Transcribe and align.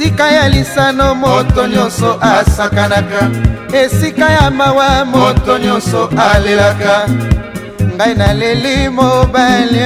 esika 0.00 0.30
ya 0.32 0.48
lisano 0.48 1.14
moto 1.14 1.66
nyonso 1.68 2.20
asakanaka 2.22 3.30
esika 3.72 4.30
ya 4.32 4.50
mawa 4.50 5.04
moto 5.04 5.58
nyonso 5.58 6.10
alelaka 6.34 6.96
ngai 7.96 8.14
naleli 8.18 8.76
mobali 8.96 9.80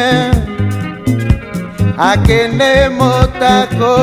akende 2.11 2.89
motako 2.98 3.95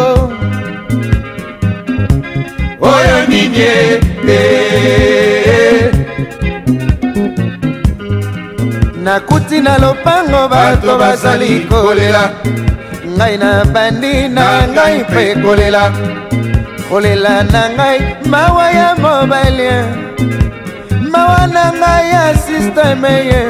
oyo 2.91 3.17
nini 3.29 3.59
ete 3.59 4.41
nakuti 9.03 9.61
na 9.61 9.77
lopango 9.77 10.41
bato 10.51 10.97
bazali 10.97 11.59
kolela 11.69 12.23
ngai 13.19 13.35
na 13.41 13.51
bandi 13.73 14.13
na 14.35 14.43
ngai 14.75 14.95
mpe 15.09 15.23
kolela 15.43 15.83
kolela 16.89 17.33
na 17.53 17.61
ngai 17.77 17.97
mawa 18.31 18.65
ya 18.79 18.89
mobali 19.03 19.67
mawa 21.13 21.41
na 21.55 21.65
ngai 21.81 22.03
ya 22.13 22.25
sisteme 22.45 23.13
ye 23.31 23.43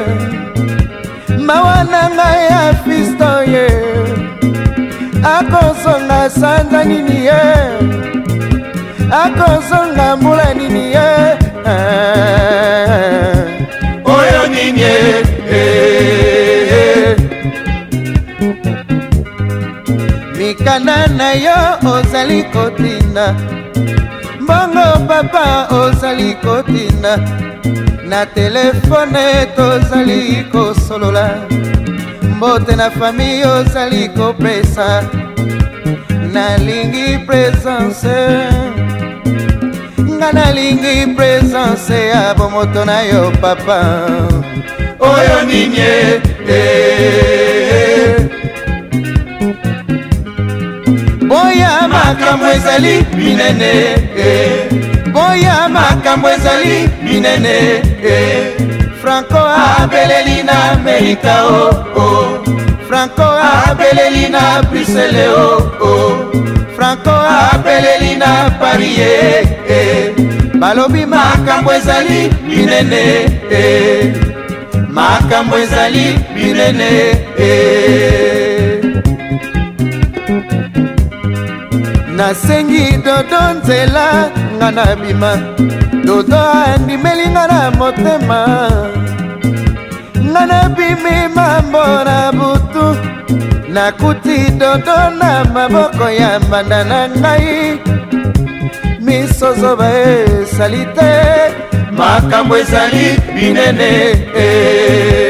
mawa 1.48 1.78
na 1.92 2.02
ngai 2.16 2.40
ya 2.50 2.62
fisto 2.82 3.32
ye 3.54 3.66
akosonga 5.36 6.20
sanza 6.40 6.80
nini 6.90 7.18
ye 7.28 7.42
akosonga 9.22 10.08
mbula 10.18 10.48
nini 10.58 10.84
ye 10.96 11.08
eh, 11.70 11.70
eh, 11.72 12.92
eh. 12.92 14.14
oyo 14.18 14.42
nini 14.54 14.80
ye 14.88 14.94
mikanda 20.60 21.06
na 21.06 21.32
yo 21.32 21.56
ozali 21.96 22.44
kotina 22.52 23.34
mbongo 24.40 25.06
papa 25.08 25.66
ozali 25.76 26.34
kotina 26.34 27.16
na 28.08 28.26
telefone 28.26 29.46
tozali 29.56 30.44
kosolola 30.52 31.38
mbote 32.36 32.76
na 32.76 32.90
fami 32.90 33.44
ozali 33.44 34.08
kopesa 34.08 35.04
nalingi 36.32 37.18
presence 37.26 38.14
nga 40.16 40.32
nalingi 40.32 41.14
presence 41.16 42.08
ya 42.08 42.34
bomoto 42.34 42.84
na 42.84 43.00
yo 43.02 43.32
papa 43.40 43.78
oyo 45.00 45.42
nini 45.48 45.80
ete 45.80 47.49
boya 51.30 51.72
makambo 51.88 52.46
ezali 52.56 52.94
minene 53.16 53.72
boya 55.14 55.54
eh. 55.64 55.68
makambo 55.76 56.28
ezali 56.36 56.90
minene 57.06 57.54
eh. 58.04 58.46
franco 59.00 59.38
abeleli 59.78 60.42
na 60.48 60.56
amerika 60.72 61.34
o 61.46 61.50
oh, 61.54 61.70
oh. 62.02 62.28
franco 62.88 63.26
abeleli 63.52 64.26
na 64.34 64.44
brisele 64.70 65.28
o 65.28 65.38
oh, 65.38 65.62
oh. 65.88 66.16
franco 66.76 67.14
abeleli 67.54 68.12
na 68.22 68.32
paris 68.60 68.98
ye 68.98 69.14
eh, 69.38 69.70
eh. 69.74 70.10
balobi 70.60 71.06
makambo 71.06 71.70
ezali 71.78 72.20
minene 72.48 73.02
eh. 73.54 74.14
makambo 74.98 75.54
ezali 75.62 76.06
minene 76.34 76.90
eh. 77.38 78.29
nasengi 82.20 82.84
dodo 83.04 83.42
nzela 83.58 84.06
nga 84.56 84.68
na 84.76 84.84
bima 85.00 85.32
dodo 86.06 86.40
andimeli 86.72 87.24
nga 87.34 87.44
na 87.52 87.60
motema 87.78 88.40
nga 90.30 90.42
nabimi 90.50 91.16
mambo 91.36 91.84
na 92.08 92.18
butu 92.38 92.86
nakuti 93.74 94.36
dodo 94.60 94.98
na 95.20 95.32
maboko 95.54 96.06
ya 96.20 96.30
mbanda 96.44 96.80
na 96.90 97.00
ngai 97.18 97.52
miso 99.04 99.48
zoba 99.60 99.88
esali 100.06 100.82
te 100.96 101.12
makambo 101.98 102.54
ezali 102.62 103.06
binene 103.34 103.90
eh. 104.46 105.29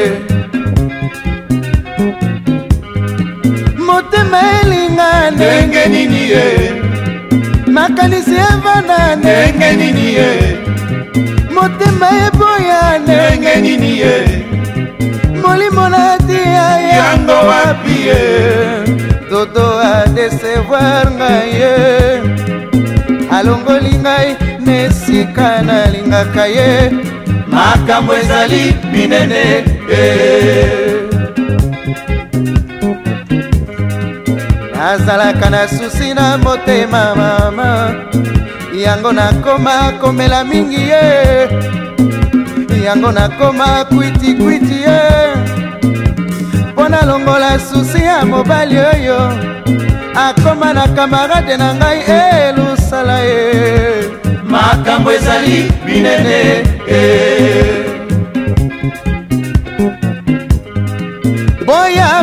motema 4.30 4.30
elinga 4.62 5.30
ndenge 5.34 5.84
nini 5.92 6.22
ye 6.30 6.72
makanisi 7.74 8.34
evanda 8.52 8.98
ndenge 9.16 9.68
nini 9.80 10.06
ye 10.14 10.30
motema 11.54 12.08
eboya 12.26 12.82
ndenge 13.02 13.54
nini 13.64 13.98
ye 14.00 14.14
molimo 15.42 15.88
natia 15.88 16.68
yango 16.94 17.32
wapi 17.32 17.94
ye 18.06 18.20
todo 19.30 19.66
adesevoir 20.00 21.04
ngai 21.16 21.50
ye 21.60 21.76
alongoli 23.36 23.94
ngai 24.02 24.36
nesika 24.66 25.62
nalingaka 25.62 26.46
ye 26.46 26.90
makambo 27.48 28.12
ezali 28.14 28.64
minene 28.92 29.42
eh. 29.92 30.99
nazalaka 34.80 35.50
na 35.50 35.68
susi 35.68 36.14
na 36.14 36.38
motema 36.38 37.14
mama 37.14 37.70
yango 38.84 39.12
nakoma 39.18 39.76
komela 40.00 40.40
mingi 40.50 40.80
ye 40.90 41.04
yango 42.86 43.10
nakoma 43.18 43.68
kwitikwiti 43.92 44.76
ye 44.86 45.00
mpo 46.70 46.88
nalongola 46.88 47.50
susi 47.66 48.00
ya 48.10 48.18
mobali 48.30 48.76
oyo 48.92 49.20
akoma 50.26 50.68
na 50.74 50.84
kamarade 50.96 51.54
na 51.60 51.68
ngai 51.78 52.00
elusala 52.46 53.18
ye 53.30 53.44
makambo 54.52 55.12
ezali 55.16 55.58
minene 55.86 56.38
eh. 56.88 57.89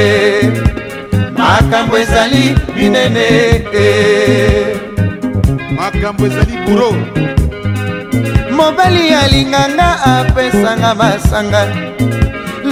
e 0.00 0.04
makambo 1.38 1.96
ezali 1.98 2.44
minene 2.76 3.26
e 3.82 3.86
makambo 5.78 6.26
ezali 6.26 6.54
buro 6.66 6.90
mobali 8.56 9.04
alinganga 9.14 9.88
apesanga 10.14 10.94
masanga 10.94 11.95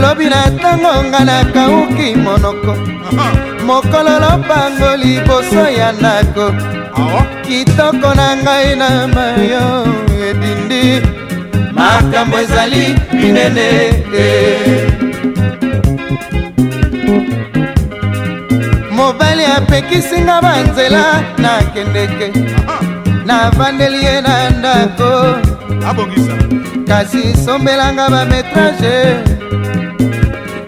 lobi 0.01 0.27
na 0.31 0.47
ntango 0.51 0.93
nga 1.11 1.21
nakauki 1.29 2.09
monoko 2.25 2.75
mokolo 3.67 4.15
lobango 4.23 4.91
liboso 5.03 5.63
ya 5.81 5.93
ndako 5.93 6.47
kitoko 7.47 8.09
na 8.19 8.29
ngai 8.43 8.71
na 8.81 8.89
mayo 9.15 9.67
edindi 10.29 10.83
makambo 11.77 12.37
ezali 12.45 12.85
minene 13.21 13.69
e. 14.23 14.29
mobali 18.97 19.45
apekisinga 19.57 20.37
banzela 20.45 21.05
nakendeke 21.45 22.29
navandeli 23.29 23.99
ye 24.07 24.17
na 24.27 24.35
ndako 24.59 25.13
kasi 26.89 27.21
sombelanga 27.45 28.05
bametrage 28.13 28.97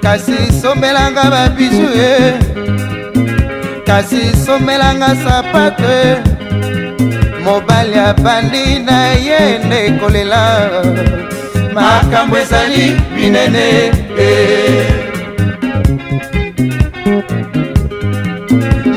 kasi 0.06 0.37
sombelanga 0.62 1.25
babiju 1.35 1.87
e 1.91 2.11
eh. 2.26 2.32
kasi 3.88 4.20
sombelanga 4.44 5.11
sapato 5.23 5.82
e 6.03 6.06
mobali 7.44 7.99
abandi 8.11 8.64
na 8.87 8.99
ye 9.26 9.41
nde 9.67 9.81
kolela 9.99 10.43
makambo 11.75 12.35
ezali 12.43 12.87
minene 13.14 13.67
e 14.14 14.31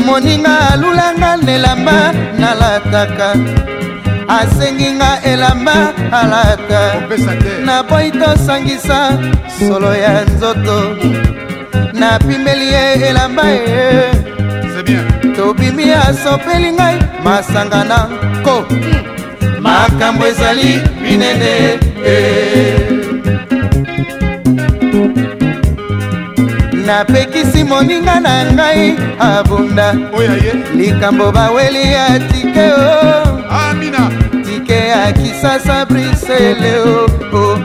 moninga 0.06 0.54
alulanga 0.78 1.32
nelamba 1.46 1.98
nalataka 2.40 3.30
asengi 4.38 4.90
nga 5.02 5.12
elamba 5.32 5.94
alata 6.12 6.82
naboyi 7.66 8.12
tosangisa 8.12 9.18
solo 9.60 9.94
ya 9.96 10.22
nzoto 10.30 10.98
napimeli 11.94 12.68
ye 12.74 12.84
elamba 13.10 13.46
ye 13.50 13.90
tobimi 15.36 15.86
asopeli 16.08 16.70
ngai 16.78 16.98
masanga 17.26 17.80
na 17.90 18.00
nko 18.42 18.56
makambo 19.64 20.28
ezali 20.28 20.72
minene 21.04 21.54
e. 22.06 22.16
napekisi 26.86 27.64
moninga 27.64 28.20
na 28.20 28.34
ngai 28.54 28.86
abunda 29.20 29.94
likambo 30.78 31.32
baweli 31.32 31.82
ya 31.94 32.08
tike 32.30 32.66
o 32.72 32.86
oh. 33.04 33.39
na 35.10 35.14
kisasa 35.14 35.86
brisele 35.86 36.80
o 36.80 37.06
oh, 37.38 37.60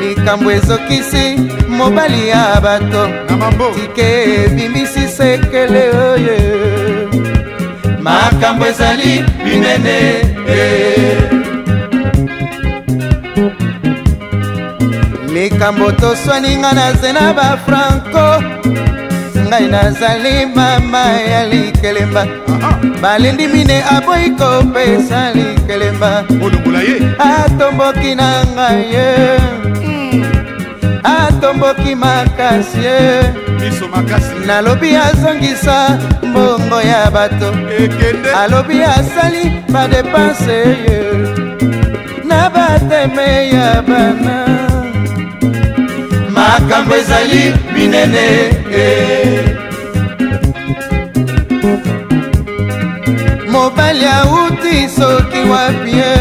likambo 0.00 0.52
ezokisi 0.52 1.38
mobali 1.68 2.28
ya 2.28 2.60
bato 2.62 3.02
tike 3.74 4.34
ebimisi 4.44 5.02
sekele 5.16 5.84
oye 6.10 6.38
makambo 8.02 8.64
ezali 8.66 9.24
minene 9.44 9.98
likambo 15.34 15.88
eh. 15.90 15.96
toswaninga 16.00 16.72
na 16.72 16.92
zena 16.92 17.32
bafranco 17.32 18.53
ngai 19.54 19.68
nazali 19.72 20.34
mama 20.56 21.04
ya 21.32 21.40
likelemba 21.52 22.22
balindi 23.02 23.46
mine 23.52 23.76
aboyi 23.96 24.30
kopesa 24.38 25.20
likelemba 25.36 26.10
atomboki 27.30 28.10
na 28.18 28.28
ngai 28.54 28.82
ye 28.94 29.10
hmm. 29.82 30.22
atomboki 31.16 31.92
makasi 31.94 32.80
ye 32.82 32.98
nalobi 34.46 34.90
azongisa 35.06 35.76
mbongo 36.28 36.80
ya 36.92 37.10
bato 37.14 37.48
alobi 38.42 38.78
asali 38.96 39.42
badepanse 39.72 40.56
ye 40.82 40.98
na 42.28 42.50
bateme 42.54 43.28
ya 43.54 43.82
bana 43.88 44.63
makambo 46.60 46.94
ezali 46.94 47.54
minene 47.74 48.26
e. 48.72 48.78
mobali 53.48 54.04
auti 54.06 54.88
soki 54.88 55.38
wapie 55.50 56.14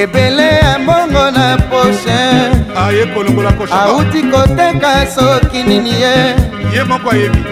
ebele 0.00 0.42
ya 0.48 0.78
mbongo 0.78 1.30
na 1.30 1.56
poshe 1.56 2.18
ah, 2.76 3.80
auti 3.82 4.22
koteka 4.22 5.06
soki 5.14 5.62
nini 5.62 5.90
ye 6.00 6.34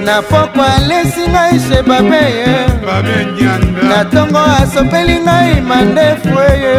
na 0.04 0.22
poko 0.22 0.62
alesi 0.62 1.26
ngai 1.30 1.60
shebabe 1.68 2.16
ye 2.16 2.66
na 3.88 4.04
ntongo 4.04 4.38
asopeli 4.58 5.16
ngai 5.24 5.60
mandefu 5.68 6.28
eye 6.28 6.76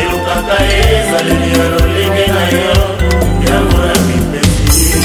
elukaka 0.00 0.56
ezaleli 0.78 1.48
ya 1.58 1.64
lolenge 1.72 2.26
na 2.36 2.44
yo 2.56 2.72
yango 3.48 3.78
na 3.88 3.94
mipesi 4.06 4.98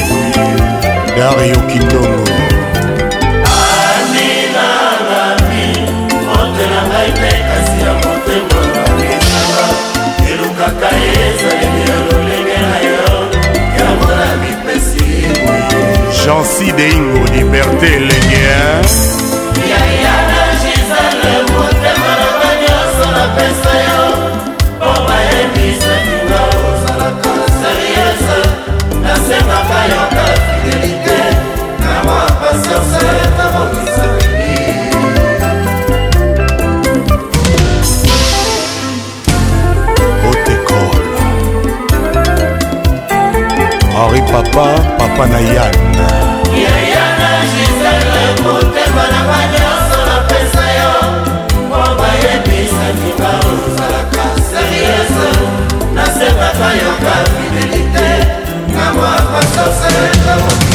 dario 1.18 1.58
kindongo 1.70 2.59
Jancy 16.30 16.70
Deingo, 16.74 17.22
Liberté 17.34 17.90
Léguien. 18.00 18.80
papa 44.32 44.78
papa 45.00 45.26
na 45.28 45.40
yana 45.40 46.08
yayana 46.64 47.30
gisele 47.52 48.26
motema 48.44 49.04
na 49.14 49.20
banyonso 49.30 49.98
napesa 50.10 50.64
yo 50.78 50.94
mpo 51.70 51.80
bayebisaki 52.00 53.12
baozalaka 53.22 54.24
serieuse 54.50 55.30
nasepaka 55.96 56.68
yo 56.82 56.92
kafidelite 57.04 58.10
na 58.76 58.94
mwa 58.94 59.14
pasose 59.32 60.69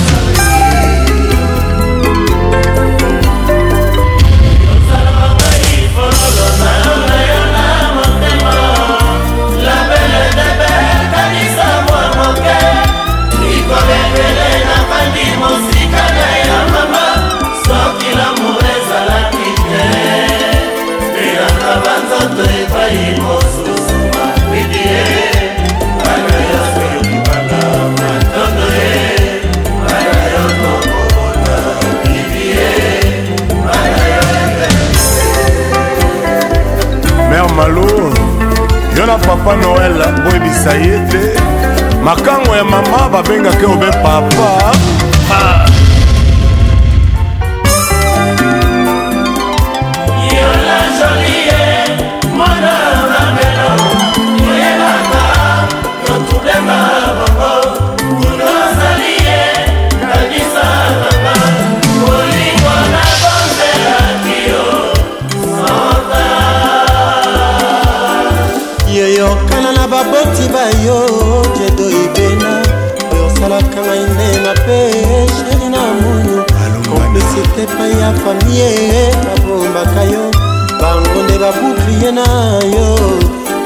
malo 37.56 37.86
yo 38.96 39.04
na 39.06 39.14
papa 39.18 39.54
noel 39.62 39.94
boyebisa 40.26 40.72
ye 40.84 40.96
te 41.10 41.22
makango 42.06 42.50
ya 42.58 42.64
mama 42.72 42.98
babengaki 43.12 43.64
obe 43.72 43.90
papa 44.02 44.48
ah. 45.30 45.73
epai 77.64 77.90
ya 78.00 78.08
famie 78.20 78.70
babombaka 79.26 80.02
yo 80.12 80.24
bango 80.80 81.20
nde 81.24 81.36
babuklie 81.42 82.10
na 82.18 82.26
yo 82.74 82.86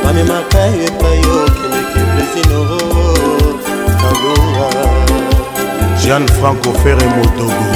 bamemaka 0.02 0.60
yo 0.72 0.78
epai 0.90 1.18
yo 1.26 1.36
kendeke 1.56 2.00
blesinoro 2.10 2.80
kagonga 4.00 4.68
jean 6.02 6.24
franco 6.38 6.70
fere 6.82 7.06
modogo 7.16 7.66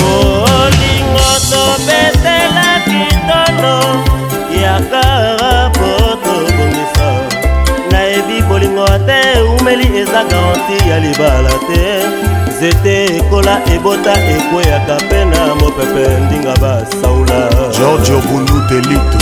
bolingo 0.00 1.28
tobetela 1.50 2.66
kitolo 2.92 3.76
ya 4.62 4.74
karabo 4.90 5.92
tobongisa 6.24 7.08
nayebi 7.90 8.36
bolingo 8.48 8.86
te 9.08 9.20
umeli 9.54 9.88
eza 10.02 10.20
garanti 10.30 10.76
ya 10.90 10.96
libala 11.04 11.54
te 11.68 11.84
nzete 12.56 12.94
ekola 13.16 13.54
ebota 13.74 14.12
ekweyaka 14.34 14.94
mpe 15.06 15.24
na 15.24 15.54
mopepe 15.54 16.02
ndinga 16.24 16.54
basaula 16.62 17.38
georgio 17.78 18.18
bundu 18.18 18.60
delito 18.68 19.18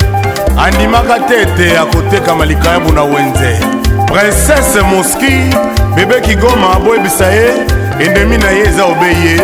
andimaka 0.58 1.20
te 1.20 1.42
ete 1.42 1.78
akotekama 1.78 2.46
likayambu 2.46 2.94
na 2.94 3.04
wenze 3.04 3.58
prinsese 4.08 4.82
moski 4.82 5.56
bebe 5.96 6.22
kigoma 6.22 6.80
boyebisa 6.86 7.26
ye 7.32 7.52
endemi 8.06 8.38
na 8.38 8.50
ye 8.52 8.66
eza 8.68 8.86
obeye 8.86 9.38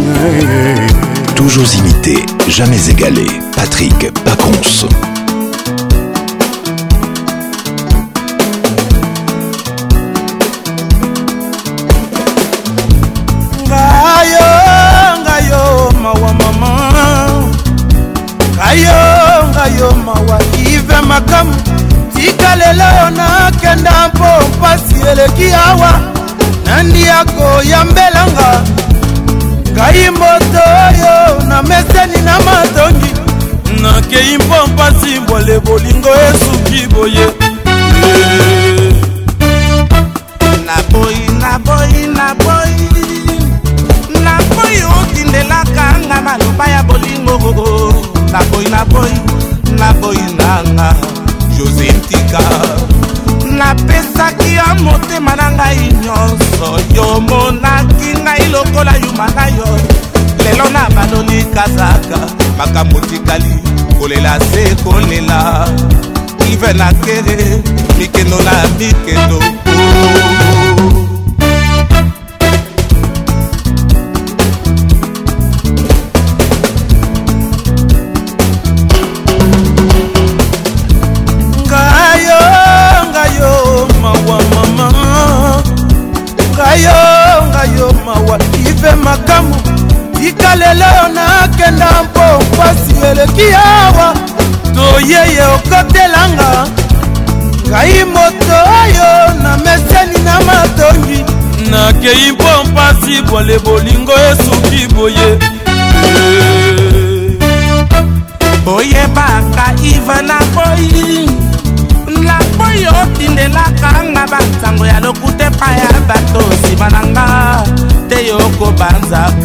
toujours 1.37 1.66
imité 1.76 2.25
jamais 2.49 2.90
égalé 2.90 3.26
patrick 3.57 4.12
pacons 4.25 4.90
eleki 25.12 25.50
awa 25.67 26.00
nandi 26.67 27.02
ya 27.07 27.25
koyambelanga 27.25 28.50
ngai 29.75 30.11
mboto 30.11 30.62
oyo 30.87 31.14
na 31.49 31.57
meseni 31.69 32.21
na 32.26 32.35
matongi 32.47 33.11
nakei 33.83 34.38
mpo 34.38 34.59
mpasi 34.71 35.21
mbwale 35.21 35.57
bolingo 35.64 36.09
esuki 36.26 36.81
boye 36.95 37.26
naboyi 40.67 41.19
naboyi 41.43 42.07
naboyi 42.07 42.88
naboyi 44.25 44.83
okindelaka 45.02 45.87
nga 46.07 46.17
maloba 46.26 46.64
ya 46.75 46.83
bolingo 46.83 47.35
naboyi 48.33 48.69
naboyi 48.69 49.14
naboyi 49.79 50.26
nanga 50.38 50.95
jose 51.59 51.93
ntika 51.93 52.40
napesaki 53.71 54.55
ya 54.55 54.75
motema 54.83 55.33
na 55.37 55.47
ngai 55.57 55.83
nyonso 56.05 56.69
yo 56.97 57.09
monaki 57.29 58.09
ngai 58.25 58.45
lokola 58.53 58.93
yuma 59.05 59.27
na 59.37 59.45
yo 59.59 59.69
lelo 60.45 60.67
na 60.75 60.83
baloli 60.95 61.41
kazaka 61.57 62.19
makambo 62.59 62.99
tikali 63.11 63.55
kolela 63.99 64.35
se 64.50 64.65
kolela 64.85 65.41
ive 66.53 66.73
na 66.79 66.89
kere 67.05 67.39
mikendo 67.99 68.39
na 68.47 68.53
mikendo 68.79 69.39
oh. 69.39 70.60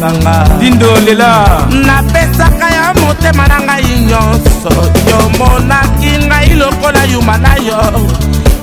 nanga 0.06 0.44
dindo 0.60 0.90
lela 1.04 1.66
napesaka 1.86 2.68
ya 2.76 2.94
motema 3.02 3.48
na 3.50 3.58
ngai 3.66 3.90
nyonso 4.08 4.72
yomonaki 5.10 6.12
ngai 6.28 6.50
lokola 6.60 7.02
yuma 7.12 7.36
na 7.44 7.52
yo 7.68 7.80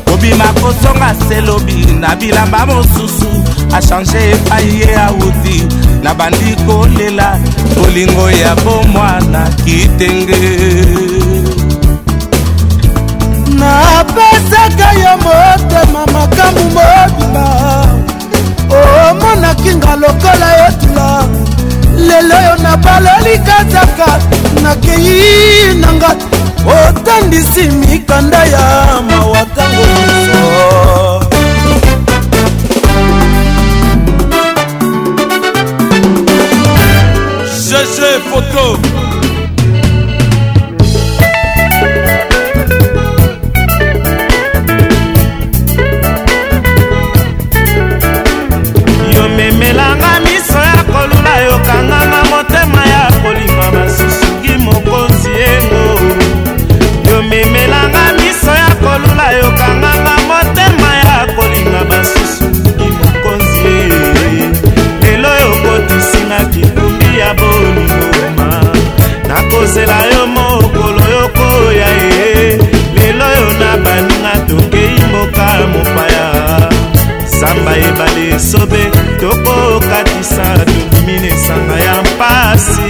kobima 0.07 0.47
kozonga 0.61 1.09
selobi 1.27 1.79
na 2.01 2.09
bilamba 2.19 2.61
mosusu 2.69 3.29
achange 3.77 4.19
epai 4.33 4.67
ye 4.79 4.89
auti 5.07 5.57
na 6.03 6.11
bandi 6.17 6.49
kolela 6.65 7.29
bolingo 7.75 8.25
ya 8.41 8.51
bomwana 8.63 9.41
kitenge 9.65 10.41
napesaka 13.61 14.87
yo 15.03 15.13
motema 15.25 16.01
makambu 16.13 16.63
mobimba 16.75 17.82
omonaki 19.13 19.71
nga 19.77 19.93
lokola 20.01 20.47
yotula 20.59 21.07
lelo 22.07 22.37
yo 22.47 22.55
nabaloli 22.65 23.35
kataka 23.47 24.07
nakei 24.63 25.75
na 25.81 25.89
nga 25.97 26.11
otandisi 26.77 27.63
mikanda 27.79 28.41
ya 28.53 28.65
mawa 29.07 29.41
ntango 29.51 29.83
nyonso 29.93 30.41
gg 37.69 38.05
foto 38.29 38.92
nanganga 51.87 52.23
motema 52.31 52.85
ya 52.85 53.09
kolinga 53.23 53.71
basusuki 53.71 54.49
mokonzi 54.65 55.29
yengo 55.43 55.83
yomemelanga 57.11 58.03
miso 58.17 58.51
ya 58.61 58.75
kolula 58.83 59.31
yokanganga 59.31 60.15
motema 60.29 60.89
ya 61.03 61.27
kolinga 61.35 61.81
basusuki 61.89 62.87
mokonzi 62.99 63.77
ye 65.03 65.17
lelo 65.17 65.29
yokotisinga 65.41 66.39
kikumbi 66.53 67.19
ya 67.19 67.33
bolingoma 67.33 68.61
nakozela 69.27 69.97
yo 70.13 70.27
mokolo 70.27 71.03
yokoya 71.19 71.87
ye 71.95 72.59
lelo 72.97 73.25
yo 73.35 73.47
na 73.59 73.77
baninga 73.83 74.31
tokei 74.47 74.95
mboka 75.09 75.47
mopaya 75.71 76.25
samba 77.39 77.77
ebale 77.77 78.29
esobe 78.35 78.91
tokokatisa 79.19 80.62
amina 81.03 81.27
esanga 81.27 81.75
ya 81.83 82.01
mpasi 82.01 82.82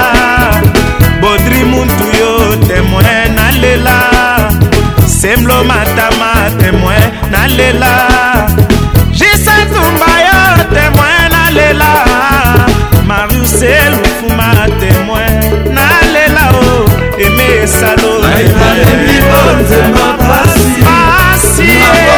bodri 1.21 1.63
muntu 1.69 2.05
yo 2.19 2.29
temoin 2.67 3.29
nalela 3.37 3.97
semlo 5.19 5.63
matama 5.69 6.31
temoin 6.59 7.03
nalela 7.33 7.93
jisetumba 9.19 10.13
yo 10.29 10.41
temoin 10.75 11.29
nalela 11.35 11.91
mariuselufuma 13.09 14.49
temoin 14.79 15.41
nalela 15.77 16.43
o 16.53 16.59
oh. 16.59 16.85
eme 17.25 17.45
esalo 17.63 18.11
alembi 18.33 19.17
bonzema 19.29 20.07
pasi 20.27 20.73
pasi 20.87 22.11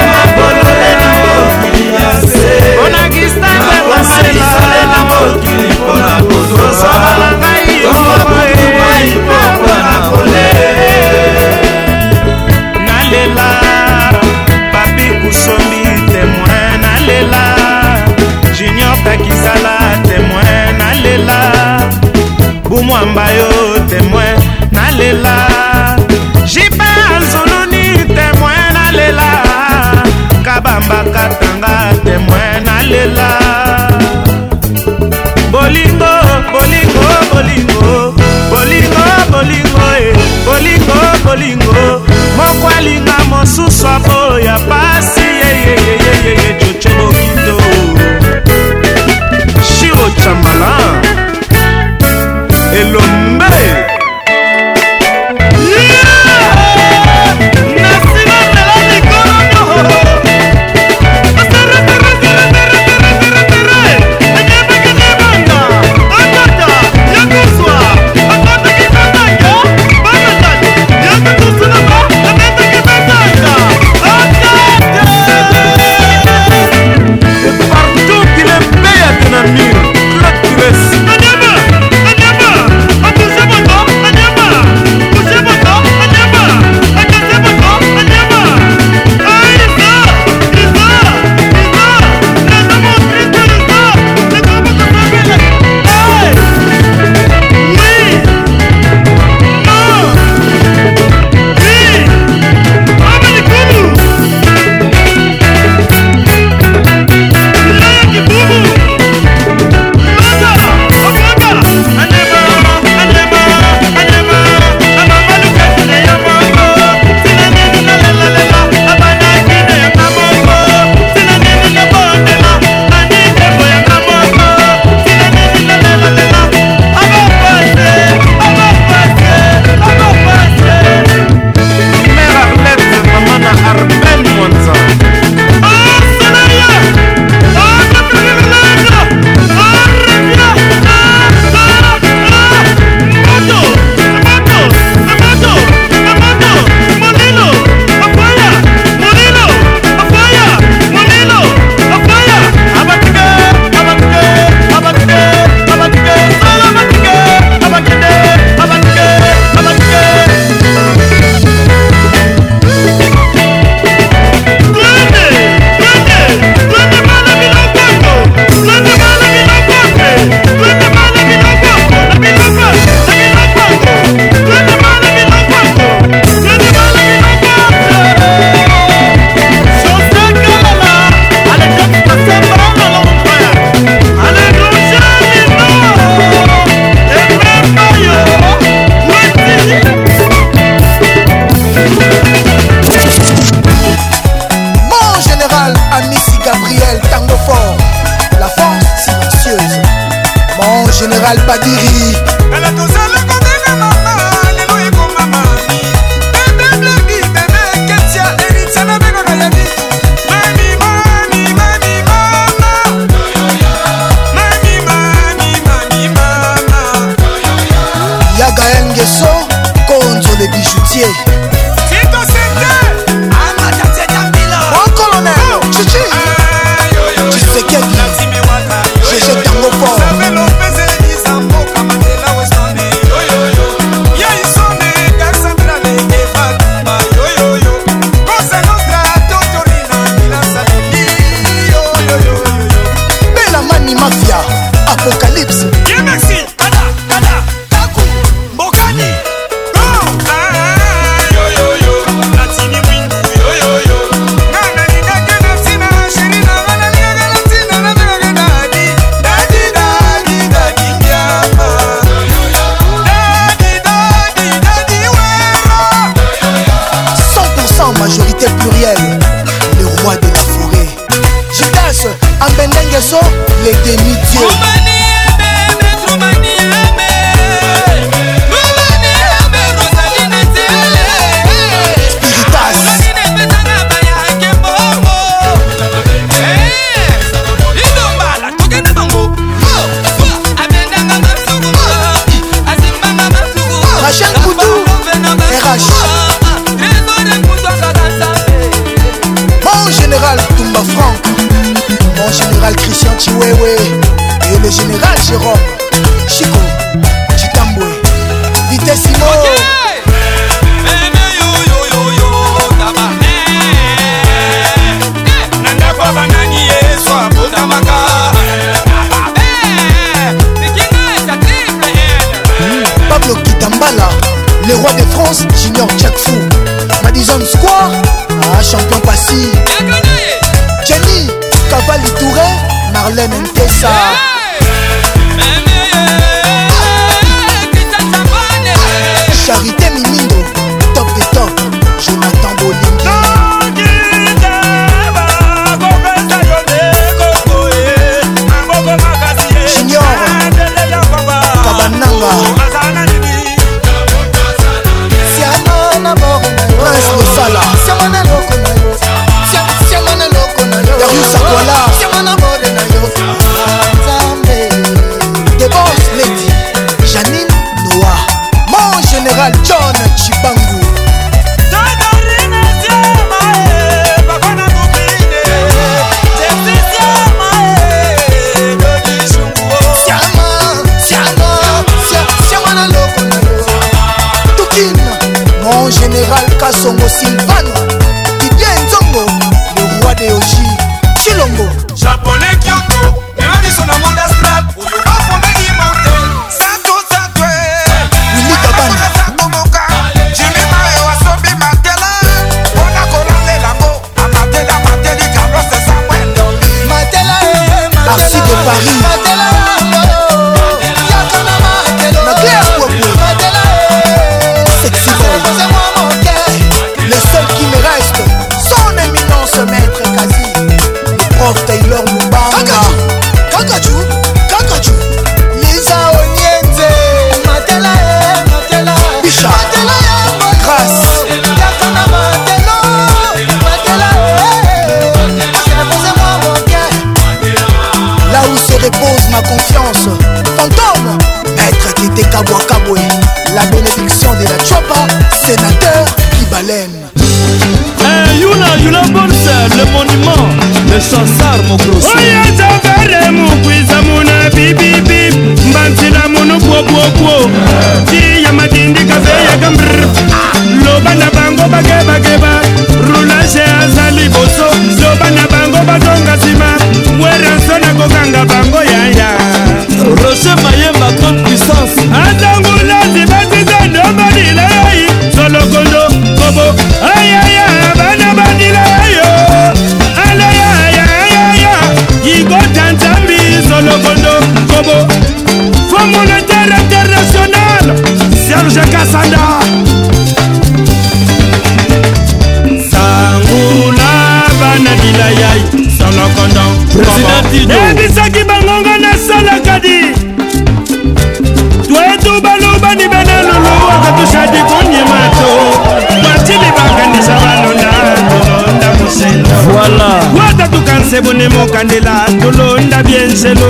bolingo 41.36 42.06
moko 42.38 42.66
alinga 42.78 43.16
mosusu 43.30 43.86
aboya 43.96 44.56
pasi 44.70 45.26
yeyeyeyeyeye 45.44 46.65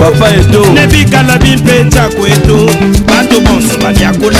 papa 0.00 0.30
eto 0.34 0.60
nebikalabi 0.74 1.56
mpe 1.56 1.74
jako 1.94 2.26
eto 2.26 2.56
bato 3.08 3.40
bonso 3.40 3.78
babiakula 3.82 4.38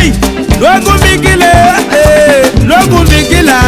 ei 0.00 0.12
lwakumbikile 0.60 1.52
lwakumbikila 2.68 3.58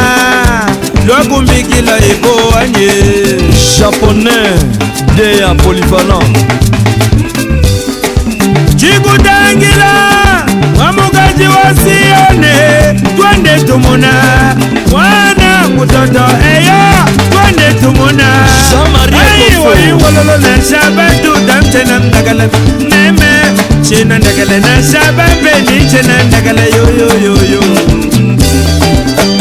lwakumbikila 1.07 1.95
eboanye 2.13 2.91
japonais 3.79 4.61
de 5.17 5.37
ya 5.41 5.55
polyvalent 5.55 6.39
cikutangila 8.81 9.93
mwamukaji 10.77 11.45
wa 11.55 11.67
sione 11.83 12.57
twende 13.17 13.63
tumuna 13.67 14.13
mwana 14.91 15.57
kutoto 15.77 16.25
eyo 16.57 17.08
kololole 20.15 20.53
shaba 20.69 21.05
dudam 21.23 21.63
cena 21.73 21.99
ndagala 21.99 22.45
neme 22.91 23.31
cena 23.89 24.15
ndagala 24.19 24.57
na 24.67 24.75
shaba 24.91 25.25
beni 25.43 25.77
cena 25.93 26.15
ndagala 26.29 26.63
yoyoyoyo 26.77 27.63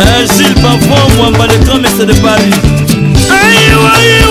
agile 0.07 0.49
eh, 0.49 0.55
parfois 0.63 1.09
mwamba 1.17 1.47
le 1.47 1.57
grand 1.63 1.81
messe 1.83 2.05
de 2.09 2.13
paris 2.23 2.55
ayiwayo 3.39 4.26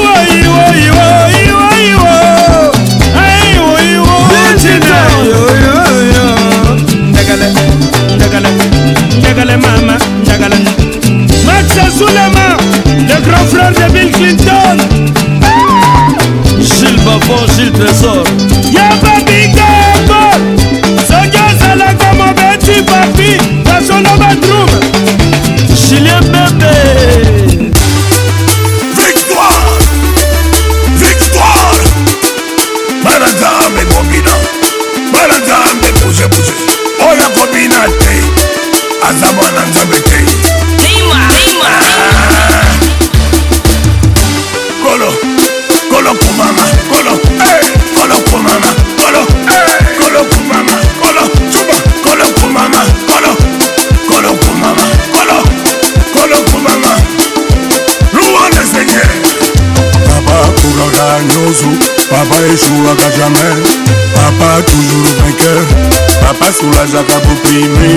solo 66.61 66.79
azaka 66.83 67.15
boprime 67.27 67.89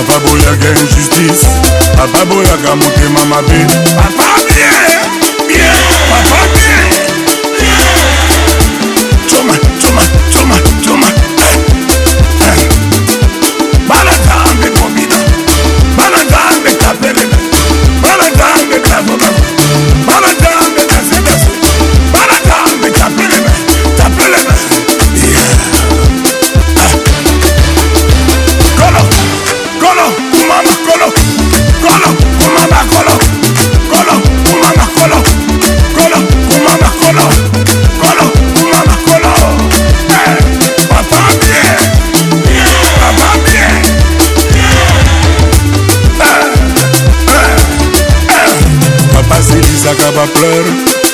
ababoyaka 0.00 0.68
injustice 0.82 1.46
ababoyaka 2.04 2.70
motema 2.80 3.22
mabe 3.30 3.60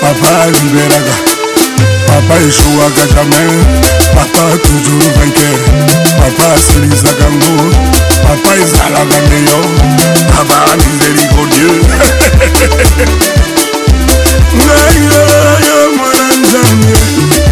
papa 0.01 0.29
alumberaka 0.47 1.14
papa 2.07 2.35
eshowaka 2.47 3.03
jamai 3.14 3.51
papa 4.17 4.43
toujours 4.67 5.11
vainqueur 5.19 5.59
papa 6.21 6.47
asilisaka 6.59 7.27
ngo 7.37 7.53
papa 8.27 8.51
ezalaka 8.62 9.19
meilleur 9.31 9.67
papa 10.33 10.57
alizeligo 10.73 11.43
dieu 11.55 11.75
ngai 14.57 15.01
yo 15.67 15.79
mwana 15.97 16.29
nzambe 16.43 17.44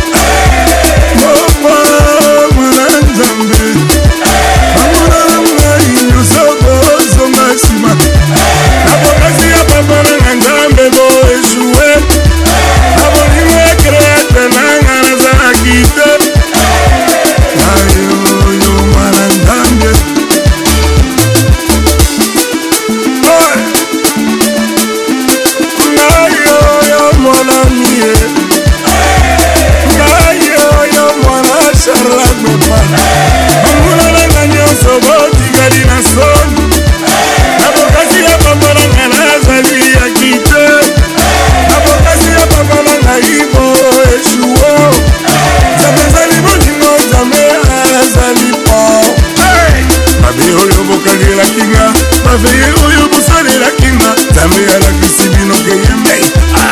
bosalelaki 51.17 51.63
nga 51.73 51.85
baveye 52.25 52.69
oyo 52.85 53.03
bosalelaki 53.13 53.89
nga 53.99 54.09
nzambe 54.31 54.61
alakisi 54.77 55.25
bino 55.35 55.57
keyembe 55.65 56.15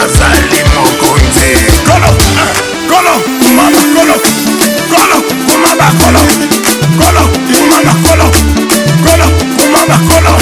azali 0.03 0.41
mokonzi 0.73 1.49
kolo 1.87 2.11
kolo 2.91 3.15
kumama 3.43 3.81
kolo 3.93 4.17
kolo 4.93 5.17
kumama 5.47 5.89
kolo 6.01 6.23
kolo 6.99 7.23
kumama 7.53 7.93
kolo 8.05 8.27
kolo 9.05 9.27
kumama 9.57 9.97
kolo 10.09 10.33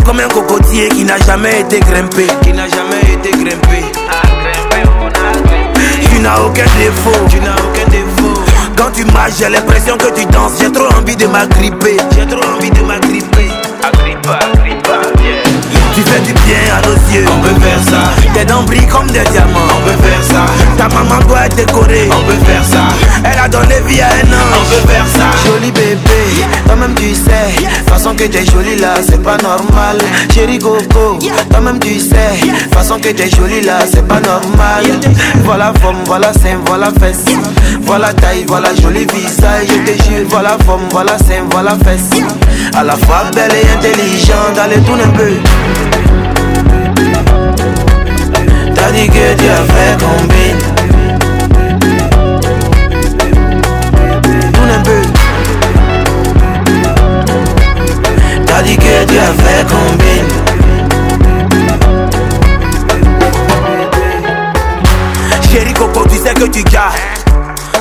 comme 0.00 0.20
un 0.20 0.28
cocotier 0.28 0.88
qui 0.88 1.04
n'a 1.04 1.18
jamais 1.18 1.60
été 1.60 1.80
grimpé. 1.80 2.26
Qui 2.42 2.52
n'a 2.52 2.66
jamais 2.68 3.12
été 3.14 3.30
ah, 3.32 3.36
grimpé. 3.36 3.86
Tu 6.14 6.20
n'as 6.20 6.38
aucun 6.40 6.64
défaut. 6.78 7.18
Tu 7.28 7.40
n'as 7.40 7.56
aucun 7.56 7.90
défaut. 7.90 8.42
Quand 8.76 8.90
tu 8.92 9.04
marches, 9.06 9.34
j'ai 9.38 9.48
l'impression 9.48 9.96
que 9.98 10.14
tu 10.18 10.24
danses. 10.26 10.52
J'ai 10.60 10.70
trop 10.72 10.86
envie 10.96 11.16
de 11.16 11.26
m'agripper. 11.26 11.96
J'ai 12.16 12.26
trop 12.26 12.42
envie 12.56 12.70
de 12.70 12.80
m'agripper. 12.82 13.50
Agrippa. 13.82 14.38
Tu 15.94 16.00
fais 16.04 16.20
du 16.20 16.32
bien 16.32 16.64
à 16.74 16.80
nos 16.86 16.94
yeux, 17.12 17.26
on 17.28 17.38
peut 17.42 17.60
faire 17.60 17.80
ça. 17.84 18.02
Tes 18.32 18.46
dents 18.46 18.62
brillent 18.62 18.86
comme 18.86 19.06
des 19.08 19.20
diamants, 19.30 19.68
on 19.76 19.82
peut 19.86 20.02
faire 20.08 20.22
ça. 20.24 20.44
Ta 20.78 20.88
maman 20.94 21.20
doit 21.28 21.44
être 21.44 21.54
décorée, 21.56 22.08
on 22.10 22.22
peut 22.24 22.44
faire 22.50 22.64
ça. 22.64 22.88
Elle 23.22 23.38
a 23.38 23.46
donné 23.46 23.74
vie 23.86 24.00
à 24.00 24.06
un 24.06 24.10
ange, 24.10 24.58
on 24.58 24.74
peut 24.86 24.90
faire 24.94 25.04
ça. 25.06 25.26
Joli 25.46 25.70
bébé, 25.70 26.46
toi-même 26.66 26.94
tu 26.94 27.14
sais. 27.14 27.62
Façon 27.86 28.14
que 28.14 28.24
t'es 28.24 28.42
jolie 28.46 28.76
là, 28.80 28.94
c'est 29.06 29.22
pas 29.22 29.36
normal. 29.42 29.98
Chérie 30.34 30.58
Coco, 30.58 31.18
toi-même 31.50 31.78
tu 31.78 32.00
sais. 32.00 32.38
Façon 32.74 32.98
que 32.98 33.10
t'es 33.10 33.28
jolie 33.28 33.60
là, 33.60 33.80
c'est 33.84 34.08
pas 34.08 34.20
normal. 34.20 34.84
Voilà 35.44 35.74
forme, 35.82 35.98
voilà 36.06 36.32
sein, 36.32 36.56
voilà 36.64 36.88
fesse. 37.00 37.36
Voilà 37.82 38.14
taille, 38.14 38.46
voilà 38.48 38.70
joli 38.80 39.00
visage. 39.12 39.66
Je 39.68 39.92
te 39.92 40.02
jure, 40.04 40.24
voilà 40.30 40.56
forme, 40.64 40.84
voilà 40.90 41.18
sein, 41.18 41.44
voilà 41.50 41.76
fesse. 41.84 42.18
À 42.74 42.82
la 42.82 42.96
fois 42.96 43.24
belle 43.34 43.52
et 43.52 43.70
intelligente, 43.74 44.56
allez 44.58 44.80
tourne 44.82 45.02
un 45.02 45.08
peu 45.10 45.32
T'as 48.74 48.90
dit 48.92 49.06
que 49.08 49.12
tu 49.12 49.46
as 49.46 49.74
fait 49.74 49.96
combine 50.00 51.70
Tourne 54.54 54.70
un 54.70 54.82
peu 54.82 55.02
T'as 58.46 58.62
dit 58.62 58.76
que 58.78 58.82
tu 59.04 59.18
as 59.18 59.42
fait 59.42 59.66
combine 59.68 60.28
Chérie 65.52 65.72
Coco, 65.74 66.06
tu 66.08 66.16
sais 66.16 66.32
que 66.32 66.44
tu 66.46 66.64
gars 66.64 66.88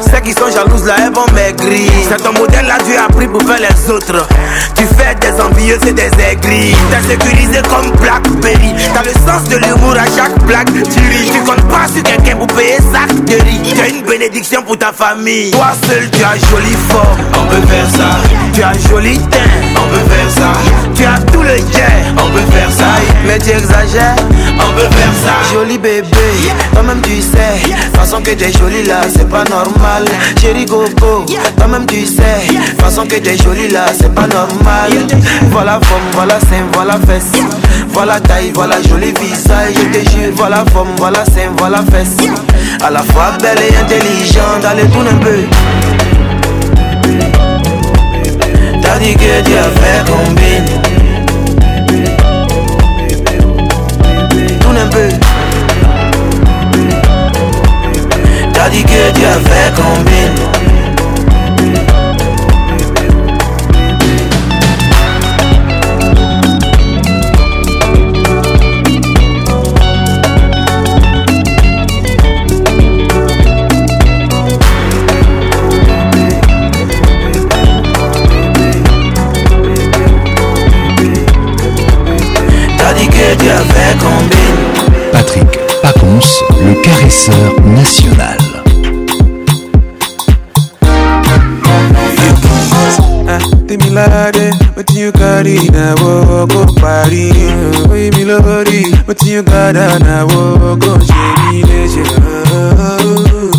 celles 0.10 0.22
qui 0.24 0.34
sont 0.34 0.52
jalouses 0.54 0.84
là, 0.88 0.96
elles 1.06 1.14
vont 1.14 1.26
maigrir. 1.34 1.90
C'est 2.10 2.22
ton 2.22 2.34
modèle 2.38 2.66
là, 2.66 2.80
tu 2.86 2.98
as 2.98 3.08
pris 3.16 3.28
pour 3.30 3.42
faire 3.44 3.60
les 3.62 3.90
autres. 3.90 4.28
Tu 4.82 4.88
fais 4.98 5.14
des 5.14 5.40
envieux, 5.40 5.78
et 5.88 5.94
des 5.94 6.10
aigris. 6.32 6.76
T'as 6.90 7.02
sécurisé 7.08 7.62
comme 7.70 7.92
Blackberry. 8.00 8.74
T'as 8.92 9.04
le 9.04 9.12
sens 9.12 9.48
de 9.48 9.58
l'humour 9.58 9.94
à 9.94 10.06
chaque 10.06 10.44
blague. 10.48 10.72
Tu 10.90 11.00
ris, 11.16 11.30
tu 11.32 11.40
comptes 11.42 11.68
pas 11.68 11.88
sur 11.88 12.02
quelqu'un 12.02 12.36
pour 12.36 12.48
payer 12.48 12.78
sa 12.92 13.06
de 13.14 13.38
T'as 13.76 13.90
une 13.90 14.02
bénédiction 14.02 14.64
pour 14.64 14.80
ta 14.80 14.92
famille. 14.92 15.52
Toi 15.52 15.68
seul, 15.88 16.10
tu 16.10 16.24
as 16.24 16.34
joli 16.50 16.76
fort. 16.90 17.16
On 17.40 17.44
peut 17.46 17.68
faire 17.68 17.90
ça. 17.96 18.10
Tu 18.56 18.64
as 18.64 18.72
joli 18.90 19.20
teint. 19.20 19.54
On 19.76 19.88
peut 19.88 20.04
faire 20.10 20.44
ça. 20.44 20.52
Tu 20.96 21.06
as 21.06 21.32
tout 21.32 21.44
le 21.44 21.58
jet. 21.58 22.02
On 22.18 22.30
peut 22.32 22.52
faire 22.52 22.72
ça. 22.76 22.86
Mais 23.28 23.38
tu 23.38 23.52
exagères. 23.52 24.16
On 24.56 24.74
peut 24.74 24.96
faire 24.98 25.14
ça. 25.24 25.54
Joli 25.54 25.78
bébé. 25.78 26.32
Toi-même, 26.74 27.02
tu 27.04 27.22
sais. 27.22 27.72
Façon 27.96 28.18
que 28.22 28.32
t'es 28.32 28.52
joli 28.52 28.82
là, 28.88 29.02
c'est 29.14 29.30
pas 29.30 29.44
normal. 29.44 30.06
Chérie 30.42 30.66
Gogo. 30.66 31.26
Toi-même, 31.58 31.86
tu 31.86 32.04
sais. 32.08 32.24
Façon 32.80 33.04
que 33.04 33.18
t'es 33.18 33.38
joli 33.38 33.68
là, 33.68 33.86
c'est 33.96 34.14
pas 34.16 34.26
normal. 34.26 34.71
Voilà 35.52 35.80
forme, 35.84 36.04
voilà 36.14 36.40
sein, 36.40 36.64
voilà 36.74 36.98
fesse. 37.06 37.44
Voilà 37.90 38.20
taille, 38.22 38.52
voilà 38.54 38.78
jolie 38.90 39.14
visage. 39.20 39.74
Je 39.76 40.00
te 40.00 40.10
jure, 40.12 40.32
voilà 40.36 40.64
forme, 40.72 40.88
voilà 40.98 41.26
sein, 41.26 41.52
voilà 41.58 41.80
fesse. 41.92 42.30
À 42.84 42.90
la 42.90 43.00
fois 43.04 43.32
belle 43.42 43.58
et 43.70 43.78
intelligente, 43.78 44.64
allez 44.70 44.88
tourne 44.90 45.08
un 45.08 45.16
peu. 45.16 45.40
T'as 48.82 48.98
dit 49.00 49.14
que 49.14 49.44
tu 49.44 49.54
as 49.56 49.82
fait 49.82 50.10
combine. 50.10 50.68
Tourne 54.62 54.78
un 54.78 54.88
peu. 54.88 55.10
T'as 58.54 58.70
dit 58.70 58.84
que 58.84 59.20
tu 59.20 59.26
as 59.26 59.50
fait 59.50 59.74
combien 59.76 60.51
Ponce, 86.22 86.44
le 86.66 86.74
caresseur 86.82 87.60
national. 87.76 88.40
Temilade, 93.68 94.52
but 94.76 94.90
you 94.94 95.12
got 95.14 95.46
it, 95.48 95.74
I 95.74 95.94
will 96.02 96.46
go 96.48 96.66
party. 96.80 97.32
We 97.90 98.10
be 98.12 98.26
lorry, 98.26 98.84
but 99.08 99.24
you 99.24 99.42
got 99.44 99.76
it, 99.76 100.04
I 100.06 100.24
will 100.26 100.76
go 100.76 101.00
shady. 101.00 101.88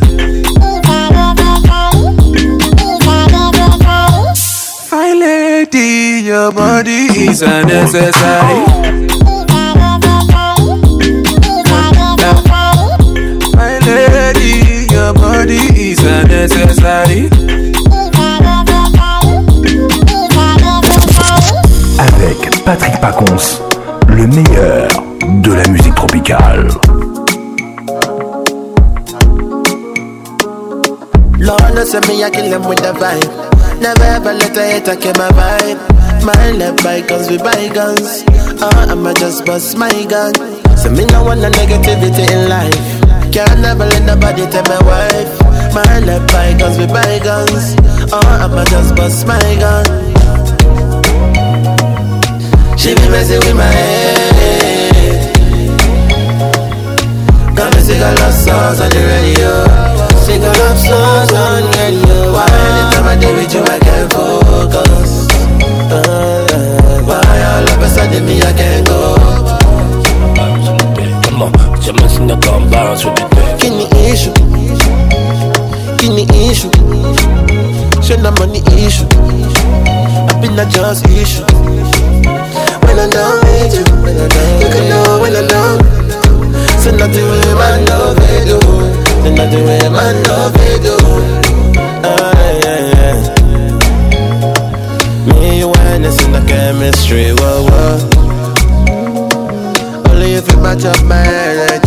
Fine 4.89 5.19
lady, 5.21 6.25
your 6.25 6.51
body 6.51 6.99
is 7.31 7.41
a 7.41 7.63
necessary. 7.63 9.30
necessary. 16.47 17.29
Avec 21.99 22.63
Patrick 22.65 22.97
Pacons, 22.99 23.59
le 24.07 24.25
meilleur 24.27 24.87
de 25.43 25.53
la 25.53 25.67
musique 25.67 25.93
tropicale. 25.93 26.67
Lord 31.39 31.57
knows 31.73 31.93
me, 32.07 32.23
I 32.25 32.29
kill 32.31 32.49
them 32.49 32.65
with 32.67 32.79
the 32.81 32.93
vibe. 32.93 33.31
Never 33.81 34.03
ever 34.03 34.33
let 34.33 34.57
a 34.57 34.65
hater 34.65 34.95
kill 34.95 35.13
my 35.17 35.29
vibe. 35.39 35.79
My 36.23 36.51
left 36.51 36.83
bygones 36.83 37.29
with 37.29 37.43
bygones. 37.43 38.23
Oh, 38.61 38.69
I'ma 38.91 39.13
just 39.13 39.45
bust 39.45 39.77
my 39.77 39.89
gun. 40.07 40.33
So 40.77 40.89
me 40.89 41.05
no 41.05 41.23
want 41.23 41.41
no 41.41 41.49
negativity 41.49 42.25
in 42.31 42.49
life. 42.49 43.33
Can't 43.33 43.59
never 43.61 43.85
let 43.85 44.03
nobody 44.03 44.45
tell 44.49 44.63
my 44.63 44.79
wife. 44.85 45.50
my 45.73 45.99
left 46.01 46.27
bygones 46.33 46.77
with 46.77 46.91
bygones. 46.91 47.75
Or 48.11 48.19
oh, 48.19 48.43
I'ma 48.43 48.63
just 48.65 48.95
bust 48.95 49.25
my 49.27 49.39
gun. 49.59 49.85
She 52.77 52.93
be 52.95 53.05
messing 53.09 53.39
with 53.39 53.55
my 53.55 53.71
head. 53.71 55.33
Got 57.55 57.73
me 57.75 57.81
sing 57.81 58.01
a 58.03 58.11
love 58.19 58.33
songs 58.35 58.79
on 58.81 58.89
the 58.89 58.99
radio. 58.99 59.53
Sing 60.25 60.43
a 60.43 60.49
love 60.51 60.77
songs 60.79 61.31
on 61.33 61.61
the 61.63 61.77
radio. 61.79 62.33
Why 62.35 62.51
anytime 62.51 63.07
I 63.07 63.15
deal 63.21 63.35
with 63.35 63.53
you, 63.53 63.61
I 63.63 63.79
can't 63.79 64.11
focus. 64.11 65.11
Uh, 65.63 67.01
why 67.05 67.21
all 67.21 67.67
of 67.69 67.81
a 67.81 67.87
sudden 67.87 68.25
me, 68.25 68.41
I 68.41 68.51
can't 68.53 68.85
go. 68.85 69.15
Come 71.29 71.41
on, 71.43 71.51
come 71.81 71.95
messing 71.97 72.27
come 72.27 72.63
on, 72.63 72.69
balance 72.69 73.05
with 73.05 73.15
come 73.15 73.27
on, 73.27 73.59
come 73.59 73.71
on, 73.71 74.35
come 74.35 74.50
kidney 76.09 76.25
issue. 76.49 76.71
She 78.01 78.17
na 78.17 78.31
money 78.41 78.61
issue. 78.81 79.05
I 79.13 80.33
been 80.41 80.57
a 80.57 80.65
just 80.69 81.05
issue. 81.21 81.45
When 82.85 82.97
I 82.97 83.05
don't 83.15 83.37
need 83.49 83.71
you, 83.77 83.85
you 84.61 84.67
can 84.73 84.85
know 84.91 85.11
when 85.21 85.33
I 85.37 85.43
don't. 85.45 85.77
So 86.81 86.89
nothing 87.01 87.27
with 87.33 87.45
my 87.63 87.73
love 87.89 88.15
they 88.21 88.39
do. 88.49 88.57
Say 89.23 89.31
nothing 89.41 89.65
with 89.69 89.83
my 90.01 90.11
love 90.29 90.51
they 90.61 90.77
do. 90.87 90.97
Ah, 92.03 92.49
yeah, 92.63 92.79
yeah. 92.91 93.17
Me, 95.31 95.39
you, 95.59 95.67
and 95.93 96.05
it's 96.05 96.19
in 96.25 96.31
the 96.35 96.39
chemistry. 96.53 97.25
Whoa, 97.37 97.57
whoa. 97.69 97.97
Only 100.11 100.29
if 100.39 100.45
you 100.51 100.57
match 100.57 100.83
up 100.85 101.01
my 101.05 101.21
energy. 101.21 101.80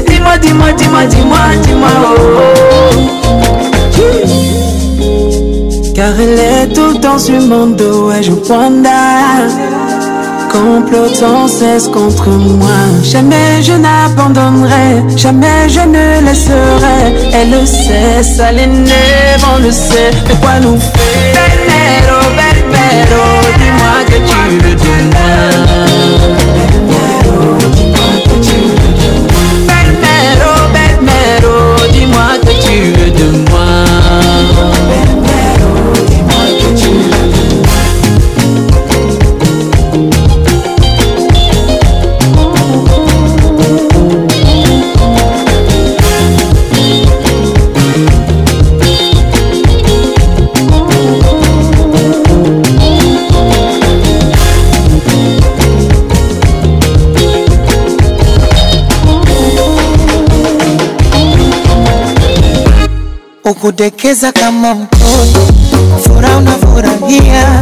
Dis-moi, 0.07 0.37
dis-moi, 0.39 0.71
dis-moi, 1.07 1.39
dis-moi, 1.63 1.87
Car 5.95 6.13
elle 6.19 6.39
est 6.69 6.73
tout 6.73 6.93
le 6.95 6.99
temps 6.99 7.19
sur 7.19 7.39
mon 7.41 7.67
dos, 7.67 8.09
et 8.11 8.23
je 8.23 8.31
panda 8.31 8.89
Complote 10.51 11.15
sans 11.15 11.47
cesse 11.47 11.87
contre 11.87 12.29
moi 12.29 12.85
Jamais 13.03 13.61
je 13.61 13.73
n'abandonnerai, 13.73 15.03
jamais 15.15 15.69
je 15.69 15.81
ne 15.81 16.25
laisserai 16.25 17.29
Elle 17.33 17.51
le 17.51 17.65
sait, 17.67 18.23
ça 18.23 18.51
les 18.51 18.63
on 18.65 19.61
le 19.63 19.71
sait, 19.71 20.09
de 20.27 20.33
quoi 20.41 20.59
nous 20.59 20.79
fait 20.79 21.35
quiero 22.95 23.54
ukudekeza 63.45 64.31
kama 64.31 64.73
mtoto, 64.73 65.45
furaha 66.03 66.37
unafurahia 66.37 67.59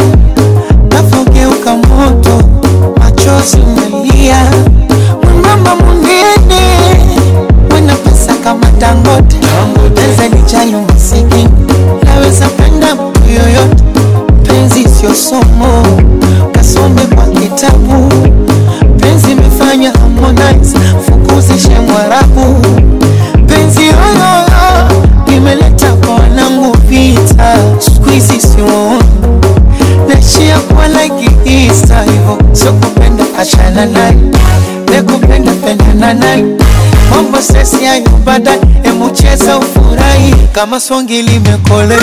prosesi 37.47 37.83
ya 37.83 37.99
nyumba 37.99 38.37
ndani 38.37 38.61
emucheza 38.83 39.57
ufurahi 39.57 40.35
kama 40.51 40.79
songi 40.79 41.21
limekolea 41.21 41.99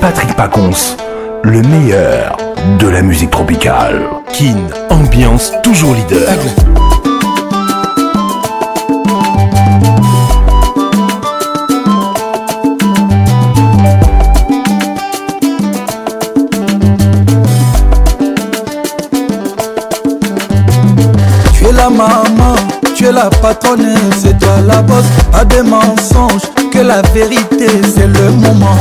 Patrick 0.03 0.35
Pacons, 0.35 0.97
le 1.43 1.61
meilleur 1.61 2.35
de 2.77 2.87
la 2.89 3.01
musique 3.01 3.31
tropicale. 3.31 4.01
Kin, 4.33 4.57
ambiance 4.89 5.53
toujours 5.63 5.93
leader. 5.95 6.19
Tu 21.53 21.65
es 21.65 21.71
la 21.71 21.89
maman, 21.89 22.55
tu 22.93 23.05
es 23.05 23.11
la 23.13 23.29
patronne, 23.29 23.95
c'est 24.21 24.37
toi 24.37 24.49
la 24.67 24.81
boss 24.81 25.05
Pas 25.31 25.45
des 25.45 25.61
mensonges, 25.63 26.41
que 26.73 26.79
la 26.79 27.01
vérité 27.13 27.67
c'est 27.95 28.07
le 28.07 28.31
moment. 28.33 28.75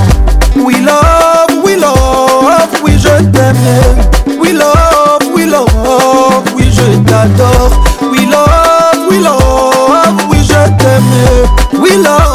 We 0.55 0.79
love, 0.85 1.65
we 1.65 1.77
love, 1.77 2.81
oui 2.85 2.99
je 2.99 3.09
t'aime. 3.31 4.39
We 4.39 4.53
love, 4.53 5.33
we 5.35 5.47
love, 5.47 6.45
oui 6.55 6.65
je 6.71 7.03
t'adore. 7.07 7.73
We 8.13 8.27
love, 8.27 9.09
we 9.09 9.19
love, 9.19 10.29
oui 10.31 10.43
je 10.43 10.69
t'aime. 10.77 11.81
We 11.83 11.97
love. 12.03 12.32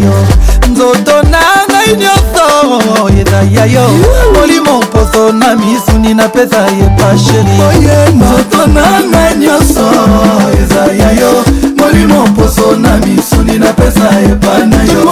yo 0.00 0.14
nzoto 0.70 1.22
na 1.30 1.40
ngai 1.68 1.96
nyonso 1.96 3.10
ezaya 3.20 3.66
yo 3.66 3.86
molimo 4.34 4.78
mposo 4.82 5.32
na 5.32 5.56
misuni 5.56 6.14
napesa 6.14 6.60
ye 6.60 6.88
pasheri 6.98 8.14
nzoto 8.16 8.66
na 8.66 8.84
ngai 9.10 9.34
nyonso 9.38 9.84
ezaya 10.62 11.12
yo 11.12 11.44
molimo 11.76 12.26
mposo 12.26 12.76
na 12.78 12.96
misuni 12.96 13.58
napesa 13.58 14.08
epana 14.32 14.76
yo 14.92 15.02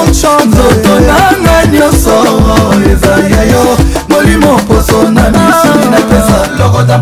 nzoto 0.47 0.93
na 1.09 1.19
ngai 1.43 1.69
nyonso 1.69 2.17
ezaya 2.93 3.45
yo 3.45 3.77
molimo 4.09 4.53
mposo 4.59 5.03
na 5.13 5.25
misuni 5.31 5.85
napesa 5.91 6.49
lokota 6.59 6.99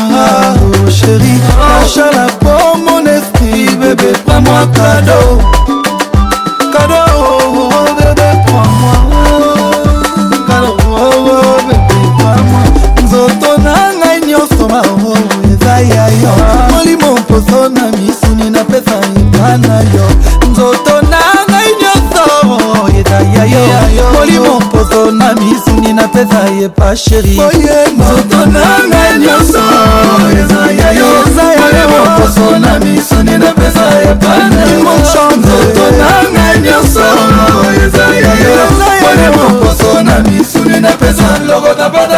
Oh 0.58 0.70
chérie 0.92 1.42
Lâche 1.58 2.04
la 2.16 2.28
peau 2.40 2.62
mon 2.88 3.04
esprit 3.08 3.68
Bébé, 3.78 4.10
prends-moi 4.28 4.62
cadeau 4.76 5.13
eza 26.24 26.42
ye 26.58 26.70
pa 26.70 26.96
sheri 26.96 27.38
nzoto 27.98 28.40
nanga 28.54 29.04
nyonso 29.24 29.64
eza 30.42 30.60
ya 30.80 30.90
yoyokoso 31.00 32.46
na 32.60 32.80
misuni 32.80 33.38
na 33.44 33.52
pesa 33.60 33.84
epananzoto 34.12 35.86
nanga 36.02 36.46
nyonso 36.66 37.06
eza 37.86 38.06
ya 38.26 38.34
yo 38.44 38.68
mokoso 39.36 40.04
na 40.04 40.20
misuni 40.20 40.80
na 40.80 40.92
pesa 40.92 41.26
lokota 41.48 41.90
mpona 41.90 42.13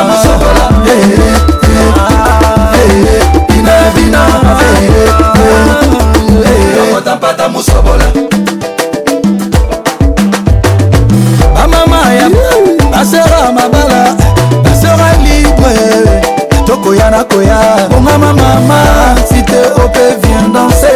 koya 17.35 17.87
bongama 17.91 18.31
mama 18.33 18.79
site 19.27 19.59
ope 19.83 20.05
vien 20.23 20.47
danse 20.55 20.93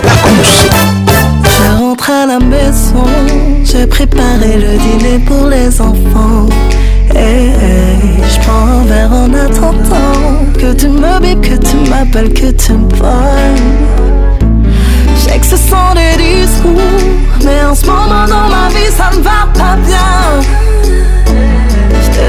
Je 1.53 1.78
rentre 1.78 2.11
à 2.11 2.26
la 2.26 2.38
maison, 2.38 3.05
j'ai 3.64 3.86
préparé 3.86 4.57
le 4.57 4.78
dîner 4.84 5.18
pour 5.26 5.47
les 5.47 5.80
enfants. 5.80 6.47
Et 7.14 7.16
eh, 7.16 7.51
eh, 7.62 8.28
je 8.32 8.40
prends 8.40 8.80
un 8.80 8.84
verre 8.86 9.12
en 9.12 9.32
attendant 9.34 10.34
que 10.59 10.72
tu 10.72 10.88
me 10.88 11.34
que 11.40 11.57
tu 11.66 11.76
m'appelles, 11.90 12.32
que 12.32 12.51
tu 12.53 12.72
me 12.72 12.88
parles. 12.97 13.62
J'ai 15.24 15.38
que 15.38 15.47
ce 15.47 15.57
sont 15.57 15.92
des 16.01 16.14
discours, 16.22 17.09
mais 17.45 17.62
en 17.70 17.74
ce 17.74 17.86
moment 17.86 18.26
dans 18.28 18.49
ma 18.55 18.68
vie 18.68 18.90
ça 18.97 19.11
ne 19.16 19.22
va 19.22 19.47
pas 19.55 19.76
bien 19.86 20.42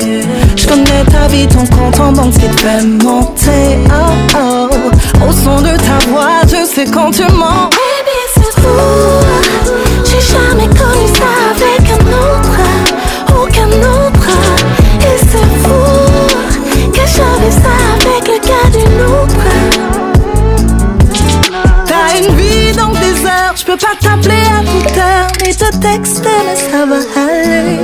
Je 0.55 0.67
connais 0.67 1.03
ta 1.11 1.27
vie, 1.27 1.47
ton 1.47 1.65
compte 1.67 1.99
en 1.99 2.11
banque, 2.11 2.33
c'est 2.33 2.51
fait 2.59 2.81
monter. 2.86 3.77
Oh, 3.89 4.13
oh. 4.36 4.69
Au 5.29 5.31
son 5.31 5.61
de 5.61 5.77
ta 5.77 5.99
voix, 6.09 6.41
je 6.47 6.65
sais 6.65 6.86
quand 6.86 7.11
tu 7.11 7.23
mens. 7.33 7.69
Baby, 7.71 8.27
c'est 8.36 8.51
fou. 8.61 8.79
J'ai 10.05 10.21
jamais 10.33 10.67
connu 10.69 11.07
ça 11.19 11.29
avec 11.51 11.88
un 11.89 12.05
autre. 12.07 12.53
Aucun 13.36 13.69
autre. 13.69 14.25
Et 14.99 15.17
c'est 15.19 15.51
fou. 15.67 15.83
Que 16.91 17.03
j'avais 17.05 17.51
ça 17.51 17.73
avec 17.93 18.23
le 18.27 18.38
cas 18.39 18.67
d'une 18.75 18.99
autre. 19.13 19.43
T'as 21.86 22.09
une 22.19 22.31
vie 22.36 22.71
dans 22.75 22.89
le 22.89 22.95
désert, 22.95 23.53
je 23.55 23.63
peux 23.65 23.77
pas 23.77 23.93
t'appeler 24.01 24.43
à 24.59 24.63
je 25.60 25.66
te 25.66 25.78
texte, 25.78 26.26
mais 26.45 26.56
ça 26.56 26.86
va 26.86 26.95
aller. 27.30 27.80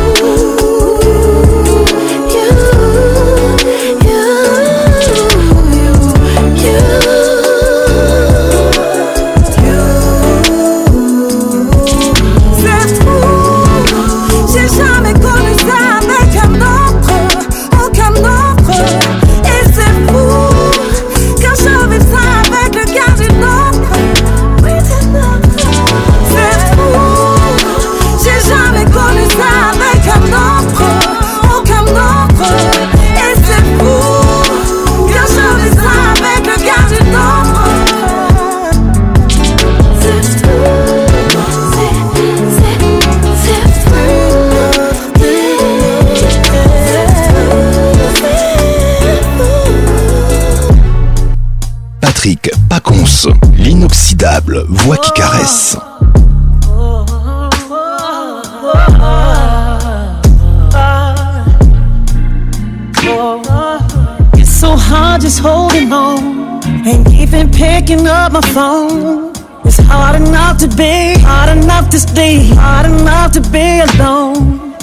up 68.14 68.32
my 68.32 68.41
phone. 68.41 69.34
It's 69.66 69.78
hard 69.91 70.16
enough 70.22 70.57
to 70.59 70.68
be, 70.68 71.16
hard 71.26 71.49
enough 71.57 71.89
to 71.89 71.99
stay, 71.99 72.47
hard 72.53 72.86
enough 72.86 73.32
to 73.34 73.41
be 73.57 73.66
alone. 73.88 74.76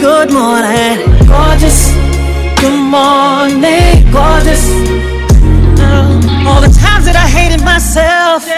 Good 0.00 0.30
morning, 0.32 0.96
gorgeous. 1.28 1.92
Good 2.60 2.80
morning, 2.96 4.10
gorgeous. 4.16 4.62
Mm. 5.76 6.46
All 6.48 6.60
the 6.62 6.72
times 6.84 7.04
that 7.08 7.14
I 7.16 7.26
hated 7.28 7.62
myself. 7.62 8.48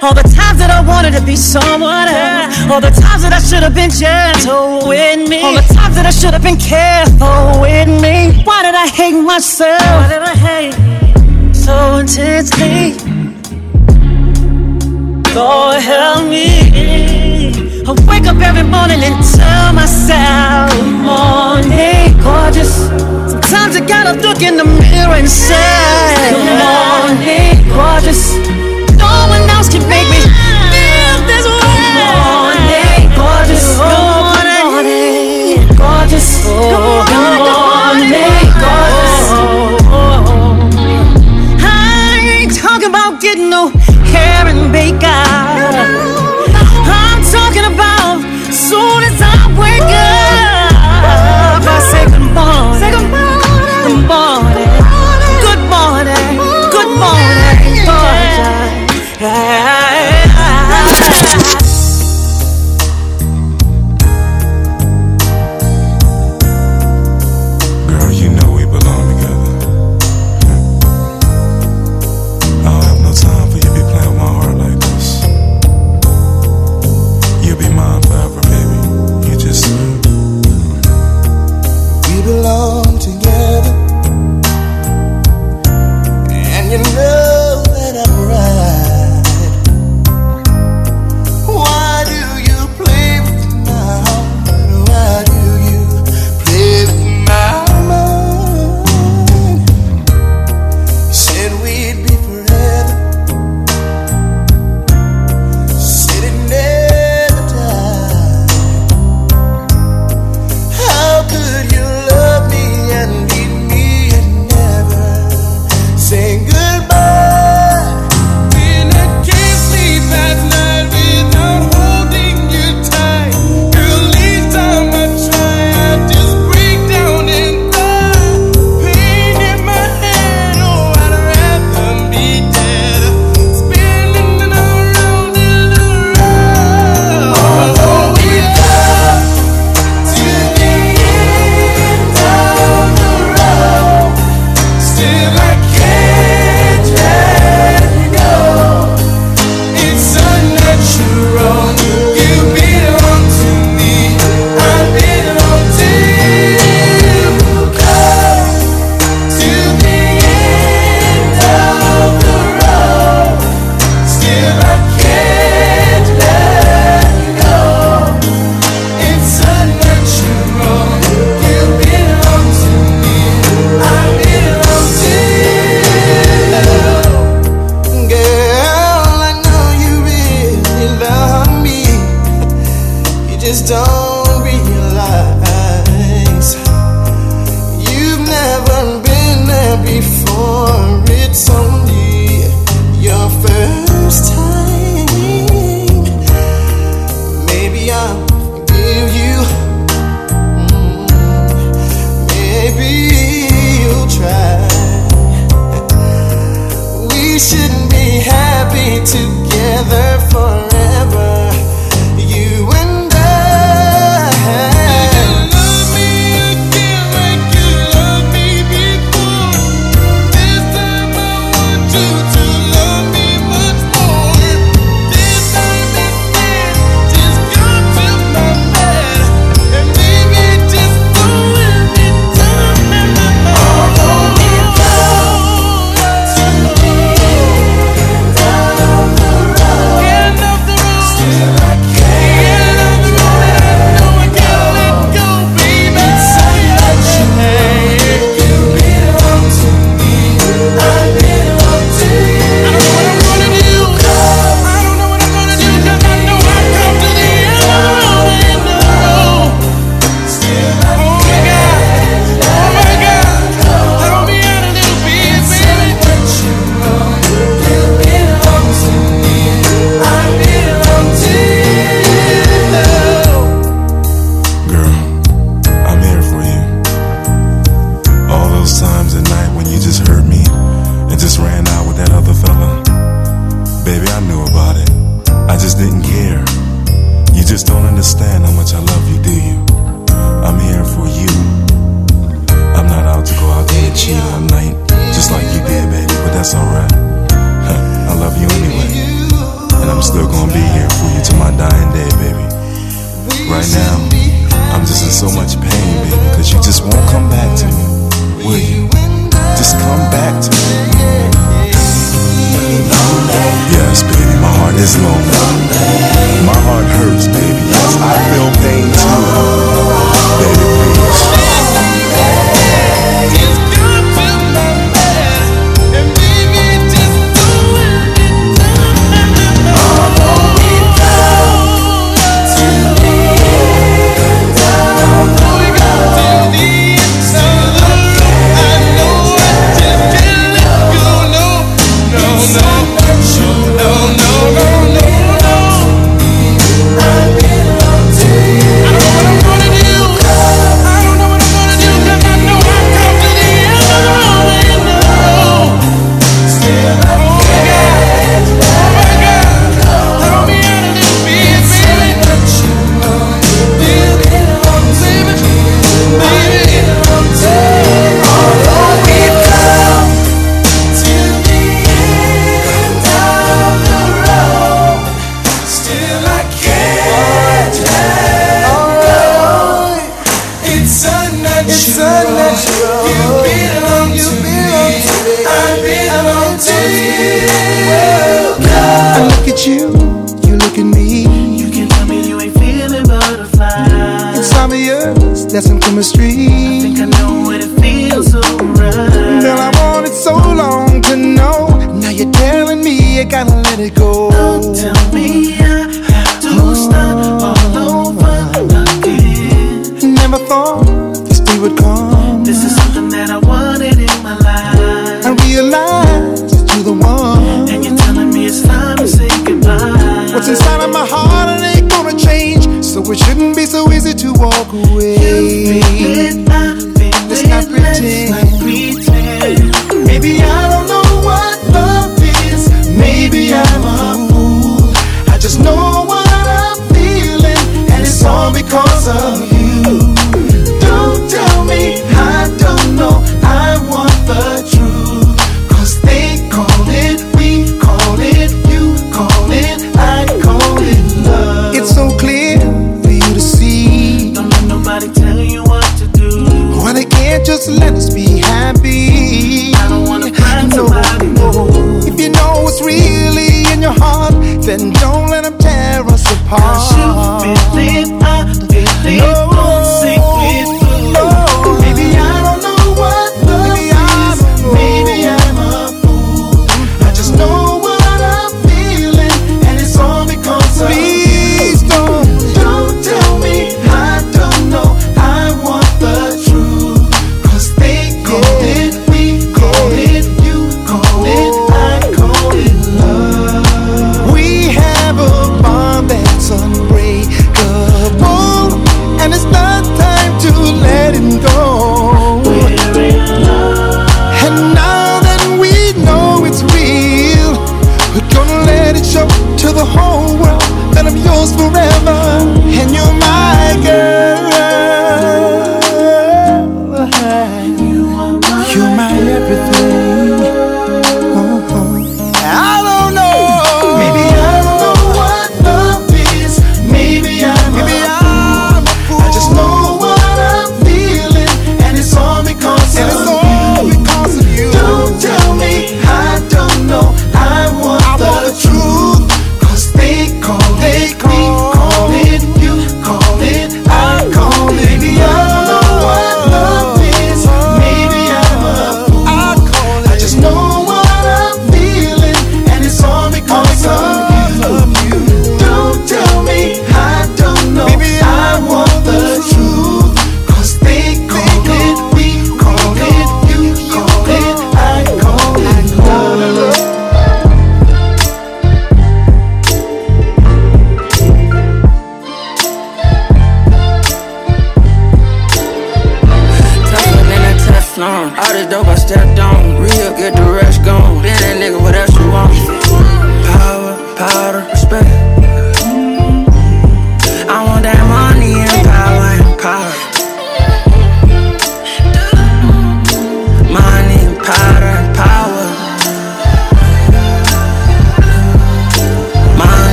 All 0.00 0.14
the 0.14 0.22
times 0.22 0.58
that 0.62 0.70
I 0.70 0.80
wanted 0.86 1.12
to 1.18 1.20
be 1.26 1.34
someone 1.34 2.06
else. 2.06 2.54
All 2.70 2.80
the 2.80 2.90
times 3.02 3.22
that 3.24 3.32
I 3.32 3.40
should 3.42 3.64
have 3.66 3.74
been 3.74 3.90
gentle 3.90 4.86
with 4.88 5.28
me. 5.28 5.42
All 5.42 5.54
the 5.54 5.66
times 5.74 5.94
that 5.96 6.06
I 6.06 6.12
should 6.12 6.32
have 6.32 6.44
been 6.48 6.60
careful 6.72 7.60
with 7.60 7.88
me. 8.00 8.40
Why 8.44 8.62
did 8.62 8.76
I 8.76 8.86
hate 8.86 9.20
myself? 9.20 9.82
Why 9.82 10.06
did 10.14 10.22
I 10.22 10.34
hate 10.46 10.74
so 11.52 11.96
intensely? 11.98 13.07
Lord 15.38 15.80
help 15.80 16.24
me. 16.24 16.50
I 17.86 17.90
wake 18.10 18.26
up 18.26 18.38
every 18.50 18.64
morning 18.74 19.00
and 19.08 19.16
tell 19.34 19.72
myself, 19.72 20.74
morning 21.12 22.06
gorgeous. 22.26 22.72
Sometimes 23.46 23.74
I 23.80 23.84
gotta 23.86 24.12
look 24.26 24.42
in 24.42 24.56
the 24.56 24.64
mirror 24.82 25.14
and 25.20 25.30
say, 25.30 26.34
morning 26.58 27.54
gorgeous. 27.76 28.22
No 28.98 29.10
one 29.32 29.44
else 29.54 29.68
can 29.70 29.84
make 29.88 29.97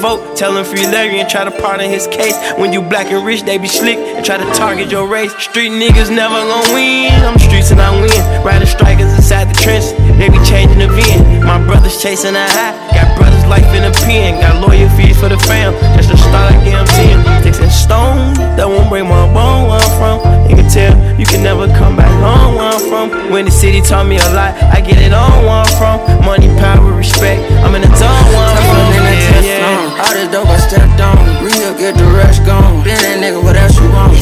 vote. 0.00 0.36
Tell 0.36 0.56
him 0.56 0.64
free 0.64 0.84
Larry 0.86 1.20
and 1.20 1.28
try 1.28 1.44
to 1.44 1.50
pardon 1.60 1.88
his 1.90 2.06
case. 2.08 2.34
When 2.56 2.72
you 2.72 2.80
black 2.82 3.08
and 3.12 3.24
rich, 3.24 3.42
they 3.42 3.58
be 3.58 3.68
slick 3.68 3.96
and 3.96 4.24
try 4.24 4.36
to 4.36 4.44
target 4.58 4.90
your 4.90 5.06
race. 5.08 5.32
Street 5.36 5.70
niggas 5.72 6.08
never 6.12 6.34
gon' 6.34 6.72
win. 6.74 7.12
I'm 7.24 7.38
streets 7.38 7.70
and 7.70 7.80
I 7.80 7.90
win. 8.00 8.44
Riding 8.44 8.68
strikers 8.68 9.12
inside 9.14 9.48
the 9.52 9.56
trenches, 9.60 9.92
they 10.18 10.28
be 10.28 10.40
changing 10.44 10.78
the 10.78 10.88
VIN. 10.88 11.44
My 11.44 11.62
brothers 11.64 12.00
chasing 12.02 12.34
a 12.34 12.44
high. 12.52 12.72
Got 12.92 13.16
brothers 13.18 13.44
life 13.46 13.68
in 13.74 13.84
a 13.84 13.92
pen. 14.06 14.40
Got 14.40 14.60
lawyer 14.66 14.88
fees 14.96 15.18
for 15.18 15.28
the 15.28 15.38
fam. 15.44 15.72
Just 15.96 16.10
a 16.12 16.16
start 16.16 16.52
like 16.52 16.62
MCM. 16.64 17.40
Sticks 17.42 17.60
and 17.60 17.72
stone, 17.72 18.34
that 18.56 18.66
won't 18.68 18.88
break 18.88 19.04
my 19.04 19.26
bone 19.32 19.68
where 19.68 19.80
I'm 19.80 19.94
from. 19.98 20.16
You 20.50 20.56
can 20.56 20.68
tell 20.70 20.92
you 21.18 21.26
can 21.26 21.42
never 21.42 21.66
come 21.78 21.96
back 21.96 22.10
home 22.22 22.54
where 22.56 22.64
I'm 22.72 22.80
from. 22.88 23.30
When 23.32 23.44
the 23.44 23.50
city 23.50 23.80
taught 23.80 24.06
me 24.06 24.16
a 24.16 24.28
lot, 24.32 24.54
I 24.72 24.80
get 24.80 24.98
it 25.00 25.12
on 25.12 25.30
where 25.42 25.62
I'm 25.64 25.72
from. 25.78 26.00
Money, 26.24 26.48
power, 26.60 26.92
respect. 26.92 27.40
I'm 27.64 27.74
in 27.74 27.82
the 27.82 27.92
zone 27.96 28.08
where 28.08 28.46
I'm 28.46 28.62
from. 28.62 28.82
i 29.02 29.40
the 29.42 29.46
yeah. 29.48 29.81
All 30.04 30.08
this 30.14 30.28
dope 30.32 30.46
I 30.46 30.56
stepped 30.56 31.00
on. 31.00 31.16
Real, 31.44 31.78
get 31.78 31.94
the 31.96 32.02
rest 32.06 32.44
gone. 32.44 32.82
Been 32.82 32.96
that 32.96 33.20
nigga, 33.22 33.40
what 33.40 33.54
else 33.54 33.78
you 33.78 33.88
want? 33.94 34.16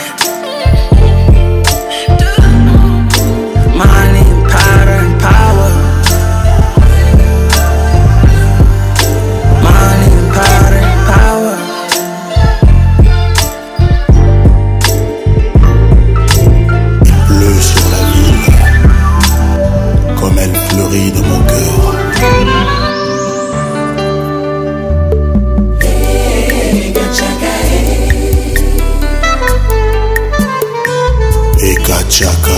chaka 32.08 32.56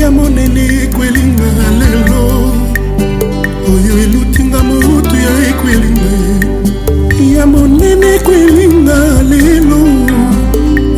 ya 0.00 0.10
monene 0.16 0.62
ekwelinga 0.84 1.48
lelo 1.80 2.22
oyo 3.72 3.92
elutinga 4.04 4.60
motu 4.68 5.14
ya 5.24 5.32
ekwelinga 5.50 6.12
ya 7.36 7.44
monene 7.52 8.06
ekwelinga 8.16 8.98
lelo 9.30 9.80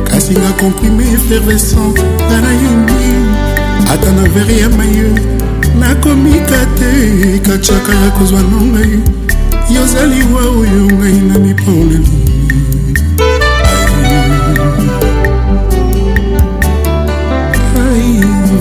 kasi 0.09 0.31
nga 0.39 0.51
comprime 0.61 1.03
effervescent 1.17 1.95
nga 2.27 2.37
nayebi 2.45 3.09
ata 3.93 4.11
na 4.11 4.21
veri 4.33 4.59
ya 4.59 4.69
maye 4.77 5.03
nakomika 5.79 6.59
te 6.79 6.91
katiaka 7.45 7.91
ya 8.01 8.09
kozwa 8.17 8.39
na 8.51 8.57
ngai 8.69 8.95
yozali 9.75 10.21
wa 10.33 10.41
oyo 10.61 10.83
ngai 10.97 11.17
na 11.27 11.35
miponeli 11.45 12.13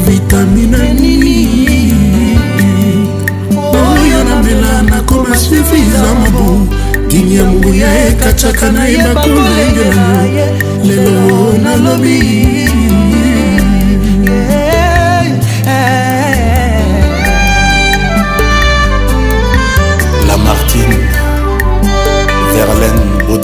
vitamina 0.07 0.79
nini 1.01 1.39
oyo 3.91 4.19
namela 4.29 4.73
nakoma 4.91 5.35
suffisa 5.45 6.03
mabo 6.21 6.47
dini 7.09 7.35
ya 7.39 7.45
monguya 7.51 7.89
ekatiaka 8.09 8.67
na 8.75 8.83
ye 8.93 8.99
bakolo 9.07 9.43
lenge 9.57 9.87
lelo 10.85 11.53
nalobi 11.65 12.21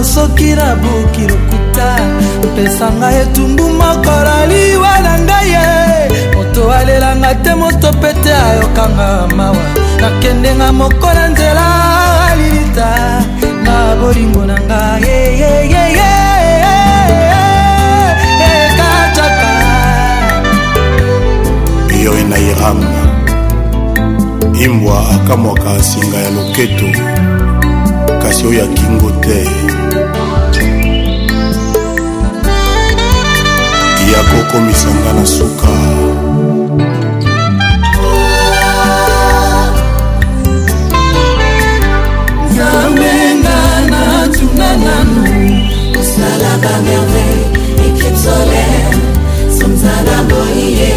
yo 0.00 0.04
soki 0.04 0.54
nabuki 0.56 1.22
lokuta 1.28 1.88
opesanga 2.44 3.08
etumbu 3.20 3.64
moko 3.80 4.12
laliwa 4.26 4.92
na 5.04 5.12
ngai 5.24 5.50
ye 5.50 5.62
moto 6.34 6.62
alelanga 6.78 7.30
te 7.44 7.52
moto 7.60 7.88
pete 8.02 8.32
ayokanga 8.48 9.08
mawa 9.36 9.64
nakendenga 10.00 10.68
moko 10.80 11.08
na 11.16 11.24
nzela 11.32 11.66
alilita 12.28 12.88
na 13.64 13.74
bolingo 14.00 14.42
na 14.48 14.56
ngai 14.60 15.10
yeyeyeye 15.42 16.10
ekacaka 18.64 19.50
yo 22.04 22.10
ena 22.20 22.38
iram 22.50 22.78
imbwa 24.64 24.96
akamwaka 25.16 25.70
singa 25.88 26.16
ya 26.24 26.30
loketo 26.36 26.88
kasi 28.30 28.46
oyo 28.46 28.62
akingo 28.64 29.10
te 29.24 29.38
ya 34.10 34.20
kokomisanga 34.30 35.10
na 35.18 35.24
suka 35.26 35.72
nzambenga 42.50 43.58
natuna 43.90 44.68
nanu 44.86 45.22
osalaka 46.00 46.72
merveille 46.86 47.46
équipe 47.88 48.16
solaire 48.22 48.94
somzala 49.58 50.16
boye 50.30 50.92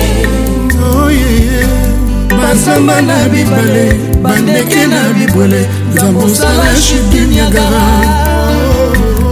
oh, 0.85 1.10
yeah, 1.10 1.49
yeah. 1.49 1.82
basamba 2.53 3.01
na 3.01 3.15
bibale 3.30 3.99
bandeke 4.21 4.88
na 4.88 5.01
bibwele 5.17 5.69
nzambo 5.93 6.19
osala 6.25 6.75
shidiniagara 6.84 7.85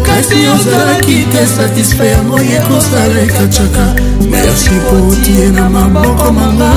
kasi 0.06 0.38
ozalaki 0.54 1.18
te 1.32 1.42
satisfa 1.58 2.04
yango 2.14 2.38
ye 2.50 2.60
kosala 2.68 3.16
ekacaka 3.26 3.86
merci 4.32 4.70
po 4.88 4.96
otie 5.14 5.48
na 5.56 5.66
maboko 5.76 6.28
mama 6.38 6.70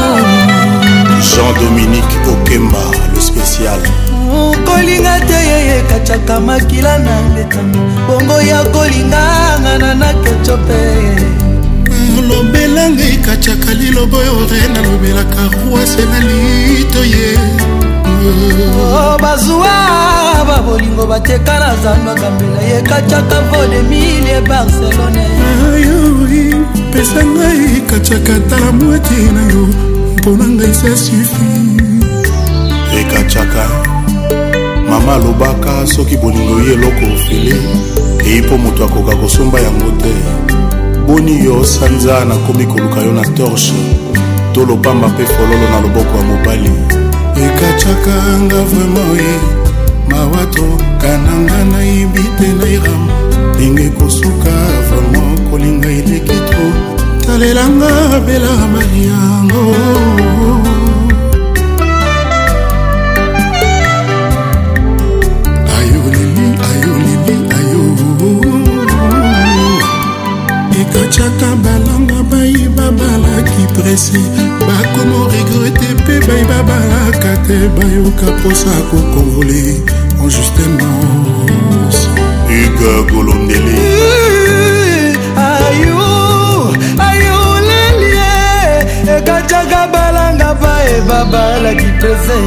jean-dominique 1.29 2.17
okemba 2.33 2.85
le 3.15 3.21
spécial 3.29 3.81
kolinga 4.67 5.15
te 5.29 5.39
yeye 5.51 5.77
kacaka 5.91 6.41
makila 6.47 6.95
na 6.99 7.15
letamo 7.35 7.81
bongo 8.07 8.39
ya 8.51 8.61
kolinganga 8.75 9.73
na 9.81 9.91
nakecope 10.01 10.81
olobela 12.25 12.89
ngai 12.91 13.17
katiaka 13.27 13.71
lilobo 13.81 14.17
oyo 14.19 14.35
re 14.51 14.61
nalobelaka 14.75 15.43
rwase 15.53 16.03
na 16.11 16.19
litoye 16.27 17.31
oh, 18.05 19.15
oh, 19.15 19.19
bazwa 19.23 19.73
babolingo 20.49 21.07
bateka 21.07 21.55
na 21.61 21.71
zandwaka 21.83 22.27
mbela 22.35 22.63
ye 22.71 22.83
katiaka 22.83 23.37
vodemilie 23.51 24.41
barcelone 24.49 25.23
ayoi 25.73 26.65
pesa 26.93 27.21
ngai 27.25 27.81
katiaka 27.91 28.35
tala 28.51 28.73
mwati 28.73 29.15
na 29.35 29.43
yo 29.53 29.65
mpona 30.17 30.47
ngai 30.55 30.75
se 30.81 30.91
sufi 31.05 31.51
ekatiaka 33.01 33.65
mama 34.89 35.15
alobaka 35.15 35.73
soki 35.95 36.17
bolingo 36.17 36.57
ye 36.65 36.73
eloko 36.73 37.05
ofele 37.15 37.57
eyi 38.29 38.43
mpo 38.43 38.59
moto 38.59 38.85
akoka 38.85 39.17
kosomba 39.17 39.61
yango 39.61 39.91
te 40.01 40.15
boni 41.09 41.45
yo 41.45 41.65
sanza 41.65 42.25
nakomi 42.25 42.65
koluka 42.67 43.01
yo 43.05 43.13
na 43.13 43.23
torshe 43.37 43.77
to 44.57 44.61
lopamba 44.65 45.09
mpe 45.09 45.25
fololo 45.33 45.67
na 45.73 45.79
loboko 45.85 46.15
ya 46.19 46.25
mobali 46.31 46.73
ekacakanga 47.45 48.59
vraimen 48.69 49.43
mawa 50.11 50.43
trokananga 50.55 51.59
nayebi 51.73 52.25
te 52.39 52.49
nairam 52.61 53.03
ndenge 53.55 53.87
kosuka 54.01 54.53
vraimen 54.89 55.31
kolinga 55.51 55.89
eleki 56.01 56.39
tro 56.51 56.67
talelanga 57.27 57.91
bela 58.27 58.53
maliango 58.73 59.65
bapesi 73.95 74.23
bakoma 74.67 75.27
regrete 75.31 75.89
mpe 75.95 76.15
bayeba 76.27 76.59
balaka 76.69 77.33
te 77.47 77.59
bayoka 77.79 78.27
mposa 78.39 78.71
kokongole 78.91 79.83
injustement 80.23 81.95
ika 82.63 82.93
kolondeli 83.15 83.77
eh, 83.77 85.17
ayo 85.37 86.73
ayolelie 86.99 88.35
ekataka 89.17 89.81
balanga 89.93 90.51
bayeba 90.63 91.19
balaki 91.33 91.87
pese 92.01 92.39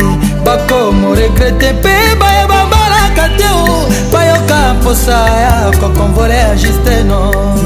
bakoma 0.43 1.15
regrete 1.19 1.71
mpe 1.79 1.93
bayeba 2.21 2.59
balaka 2.73 3.25
te 3.37 3.47
o 3.53 3.87
bayoka 4.13 4.59
mposa 4.75 5.19
ya 5.45 5.71
kokonvole 5.79 6.35
ya 6.37 6.55
justeno 6.55 7.19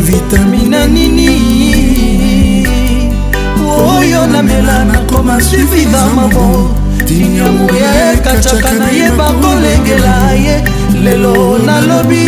vitamina 0.06 0.86
nini 0.88 2.21
oyo 3.82 4.28
namela 4.28 4.86
nakoma 4.86 5.42
sufida 5.42 6.06
mabo 6.16 6.74
tinyamu 7.08 7.68
e 7.70 7.82
ye 7.82 8.18
kacaka 8.26 8.72
nayeba 8.80 9.28
kolengela 9.42 10.16
ye 10.46 10.56
lelo 11.04 11.58
nalobi 11.66 12.28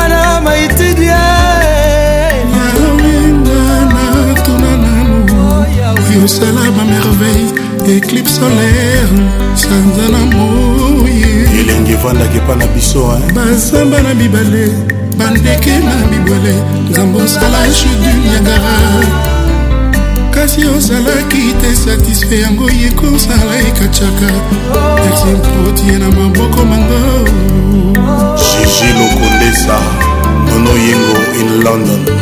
ana 0.00 0.40
maitidia 0.44 1.22
yosala 6.14 6.62
bamerveille 6.76 7.52
éclipe 7.96 8.30
solaire 8.36 9.08
sanza 9.56 10.06
na 10.12 10.20
moye 10.34 11.32
elenge 11.60 11.92
evandaki 11.98 12.36
epa 12.44 12.54
na 12.60 12.66
biso 12.74 13.04
bazamba 13.34 14.02
na 14.04 14.14
mibale 14.14 14.91
bandeke 15.18 15.78
na 15.78 15.94
bibwele 16.10 16.54
nzambe 16.90 17.18
osala 17.22 17.60
chudu 17.76 18.10
niagara 18.24 18.76
kasi 20.34 20.60
ozalaki 20.76 21.42
te 21.60 21.70
satisfe 21.84 22.36
yango 22.44 22.66
ye 22.80 22.88
kosala 23.00 23.54
ekacaka 23.68 24.30
merci 25.00 25.28
mpotie 25.38 25.96
na 26.02 26.08
maboko 26.16 26.60
mango 26.70 27.02
jiji 28.38 28.90
lokondesa 28.98 29.78
nono 30.48 30.70
yengo 30.86 31.16
in 31.40 31.50
london 31.64 32.16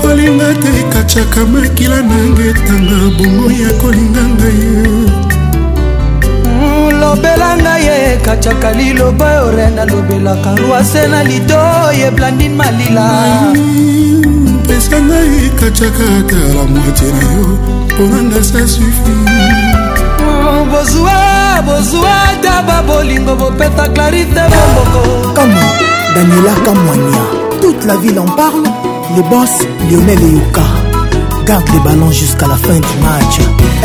kolinga 0.00 0.48
te 0.62 0.68
ekacaka 0.82 1.40
makila 1.52 1.98
nanga 2.08 2.42
etanga 2.52 2.98
bongo 3.16 3.46
ya 3.62 3.70
kolinga 3.80 4.24
ngai 4.28 5.31
lobela 7.02 7.50
ngai 7.62 7.86
ekatiaka 8.14 8.70
liloba 8.78 9.28
oyo 9.38 9.48
ren 9.56 9.76
alobelaka 9.82 10.50
rwase 10.62 11.02
na 11.12 11.20
lido 11.28 11.58
yeblandin 12.00 12.54
malila 12.60 13.06
pesa 14.68 14.98
ngai 15.08 15.32
ekatiaka 15.48 16.06
tala 16.30 16.62
mwate 16.72 17.06
na 17.16 17.22
yo 17.34 17.46
mponanga 17.90 18.40
sa 18.50 18.60
sufi 18.74 19.14
oh, 20.28 20.60
bozwa 20.70 21.18
bozwa 21.66 22.14
taba 22.44 22.76
bolingo 22.88 23.32
bopeta 23.40 23.84
clarite 23.94 24.42
bomboko 24.52 25.02
kama 25.36 25.64
daniela 26.14 26.54
kamwania 26.66 27.24
toute 27.62 27.82
la 27.90 27.96
ville 28.02 28.20
en 28.26 28.30
parle 28.40 28.68
le 29.16 29.22
boss 29.30 29.52
lionel 29.90 30.22
eyoka 30.30 30.66
garde 31.50 31.68
le 31.74 31.80
ballon 31.84 32.10
jusqu'à 32.20 32.46
la 32.46 32.58
fin 32.66 32.78
du 32.88 32.94
match 33.06 33.34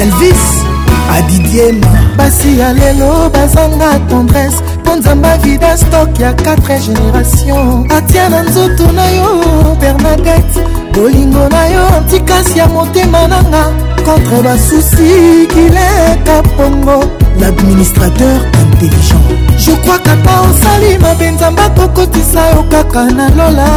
elvis 0.03 0.45
adidiema 1.11 1.87
basi 2.17 2.59
ya 2.59 2.73
lelo 2.73 3.29
bazanga 3.33 3.99
tendresse 3.99 4.63
mpo 4.83 4.95
nzamba 4.95 5.37
vida 5.37 5.77
stok 5.77 6.19
ya 6.19 6.31
4 6.31 6.79
génération 6.79 7.87
atia 7.97 8.29
na 8.29 8.43
nzoto 8.43 8.91
na 8.91 9.05
yo 9.05 9.29
bernadette 9.81 10.59
bolingo 10.95 11.49
na 11.49 11.65
yo 11.67 11.87
antikasi 11.97 12.59
ya 12.59 12.67
motema 12.67 13.27
nanga 13.27 13.63
contre 14.05 14.41
basusi 14.41 15.47
kileka 15.53 16.41
pongo 16.57 16.99
l'administrateur 17.39 18.37
intelligent 18.63 19.27
je 19.57 19.71
crois 19.81 19.99
kata 19.99 20.31
osali 20.41 20.97
mabe 20.97 21.29
nzamba 21.31 21.69
kokotisa 21.69 22.49
yo 22.49 22.63
kaka 22.71 23.03
na 23.05 23.29
lola 23.29 23.67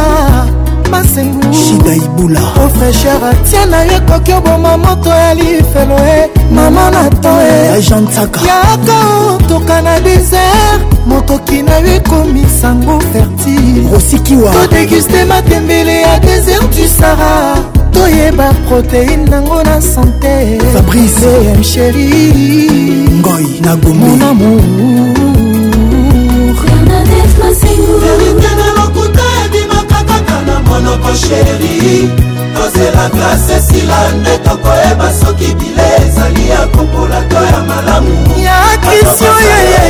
masengu 0.91 1.41
shida 1.63 1.95
ibula 2.05 2.39
ofresher 2.65 3.23
atia 3.31 3.61
eh. 3.61 3.65
na 3.71 3.79
yo 3.83 3.93
ekoki 3.97 4.33
oboma 4.33 4.77
moto 4.77 5.09
ya 5.09 5.33
lifelo 5.33 5.97
e 6.15 6.19
mama 6.53 6.91
na 6.91 7.09
to 7.09 7.29
eajantsaka 7.51 8.39
yaka 8.51 8.97
otoka 9.33 9.81
na 9.81 9.99
desert 9.99 10.81
mokoki 11.07 11.61
na 11.63 11.77
yo 11.79 11.93
ekomi 11.95 12.43
sango 12.61 12.99
fertile 12.99 13.95
osikiwa 13.97 14.51
todeguste 14.53 15.25
matembele 15.25 16.01
ya 16.01 16.19
desert 16.19 16.75
du 16.77 16.87
sara 16.99 17.55
toyeba 17.93 18.53
proteine 18.67 19.25
nango 19.31 19.63
na 19.63 19.81
sante 19.81 20.57
fabrice 20.73 21.29
em 21.55 21.63
sheri 21.63 22.05
ngoi 23.23 23.61
na 23.65 23.75
gomonamour 23.75 25.51
monoko 30.81 31.11
sheri 31.15 32.09
tozela 32.55 33.05
glase 33.13 33.53
esila 33.53 33.99
nde 34.19 34.33
tokoyeba 34.43 35.07
soki 35.13 35.49
bile 35.55 35.87
ezali 36.07 36.43
ya 36.49 36.61
kopola 36.67 37.19
to 37.29 37.39
ya 37.45 37.61
malamu 37.69 38.13
ya 38.45 38.57
kisio 38.83 39.33
yeye 39.47 39.89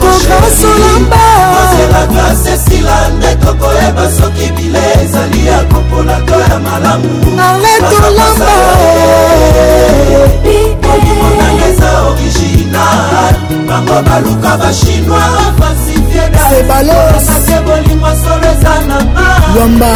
tokokasolamba 0.00 1.16
klase 2.12 2.50
esila 2.54 3.08
nde 3.08 3.36
tokoyeba 3.46 4.10
soki 4.12 4.52
bile 4.56 4.78
ezali 5.04 5.46
ya 5.46 5.64
kopola 5.64 6.20
to 6.26 6.38
ya 6.40 6.58
malamu 6.60 7.34
naletolamba 7.36 8.52
olimonanga 10.92 11.64
eza 11.68 12.02
original 12.08 13.34
bango 13.68 14.02
baluka 14.02 14.56
bachinois 14.56 15.36
falsifiedaase 15.58 17.60
bolingo 17.64 18.10
solo 18.22 18.46
eza 18.52 18.74
nanga 18.88 19.24
wamba 19.56 19.90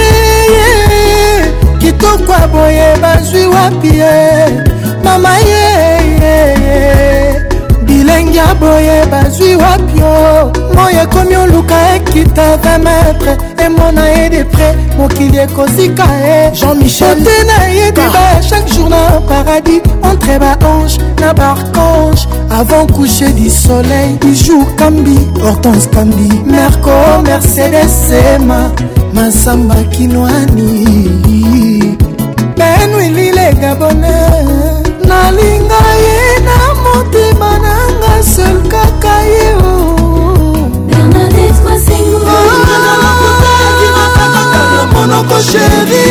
eh, 0.49 0.59
eh. 0.61 1.79
kitoko 1.81 2.35
boye 2.51 2.87
bazwi 3.01 3.45
wapi 3.53 3.89
ye 3.97 4.63
mama 5.03 5.33
ye 5.47 7.18
bilenge 7.89 8.37
ya 8.39 8.55
boye 8.61 9.05
bazwi 9.11 9.55
wapio 9.55 10.53
moi 10.75 10.95
ekomi 11.03 11.35
oluka 11.35 11.95
ekita 11.95 12.55
20 12.55 12.79
metre 12.85 13.31
emona 13.65 14.07
ye 14.09 14.29
de 14.29 14.43
près 14.43 14.75
mokili 14.97 15.37
ekozika 15.37 16.03
ye 16.27 16.51
jean-michelte 16.53 17.35
nayebeba 17.47 18.23
chaque 18.49 18.67
jour 18.75 18.89
na 18.89 19.01
paradis 19.29 19.81
entre 20.11 20.37
baange 20.39 20.97
na 21.21 21.33
barcange 21.33 22.27
avant 22.59 22.85
coucher 22.95 23.31
du 23.39 23.49
soleil 23.49 24.11
bijou 24.21 24.59
kambi 24.79 25.17
hortense 25.43 25.87
kambi 25.93 26.29
merco 26.45 26.95
mercedes 27.27 27.97
ema 28.35 28.59
masamba 29.13 29.75
kinwani 29.91 30.67
benwili 32.59 33.31
le 33.37 33.47
gabonais 33.61 34.79
nalinga 35.09 35.83
ye 36.03 36.28
motema 36.95 37.49
nanga 37.63 38.13
sel 38.33 38.57
kaka 38.71 39.15
ye 39.31 39.49
monoko 44.93 45.37
sheri 45.49 46.07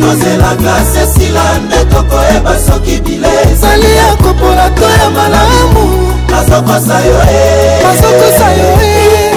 tozelaka 0.00 0.74
sesila 0.92 1.44
nde 1.60 1.80
tokoyeba 1.90 2.54
soki 2.66 2.96
bile 3.04 3.34
sali 3.60 3.92
ya 4.00 4.10
kopola 4.22 4.66
to 4.70 4.88
ya 5.00 5.08
malamu 5.10 5.84
nazokosa 6.30 6.96
yo 7.08 7.18
nazokosa 7.84 8.48
yo 8.58 8.68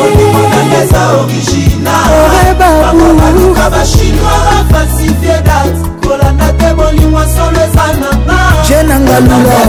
olimonanga 0.03 0.79
eza 0.83 1.01
originalabaluka 1.21 3.65
bachinois 3.69 4.41
bafalsifie 4.47 5.37
date 5.47 5.79
kolanda 6.07 6.49
te 6.57 6.69
molimo 6.75 7.19
solo 7.35 7.59
eza 7.67 7.85
nanga 8.01 8.32
je 8.67 8.75
nanga 8.87 9.17
lula 9.19 9.59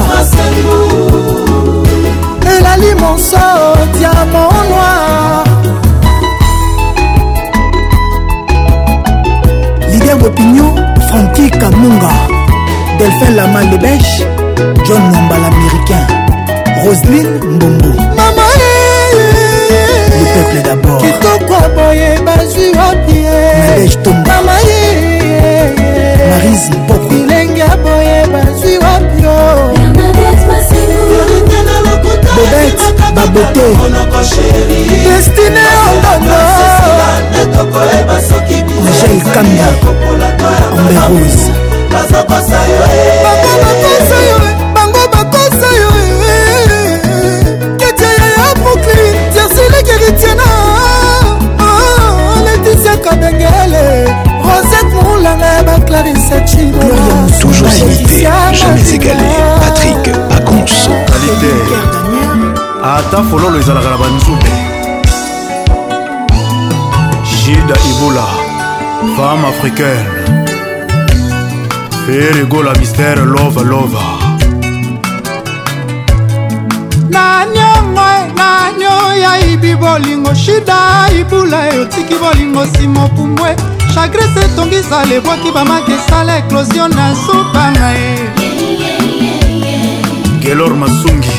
elali 2.56 2.94
monso 3.00 3.36
diamant 3.94 4.52
noir 4.70 5.44
lider 9.92 10.16
bopignon 10.20 10.74
franti 11.08 11.50
kamunga 11.60 12.12
delphin 12.98 13.34
lama 13.36 13.64
lebèche 13.70 14.22
john 14.86 15.02
momba 15.12 15.36
l'américain 15.42 16.04
roseline 16.84 17.30
mbongo 17.54 17.90
mama 18.18 18.46
le 20.18 20.24
peuple 20.34 20.62
d'abord 20.68 21.00
kitoko 21.02 21.58
boye 21.76 22.10
bazwi 22.26 22.66
wapie 22.78 23.28
nadege 23.68 23.96
tomba 24.04 24.36
mama 24.46 24.62
marise 26.30 26.70
mpoko 26.72 27.12
ya 27.69 27.77
boye 27.77 28.27
bazwi 28.32 28.78
wapio 28.78 29.35
bobet 32.36 32.81
babote 33.16 33.65
destine 35.05 35.65
ongonoja 35.89 37.39
ikamba 39.16 39.69
amberose 41.03 41.51
bango 44.74 45.03
bakosa 45.12 45.69
yo 45.78 45.91
eh, 46.01 46.07
eh, 46.28 46.61
eh. 46.66 46.89
ketia 47.78 48.09
ya 48.09 48.12
apokri 48.47 49.03
tiasilekeritina 49.32 50.45
leticia 52.55 52.95
kabengele 52.97 53.85
kolanga 55.24 55.62
baclarisacimoriam 55.66 57.30
toujours 57.40 57.68
imité 57.80 58.26
jamais 58.52 58.90
égalé 58.94 59.30
patrik 59.60 60.12
paconso 60.28 60.90
ata 62.82 63.22
fololo 63.30 63.56
ezalaka 63.59 63.88
na 63.90 63.96
banzube 64.02 64.51
jida 67.36 67.76
ibula 67.90 68.26
femme 69.16 69.44
africaine 69.52 70.09
ferigola 72.06 72.72
mystère 72.80 73.20
lova 73.34 73.62
lova 73.72 74.05
naniongo 77.14 78.10
nanyo 78.40 78.94
yayibi 79.24 79.74
bolingo 79.74 80.34
shida 80.34 80.78
ibula 81.20 81.59
eyotiki 81.70 82.14
bolingo 82.22 82.64
nsima 82.64 83.05
opumbwe 83.05 83.51
chagrese 83.94 84.40
etongisa 84.46 85.04
lebwaki 85.10 85.50
bamaki 85.54 85.92
esala 85.92 86.36
eklosio 86.38 86.88
na 86.88 87.14
supa 87.16 87.70
na 87.70 87.88
ye 87.92 88.16
gelor 90.42 90.74
masungi 90.76 91.34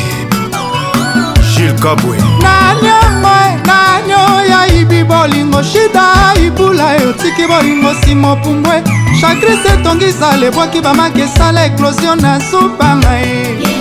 gile 1.53 1.73
kabwe 1.83 2.17
nanyomo 2.43 3.35
nanyo 3.69 4.23
yayibi 4.51 5.03
bolingo 5.03 5.61
shida 5.63 6.03
ibula 6.47 6.85
eotiki 6.97 7.45
bolingo 7.47 7.91
nsimo 7.93 8.35
pumbwe 8.35 8.83
chagrese 9.21 9.67
etongisa 9.75 10.37
lebwaki 10.41 10.81
bamaki 10.81 11.21
esala 11.21 11.65
eklosio 11.65 12.15
na 12.15 12.39
supa 12.49 12.89
na 13.01 13.13
ye 13.23 13.74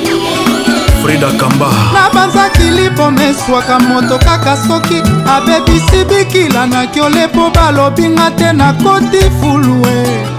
frida 1.04 1.30
kamba 1.32 1.68
na 1.92 2.10
banzakili 2.14 2.90
pomeswaka 2.90 3.78
moto 3.78 4.18
kaka 4.18 4.56
soki 4.56 5.02
abebisi 5.28 6.04
bikila 6.04 6.66
na 6.66 6.86
kiole 6.86 7.26
mpo 7.26 7.50
balobinga 7.50 8.30
te 8.30 8.52
nakoti 8.52 9.20
fulue 9.40 10.33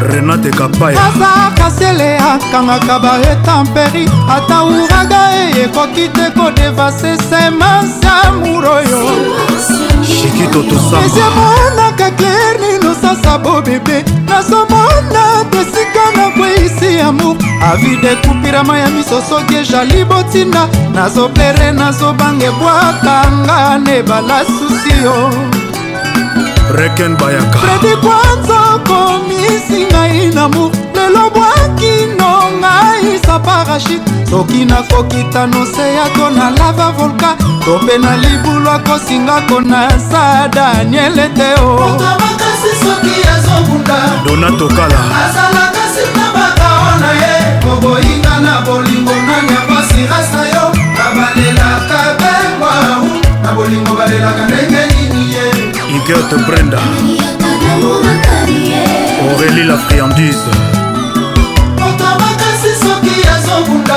renate 0.00 0.50
kapayaaza 0.50 1.28
kasele 1.58 2.18
akangaka 2.18 2.98
baetamperi 2.98 4.08
ata 4.36 4.64
uraga 4.64 5.20
eyekoki 5.40 6.08
te 6.08 6.30
kodevase 6.30 7.16
semence 7.18 8.06
ya 8.06 8.32
muroyo 8.32 9.02
shikito 10.04 10.62
tosaezemonaka 10.62 12.10
claire 12.10 12.58
ninosasa 12.60 13.38
bobebe 13.38 14.04
nazomona 14.28 15.24
tesika 15.50 16.04
na 16.16 16.30
kweisi 16.30 17.00
amour 17.00 17.36
avi 17.72 17.96
dekupirama 17.96 18.78
ya 18.78 18.88
miso 18.90 19.22
soki 19.30 19.54
ezali 19.54 20.04
botinda 20.04 20.68
nazoplere 20.94 21.72
nazobange 21.72 22.50
bwakanga 22.50 23.78
nebala 23.78 24.44
susi 24.44 24.90
yo 25.04 25.30
reken 26.70 27.16
bayaka 27.16 27.58
fredi 27.58 27.96
kwanza 27.96 28.58
okomisi 28.74 29.84
ngai 29.90 30.26
na 30.34 30.44
mur 30.52 30.70
lelo 30.94 31.30
bwakino 31.34 32.30
ngai 32.62 33.18
sa 33.26 33.34
parachid 33.38 34.02
soki 34.30 34.64
nakokita 34.64 35.46
nose 35.46 35.86
yako 35.98 36.26
na 36.36 36.50
lava 36.56 36.88
volka 36.98 37.30
to 37.64 37.72
mpe 37.82 37.96
na 38.04 38.12
libulu 38.16 38.70
akosingako 38.70 39.60
na 39.60 39.80
sa 40.10 40.48
daniele 40.54 41.26
teo 41.28 41.98
donatokala 44.26 45.00
azalaka 45.22 45.84
sina 45.94 46.26
bakao 46.36 46.84
na 47.02 47.10
ye 47.22 47.32
koboyinga 47.64 48.34
na 48.46 48.54
bolingo 48.66 49.16
nani 49.28 49.52
apasi 49.62 50.00
rasa 50.12 50.40
yo 50.54 50.64
babalelaka 50.98 51.98
bengwau 52.20 53.02
na 53.42 53.50
bolingo 53.56 53.92
balelaka 53.98 54.44
ndenge 54.46 54.95
Huguette 55.96 56.34
Brenda 56.46 56.78
Aurélie 59.32 59.64
la 59.64 59.78
friandise 59.78 60.40
makasi 62.20 62.72
soki 62.82 63.14
azobunda 63.26 63.96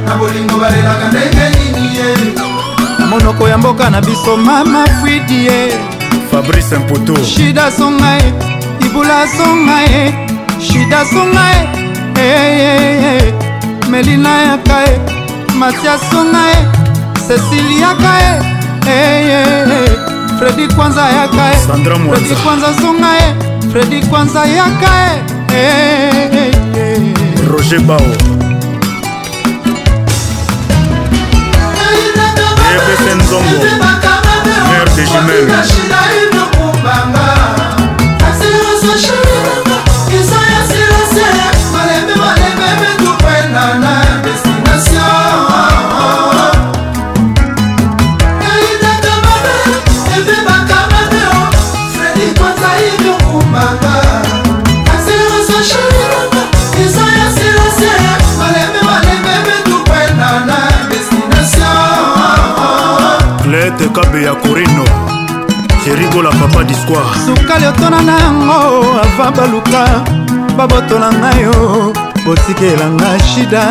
na 0.05 0.15
bolingo 0.15 0.57
balelaka 0.57 1.05
ndenge 1.11 1.49
nini 1.49 1.95
ye 1.95 2.15
na 2.99 3.05
monoko 3.05 3.47
ya 3.49 3.57
mboka 3.57 3.89
na 3.89 4.01
biso 4.01 4.37
mama 4.37 4.85
fridi 5.01 5.45
ye 5.45 5.73
fabrice 6.31 6.75
mpoto 6.77 7.23
shida 7.23 7.71
songa 7.71 8.09
ye 8.11 8.33
ibula 8.85 9.27
songa 9.37 9.79
ye 9.81 10.13
shida 10.67 11.05
songa 11.05 11.45
ye 11.49 11.78
melina 13.87 14.41
yaka 14.43 14.85
e 14.85 14.99
matiasonga 15.53 16.51
e 16.51 17.19
cecili 17.27 17.79
yaka 17.79 18.13
e 18.87 19.87
fredi 20.37 20.67
kwanza 20.75 21.01
yaka 21.01 21.53
e 21.53 21.57
fredi 21.63 22.35
kwanza 22.43 22.73
songa 22.81 23.11
e 23.23 23.71
fredi 23.71 24.01
kwanza 24.09 24.45
yaka 24.45 24.91
e 25.53 26.49
roger 27.49 27.79
bao 27.81 28.07
ebese 32.75 33.15
nzongo 33.15 33.63
mare 34.69 34.89
de 34.95 35.05
jumelle 35.11 35.59
tekabe 63.79 64.23
ya 64.23 64.33
korino 64.35 64.83
erigola 65.91 66.29
papa 66.29 66.63
discoire 66.63 67.09
sukali 67.25 67.65
otona 67.65 68.01
na 68.01 68.15
yango 68.19 68.55
ava 69.05 69.27
baluka 69.37 69.81
babotola 70.57 71.07
ngai 71.19 71.39
yo 71.45 71.57
botikelanga 72.25 73.09
shida 73.31 73.63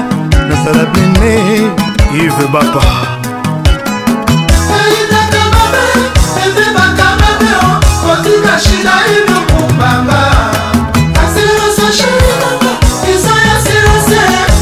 nasala 0.49 0.85
bene 0.93 1.33
ive 2.21 2.45
bapa 2.53 2.85
otika 8.13 8.53
shida 8.65 8.95
inokumbanga 9.17 10.21
aseroso 11.23 11.87
shida 11.93 12.49
isa 13.15 13.35
ya 13.49 13.57
serasera 13.65 14.58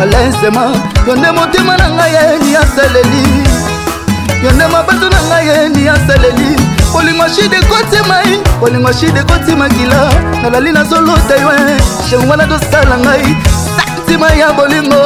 alensema 0.00 0.62
yo 1.08 1.16
nde 1.16 1.30
motema 1.32 1.76
na 1.76 1.88
ngai 1.90 2.14
yeni 2.14 2.56
asaleli 2.56 3.22
yo 4.44 4.50
nde 4.52 4.66
mabato 4.66 5.08
na 5.10 5.22
ngai 5.28 5.48
yeni 5.48 5.88
asaleli 5.88 6.56
bolingo 6.92 7.24
shide 7.28 7.56
kotimai 7.68 8.40
bolingo 8.60 8.92
shide 8.92 9.22
kotimakila 9.22 10.12
nalali 10.42 10.72
nazolota 10.72 11.36
yo 11.40 11.52
eh. 11.52 11.80
shengwana 12.10 12.46
tosala 12.46 12.96
ngai 12.98 13.36
santima 13.96 14.28
ya 14.30 14.52
bolingo 14.52 15.02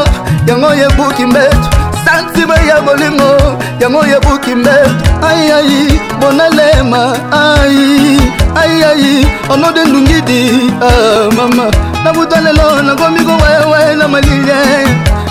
yango 0.47 0.75
yebuki 0.75 1.27
mbeto 1.27 1.69
santima 2.05 2.57
ya 2.57 2.81
bolingo 2.81 3.57
yango 3.81 4.07
yebuki 4.07 4.55
mbeto 4.55 4.91
ayai 5.29 6.01
bonalema 6.21 7.17
ai 7.33 8.21
ayai 8.55 9.27
onode 9.51 9.85
ndungidi 9.85 10.51
ah, 10.83 11.31
mama 11.35 11.92
nabuta 12.05 12.41
lelo 12.41 12.83
nakomi 12.83 13.21
kowewe 13.25 13.95
na 13.97 14.09
malile 14.09 14.57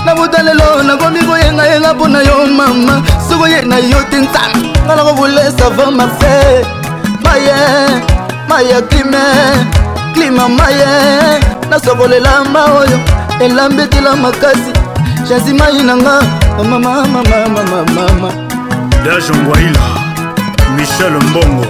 nabuta 0.05 0.41
lelo 0.43 0.83
nakomi 0.83 1.19
koyengayenga 1.27 1.93
mpo 1.93 2.07
na 2.07 2.19
yo 2.23 2.47
mama 2.47 3.01
soko 3.29 3.45
ye 3.47 3.61
na 3.61 3.77
yo 3.77 3.99
te 4.09 4.17
nzama 4.17 4.71
nga 4.85 4.95
nakobule 4.95 5.41
sava 5.57 5.91
marse 5.91 6.33
maye 7.23 7.59
maye 8.49 8.81
klime 8.81 9.23
klima 10.13 10.49
maye 10.49 11.39
nasokolela 11.69 12.43
ma 12.53 12.63
oyo 12.65 12.99
elambetela 13.41 14.15
makasi 14.15 14.71
jasi 15.29 15.53
mai 15.53 15.83
nanga 15.83 16.19
mamamamamamamama 16.57 18.29
dajongwaila 19.05 19.81
michel 20.75 21.19
mbongo 21.23 21.65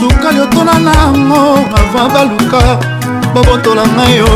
sukali 0.00 0.40
otona 0.40 0.74
nango 0.78 1.58
avant 1.76 2.12
baluka 2.12 2.95
bobotola 3.34 3.82
ngai 3.96 4.14
yo 4.20 4.26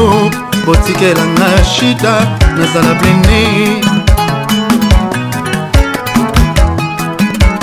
botikela 0.67 1.23
nga 1.37 1.49
shida 1.73 2.13
nazala 2.57 2.95
blene 3.01 3.41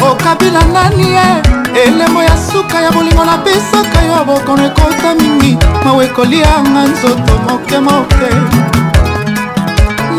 okabila 0.10 0.62
nani 0.74 1.08
ye 1.16 1.28
elembo 1.84 2.22
ya 2.24 2.36
suka 2.52 2.82
ya 2.82 2.92
bolingo 2.92 3.26
napesaka 3.26 4.00
yo 4.08 4.26
bokono 4.28 4.66
ekota 4.68 5.10
mingi 5.20 5.52
mawa 5.86 6.04
ekolianga 6.06 6.82
nzoto 6.92 7.34
moke 7.48 7.80
moke 7.88 8.30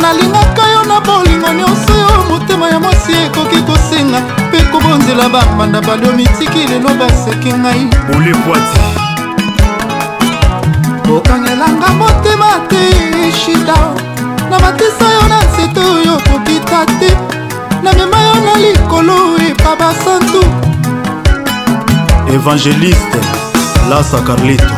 nalingaka 0.01 0.63
yo 0.75 0.83
na 0.91 0.99
bolingo 1.09 1.49
nyonso 1.59 1.93
yo 2.03 2.11
motema 2.31 2.67
ya 2.71 2.79
mwasi 2.81 3.13
ekoki 3.25 3.63
kosenga 3.67 4.21
mpe 4.49 4.59
kobonzela 4.71 5.29
bamanda 5.29 5.81
balio 5.81 6.13
mitiki 6.13 6.67
lelo 6.71 6.91
baseki 7.01 7.51
ngai 7.55 7.83
olepwati 8.17 8.98
okangelanga 11.17 11.89
motema 11.89 12.47
te 12.69 12.89
shida 13.33 13.77
namatisa 14.51 15.07
yo 15.15 15.29
na 15.29 15.39
nzete 15.45 15.81
oyo 15.81 16.15
kokita 16.29 16.87
te 17.01 17.11
namema 17.83 18.19
yo 18.23 18.35
na 18.45 18.55
likolo 18.57 19.37
epa 19.49 19.77
basantu 19.77 20.41
evangeliste 22.35 23.21
lasa 23.89 24.19
carlito 24.21 24.75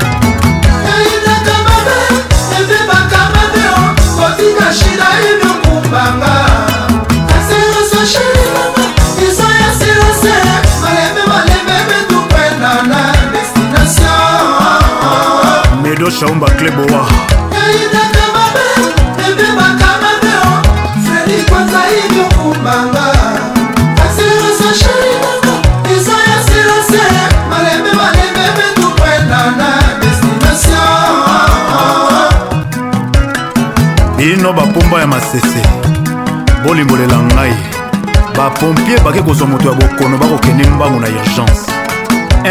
bapompie 38.75 39.01
bake 39.05 39.23
kozwa 39.23 39.47
moto 39.47 39.69
ya 39.69 39.75
bokono 39.75 40.19
bakokende 40.19 40.65
mbango 40.71 41.01
na 41.01 41.09
urgence 41.09 41.71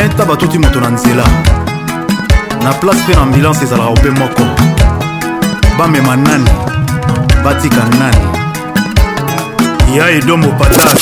inta 0.05 0.25
batuti 0.25 0.59
moto 0.59 0.79
na 0.81 0.89
nzela 0.89 1.23
na 2.63 2.73
place 2.73 2.99
mpe 3.03 3.15
na 3.15 3.21
ambulance 3.21 3.63
ezalaka 3.63 3.89
ope 3.89 4.09
moko 4.09 4.41
bamema 5.77 6.15
nani 6.15 6.49
batika 7.43 7.83
nani 7.99 8.27
ya 9.97 10.09
edombo 10.09 10.47
patate 10.59 11.01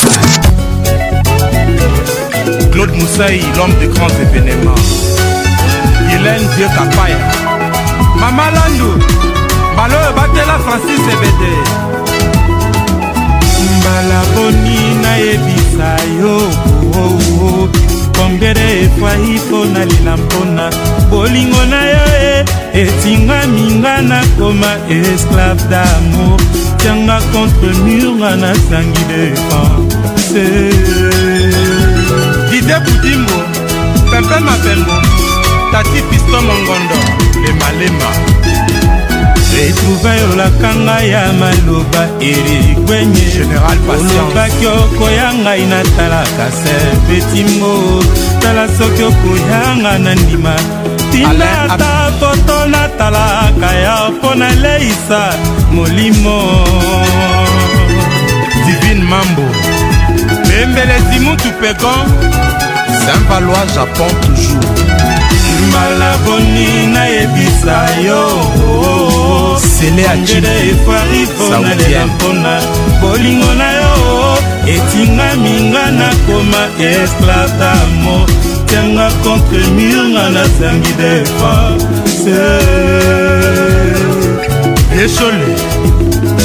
claude 2.72 2.96
mousai 2.98 3.42
l'homme 3.58 3.76
de 3.82 3.88
grands 3.88 4.20
événements 4.26 4.82
hélène 6.10 6.48
dieu 6.56 6.68
kapaya 6.76 7.18
mama 8.20 8.52
landu 8.52 8.92
mbala 9.74 9.98
oyo 9.98 10.12
batela 10.16 10.60
francis 10.60 11.02
ebede 11.14 11.52
kala 13.98 14.22
boni 14.36 14.78
nayebisa 15.02 15.90
yo 16.22 16.38
oh, 16.38 16.98
oh, 17.02 17.18
oh. 17.46 17.62
kongere 18.18 18.66
efai 18.86 19.26
mpo 19.46 19.60
nalela 19.74 20.14
mpona 20.22 20.66
bolingo 21.10 21.62
na 21.74 21.80
yo 21.94 22.04
e 22.22 22.26
eh. 22.34 22.46
etingaminga 22.82 23.94
nakoma 24.10 24.72
esclave 24.98 25.64
damour 25.72 26.38
tianga 26.82 27.18
contre 27.32 27.72
mur 27.84 28.08
nga 28.20 28.32
nasangi 28.42 29.04
defense 29.10 30.34
eh. 30.42 31.14
dide 32.52 32.76
budimbo 32.86 33.38
pepe 34.12 34.38
mabembo 34.48 34.96
tati 35.72 36.00
pisto 36.10 36.38
mongondo 36.48 37.00
lemalema 37.44 38.10
retrouvaille 39.60 40.24
olaka 40.34 40.70
ngai 40.86 41.06
ya 41.14 41.24
maloba 41.40 42.04
erigwenyeolobaki 42.32 44.66
okoya 44.82 45.30
ngai 45.44 45.64
natalaka 45.72 46.46
serpetingo 46.62 47.74
tala 48.42 48.66
soki 48.78 49.04
okoyanga 49.10 49.94
na 50.04 50.12
ndima 50.22 50.56
tina 51.12 51.50
ata 51.74 51.92
poto 52.20 52.58
natalaka 52.74 53.70
ya 53.86 53.96
mpo 54.14 54.30
naleisa 54.42 55.22
molimo 55.76 56.38
divine 58.66 59.04
mambo 59.12 59.46
pembelesi 60.48 61.18
mutu 61.26 61.50
pekon 61.62 62.04
saint-valois 63.04 63.68
japon 63.76 64.12
toujours 64.22 64.66
mbala 65.70 66.10
boni 66.26 66.68
nayebisa 66.96 67.78
yo 68.08 68.22
oh, 68.42 68.46
oh, 68.70 68.86
oh. 69.26 69.27
sele 69.60 70.06
acide 70.08 70.54
efari 70.70 71.28
mpona 71.40 71.76
lela 71.76 72.06
mpona 72.08 72.62
bolingo 73.02 73.54
na 73.58 73.72
yo 73.72 73.92
etingaminga 74.74 75.84
nakoma 75.92 76.62
esclave 76.80 77.54
damo 77.60 78.26
tianga 78.68 79.10
contre 79.24 79.64
mur 79.76 80.02
nga 80.14 80.26
nazangi 80.36 80.94
defense 81.00 82.38
echole 85.04 85.48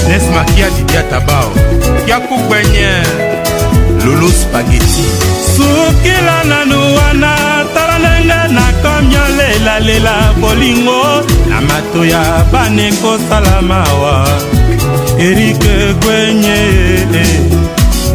nesmakia 0.09 0.70
didia 0.76 1.02
tabao 1.02 1.52
yakugwenye 2.06 2.93
lolo 4.05 4.28
spageti 4.28 5.05
sukila 5.56 6.44
nanu 6.44 6.78
wana 6.97 7.51
ndenge 8.02 8.38
nakomi 8.54 9.16
olelalela 9.26 10.16
bolingo 10.40 11.04
na 11.48 11.56
mato 11.60 12.04
ya 12.04 12.44
bana 12.52 12.82
ekosala 12.82 13.62
mawa 13.62 14.28
erike 15.18 15.94
kwenye 16.02 16.56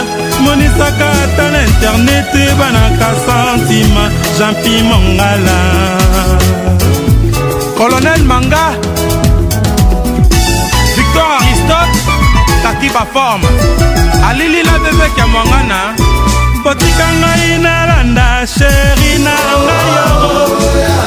monisaka 0.45 1.09
ata 1.25 1.47
na 1.55 1.61
internet 1.71 2.29
banaka 2.59 3.09
santima 3.27 4.05
jampi 4.39 4.75
mongala 4.91 5.59
colonel 7.79 8.23
manga 8.31 8.67
victor 10.97 11.29
aristote 11.39 11.97
tatiba 12.63 13.03
forme 13.13 13.49
alili 14.29 14.63
la 14.63 14.75
bebeke 14.79 15.25
mongana 15.35 16.06
botika 16.67 17.09
ngai 17.23 17.49
nalanda 17.65 18.29
sheri 18.55 19.13
na 19.27 19.37
ngai 19.67 19.93
yo 19.95 20.09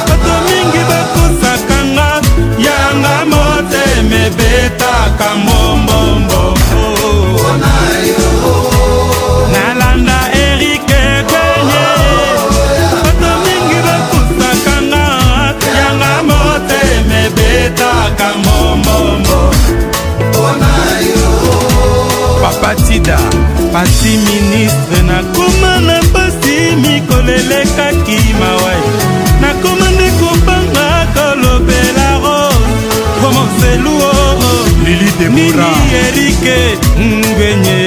bato 0.08 0.34
mingi 0.46 0.82
bakosaka 0.90 1.78
nga 1.94 2.08
yanga 2.66 3.16
motema 3.30 4.16
ebetaka 4.26 5.28
mbombombo 5.42 6.42
nalanda 9.54 10.18
erike 10.46 11.04
kenye 11.30 11.88
bato 13.04 13.30
mingi 13.44 13.78
bakosaka 13.86 14.74
nga 14.90 15.04
yanga 15.78 16.12
motema 16.28 17.14
ebetaka 17.28 18.28
mbombombo 18.42 19.38
papatida 22.40 23.16
pasi 23.72 24.16
ministre 24.32 24.98
nakoma 25.10 25.72
na 25.86 25.96
mpasi 26.02 26.56
mikolo 26.82 27.32
elekaki 27.42 28.20
mawai 28.40 28.84
nakoma 29.42 29.86
nde 29.94 30.08
kopanga 30.20 30.86
kolobela 31.14 32.06
ro 32.22 32.40
romonseluo 33.22 34.12
oh, 34.24 34.32
oh. 34.44 34.62
nini 34.84 35.08
erike 36.02 36.58
ngwenye 36.98 37.80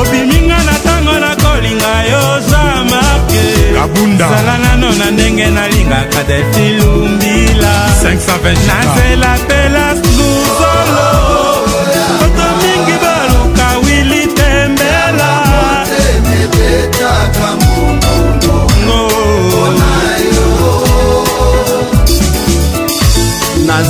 obiminga 0.00 0.58
na 0.68 0.72
ntango 0.78 1.12
nakolinga 1.24 1.92
yo 2.10 2.24
zamarkezala 2.50 4.54
nano 4.58 4.88
na 4.92 5.06
ndenge 5.10 5.46
nalingaka 5.46 6.20
defilumbila 6.28 7.72
nazela 8.66 9.32
pelas 9.48 9.98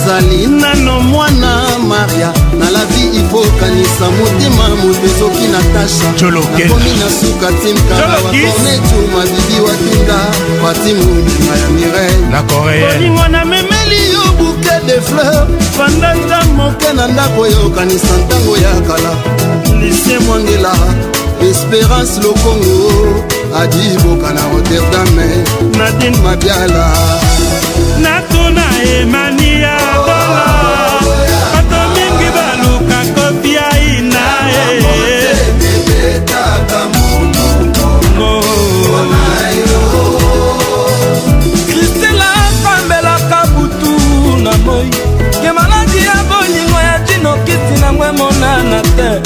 ozali 0.05 0.47
nano 0.47 1.01
mwana 1.01 1.63
maria 1.89 2.33
na 2.59 2.71
lavi 2.71 3.19
ipokanisa 3.19 4.11
motema 4.11 4.69
moto 4.69 5.05
ezoki 5.07 5.47
na 5.53 5.59
tashanakomi 5.75 6.91
na 6.91 7.11
suka 7.21 7.49
timkarawaornetu 7.53 8.97
mabibi 9.15 9.61
watunda 9.67 10.19
patimonima 10.63 11.57
ya 11.57 11.69
mireolingo 11.69 13.29
namemeli 13.29 14.13
yo 14.13 14.33
buke 14.39 14.87
de 14.87 15.01
fleur 15.01 15.47
fanda 15.79 16.15
ntan 16.15 16.49
moke 16.57 16.93
na 16.97 17.07
ndako 17.07 17.47
eyokanisa 17.47 18.17
ntango 18.27 18.57
ya 18.57 18.81
kala 18.87 19.13
lisie 19.81 20.19
mwangela 20.19 20.75
espérance 21.43 22.23
lokongo 22.23 23.25
adiboka 23.63 24.33
na 24.35 24.41
rotterdame 24.49 25.29
nadin 25.79 26.17
mabiala 26.23 26.95
natuna 28.03 28.65
emania 29.01 29.94
yango 47.95 48.05
emonana 48.05 48.83
te 48.97 49.21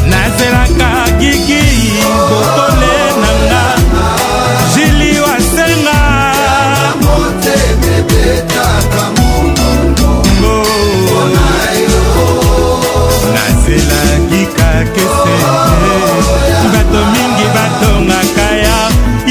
nazelaka 0.08 1.10
gigi 1.18 1.62
totole 2.02 2.94
na 3.20 3.28
ngai 3.46 3.61
ebetaka 7.98 9.04
mongongo 9.20 10.10
mpona 10.38 11.48
yo 11.84 12.00
nazelaki 13.34 14.42
kakese 14.56 15.36
bato 16.72 17.00
mingi 17.12 17.46
batongaka 17.56 18.48
ya 18.66 18.78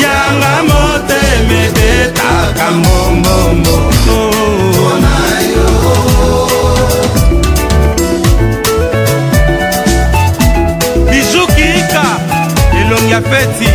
yanga 0.04 0.54
motema 0.70 1.54
ebetaka 1.68 2.66
mongongo 2.84 3.78
mpona 4.04 5.16
yo 5.52 5.68
bijukika 11.10 12.02
elongi 12.80 13.12
ya 13.14 13.22
feti 13.30 13.72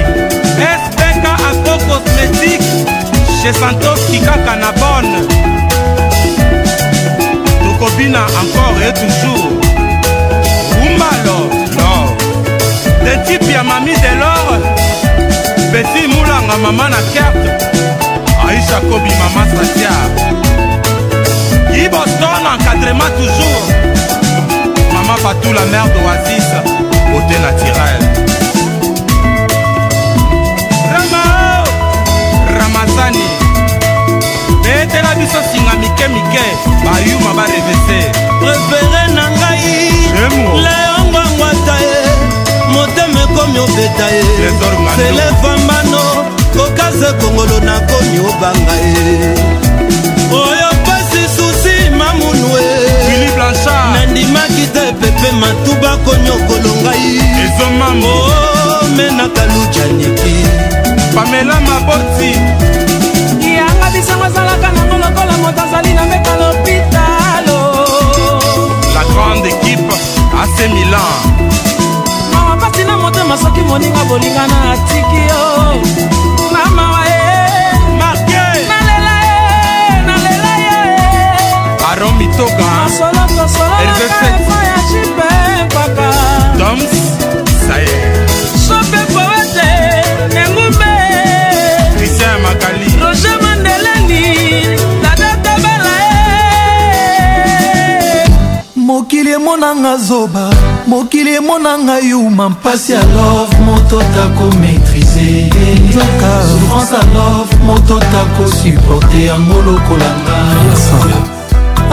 je 3.46 3.52
santoski 3.52 4.18
kaka 4.26 4.56
na 4.60 4.70
bone 4.80 5.14
tokobina 7.62 8.26
encore 8.42 8.78
et 8.88 8.92
toujours 8.98 9.50
umalo 10.86 11.38
lor 11.78 12.04
detipe 13.04 13.52
ya 13.54 13.62
mami 13.62 13.92
delor 14.02 14.46
peti 15.72 16.02
mulanga 16.10 16.56
mama 16.64 16.88
na 16.88 16.96
kerte 17.14 17.48
aisha 18.48 18.80
kobi 18.90 19.10
mama 19.22 19.42
satia 19.54 19.92
iboston 21.84 22.44
encadrement 22.54 23.12
toujours 23.14 23.66
mama 24.94 25.14
patula 25.22 25.62
mare 25.72 25.90
d'oasis 25.94 26.50
ote 27.16 27.36
naturel 27.42 28.25
mike 36.26 36.44
bayuma 36.84 37.34
barevese 37.34 38.10
prefere 38.40 39.12
na 39.14 39.28
ngai 39.30 39.90
leongwangwata 40.62 41.76
ye 41.86 42.00
motema 42.70 43.20
ekomi 43.22 43.58
obeta 43.58 44.06
ye 44.16 44.24
selefambano 44.96 46.02
kokaza 46.56 47.08
ekongolo 47.08 47.60
nakomi 47.60 48.18
obanga 48.30 48.74
ye 48.86 49.16
oyo 50.32 50.70
pasi 50.86 51.22
susi 51.36 51.90
mamunu 51.90 52.48
e 52.58 53.26
nandimaki 53.94 54.66
te 54.74 54.84
pepe 55.00 55.30
matuba 55.40 55.96
konyokolo 56.04 56.70
ngai 56.82 57.20
ezomamo 57.42 58.08
oh, 58.08 58.88
menaka 58.96 59.46
lujaniki 59.46 60.44
pamela 61.14 61.60
maboti 61.60 62.32
yanga 63.56 63.86
bisengo 63.94 64.24
azalaka 64.30 64.68
nango 64.76 64.96
lokola 65.02 65.34
moto 65.42 65.60
azali 65.64 65.92
na 65.96 66.02
mbeka 66.06 66.32
lopitalo 66.40 67.60
la 68.94 69.02
grande 69.10 69.48
équipe 69.54 69.92
ac 70.42 70.56
milan 70.74 71.16
mama 72.32 72.54
pasi 72.60 72.82
na 72.88 72.94
motema 73.02 73.34
soki 73.42 73.60
moninga 73.68 74.02
bolingana 74.08 74.56
atiki 74.72 75.20
yo 75.30 75.44
mama 76.54 76.84
waye 76.94 77.22
nalela 77.90 79.14
ye 79.24 79.38
nalela 80.08 80.52
ye 80.64 80.76
aron 81.90 82.12
mitoka 82.20 82.68
herve 83.80 84.06
fet 84.18 84.36
tom 86.58 86.78
sayer 87.66 88.15
mokili 99.06 99.32
emonanga 99.32 99.96
zoba 99.96 100.50
mokili 100.86 101.34
emonanga 101.34 101.98
yuma 101.98 102.48
mpasi 102.48 102.92
ya 102.92 102.98
love 103.02 103.56
moto 103.66 103.98
tako 103.98 104.44
maîtrise 104.60 105.46
nzoka 105.88 106.30
souffrance 106.52 106.96
a 106.96 107.04
love 107.18 107.56
moto 107.66 107.98
tako 108.00 108.46
supporte 108.62 109.24
yango 109.24 109.54
lokolanga 109.62 110.42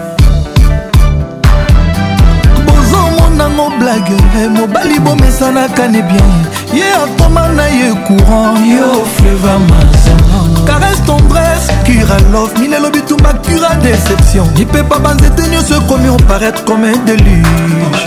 yango 3.53 3.69
blage 3.79 4.11
eh, 4.35 4.49
mobali 4.49 4.99
bomesanaka 4.99 5.87
ne 5.87 6.01
bien 6.01 6.33
ye 6.73 6.83
atoma 6.93 7.47
na 7.53 7.65
ye 7.69 7.91
courant 8.07 8.55
yo 8.65 9.01
oh, 9.01 9.05
fleva 9.17 9.59
mazama 9.69 10.65
caresse 10.65 11.01
tendresse 11.05 11.69
cura 11.85 12.17
love 12.31 12.53
minelo 12.59 12.89
bitumba 12.89 13.33
cura 13.43 13.75
déception 13.81 14.45
lipepa 14.57 14.97
banzete 14.99 15.47
nyonso 15.49 15.75
ekomi 15.75 16.09
oparaître 16.09 16.63
comme 16.65 16.85
un 16.85 16.97
déluge 17.05 18.03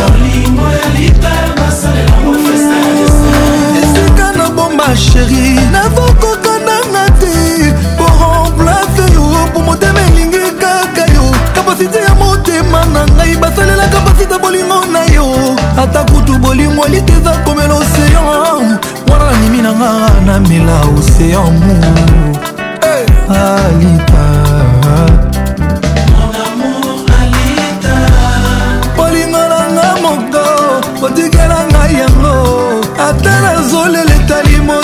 ma 4.92 4.98
sheri 4.98 5.44
nakokokananga 5.74 7.04
te 7.16 7.72
po 7.98 8.04
remplace 8.52 9.14
yo 9.14 9.24
po 9.54 9.60
motema 9.66 10.00
elingi 10.08 10.40
kaka 10.60 11.04
yo 11.14 11.24
kapasite 11.56 11.98
ya 12.06 12.14
motema 12.20 12.80
na 12.94 13.02
ngai 13.16 13.36
basalela 13.42 13.86
kapasite 13.94 14.36
bolingo 14.42 14.80
na 14.94 15.00
yo 15.14 15.26
ata 15.82 16.00
kutu 16.10 16.34
bolingo 16.44 16.84
liteza 16.92 17.32
komela 17.44 17.74
oseyan 17.80 18.24
wana 19.08 19.30
na 19.32 19.38
nimi 19.40 19.60
nanga 19.64 19.92
namela 20.26 20.76
oseyan 20.98 21.50
mu 21.64 21.76
alita 23.40 24.26
bolingo 28.96 29.40
nanga 29.52 29.88
moko 30.02 30.46
otikela 31.06 31.58
ngai 31.72 31.94
yango 32.02 32.36
ata 33.08 33.34
nazolela 33.42 34.14
etali 34.20 34.56
mo 34.68 34.81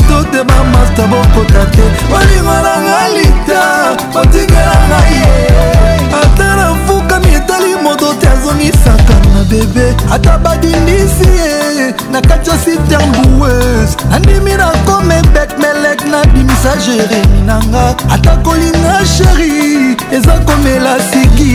ata 0.98 1.06
bokota 1.06 1.64
te 1.70 1.82
bolingo 2.10 2.54
nanga 2.64 3.04
lita 3.14 3.66
botikelanga 4.12 5.00
ye 5.14 6.08
ata 6.20 6.48
nafukami 6.58 7.30
etali 7.38 7.72
moto 7.84 8.08
te 8.20 8.26
azongisaka 8.28 9.14
na 9.34 9.40
bebe 9.50 9.86
ata 10.14 10.32
badindisi 10.44 11.28
ye 11.42 11.94
na 12.12 12.20
kati 12.28 12.50
ya 12.50 12.56
siternbues 12.64 13.96
andimi 14.14 14.54
na 14.58 14.68
komebek 14.86 15.50
melek 15.62 16.00
nabimisa 16.10 16.72
jeremi 16.84 17.40
nanga 17.46 17.84
ata 18.14 18.32
kolinga 18.44 18.96
sheri 19.14 19.54
eza 20.16 20.32
komela 20.46 20.94
siki 21.10 21.52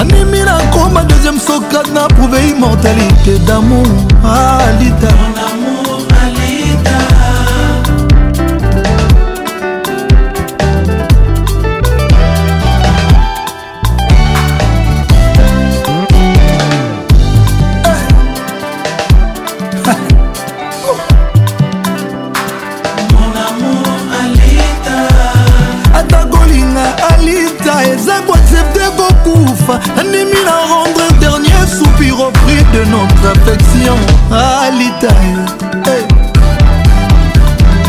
andimi 0.00 0.40
nakoma 0.48 1.00
deuxième 1.08 1.40
sokat 1.46 1.88
na 1.96 2.04
prouve 2.14 2.38
immortalité 2.50 3.38
damour 3.46 3.86
alita 4.22 5.08
ah, 5.44 5.53
kobeta 35.04 35.92
ye 35.92 36.06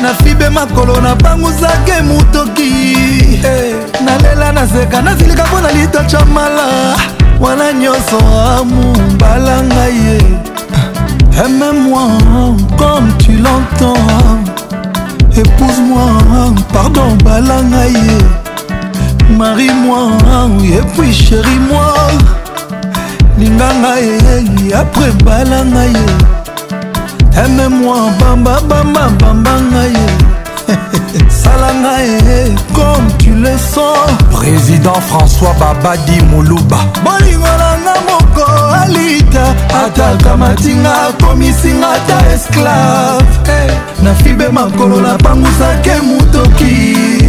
nafibe 0.03 0.49
makolo 0.51 1.01
nabanguzaka 1.01 1.93
emutoki 1.99 2.97
nalela 4.05 4.53
naseka 4.53 5.03
nazilika 5.03 5.45
mpo 5.47 5.61
na 5.61 5.73
litacha 5.73 6.25
mala 6.25 6.97
wana 7.41 7.73
nyonso 7.73 8.19
amumbala 8.59 9.63
ngai 9.69 9.95
ye 10.07 10.19
aime-moi 11.45 12.01
comme 12.79 13.11
tu 13.19 13.33
l'entends 13.33 14.15
épouse-moi 15.37 16.55
pardon 16.73 17.17
bala 17.25 17.57
ngai 17.71 17.93
ye 18.07 18.44
marie 19.37 19.71
moi 19.85 20.11
et 20.63 20.81
puis 20.97 21.13
chéri 21.13 21.59
moi 21.69 21.95
linganga 23.39 24.01
ye 24.01 24.73
après 24.73 25.11
balanga 25.25 25.87
ye 25.87 27.41
aime 27.43 27.81
moi 27.83 28.11
bamba 28.21 28.61
bamba 28.69 29.09
bambanga 29.19 29.83
ye 29.97 30.75
salanga 31.29 32.01
ye 32.05 32.55
comme 32.75 33.09
tu 33.19 33.31
le 33.33 33.59
sens 33.59 34.13
président 34.31 35.01
françois 35.11 35.55
babadi 35.59 36.21
moluba 36.31 36.79
bolingo 37.05 37.49
nanga 37.63 37.99
moko 38.07 38.47
alita 38.83 39.45
atakamatinga 39.85 40.91
akomisinga 41.09 41.89
ata 41.97 42.35
esclave 42.35 43.73
na 44.03 44.15
fibe 44.15 44.49
makolo 44.53 45.01
napangusake 45.01 45.93
motoki 46.07 47.24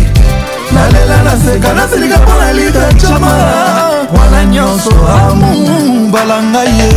nalela 0.75 1.17
naseka 1.25 1.73
nasilika 1.73 2.17
mpo 2.17 2.33
na 2.39 2.53
lida 2.53 2.93
jama 2.93 3.31
wana 4.17 4.45
nyonso 4.45 4.91
amu 5.17 5.49
balanga 6.13 6.63
ye 6.77 6.89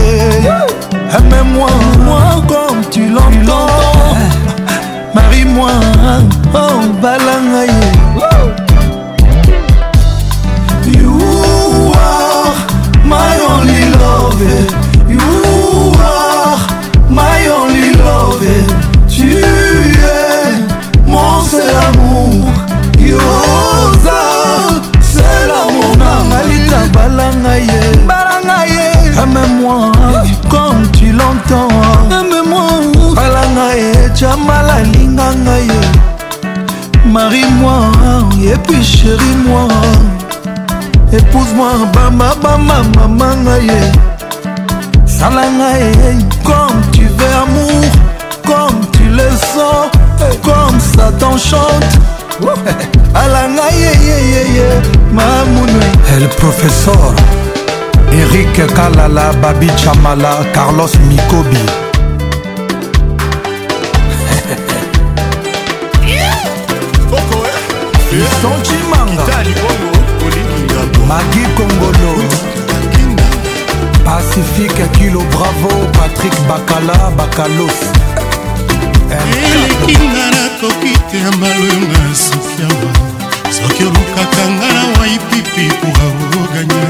ame 1.17 1.39
moi 1.55 1.71
moi 2.07 2.23
comme 2.51 2.83
tu 2.93 3.03
l'entends 3.15 4.11
marie 5.15 5.45
moi 5.57 5.71
oh 6.63 6.79
balanga 7.03 7.63
ye 7.73 7.85
you 10.97 11.17
are 12.07 12.55
my 13.13 13.35
only 13.53 13.81
love 14.05 14.47
you 15.15 15.27
are 16.11 16.59
my 17.21 17.41
only 17.59 17.91
love 18.05 18.58
kamala 34.29 34.77
linga 34.93 35.29
ngai 35.47 35.69
marie 37.15 37.51
moi 37.61 37.79
epui 38.55 38.81
chéri 38.93 39.33
moi 39.47 39.65
épouse 41.19 41.53
moi 41.59 41.71
bambabamba 41.95 42.79
mama 42.97 43.29
ngai 43.45 43.79
sala 45.17 45.45
ngai 45.59 45.87
comme 46.49 46.79
tu 46.95 47.05
veux 47.19 47.33
amour 47.45 47.87
comme 48.49 48.79
tu 48.97 49.05
le 49.19 49.29
sens 49.55 49.87
comme 50.49 50.79
ça 50.93 51.07
t'enchante 51.21 51.93
alanga 53.23 53.67
yeyeyeye 53.83 54.71
mamuno 55.17 55.81
el 56.15 56.27
professeur 56.41 57.09
eric 58.21 58.55
kalala 58.77 59.27
babi 59.43 59.69
chamala 59.83 60.33
carlos 60.57 60.93
mikobi 61.09 61.63
Gaston 68.41 68.63
Chimanga 68.63 69.37
Magui 71.07 71.45
Congolo 71.57 72.23
Pacifique 74.05 74.89
Kilo 74.93 75.23
Bravo 75.25 75.91
Patrick 75.93 76.33
Bakala 76.47 77.11
Bakalos 77.17 77.79
elekinga 79.11 80.31
nakoki 80.31 80.95
te 81.11 81.19
ya 81.19 81.31
maloyonga 81.31 82.15
soki 82.15 82.63
awa 82.63 82.93
soki 83.53 83.83
olukaka 83.85 84.49
nga 84.51 84.73
na 84.73 85.01
waipipi 85.01 85.69
koaoganya 85.81 86.85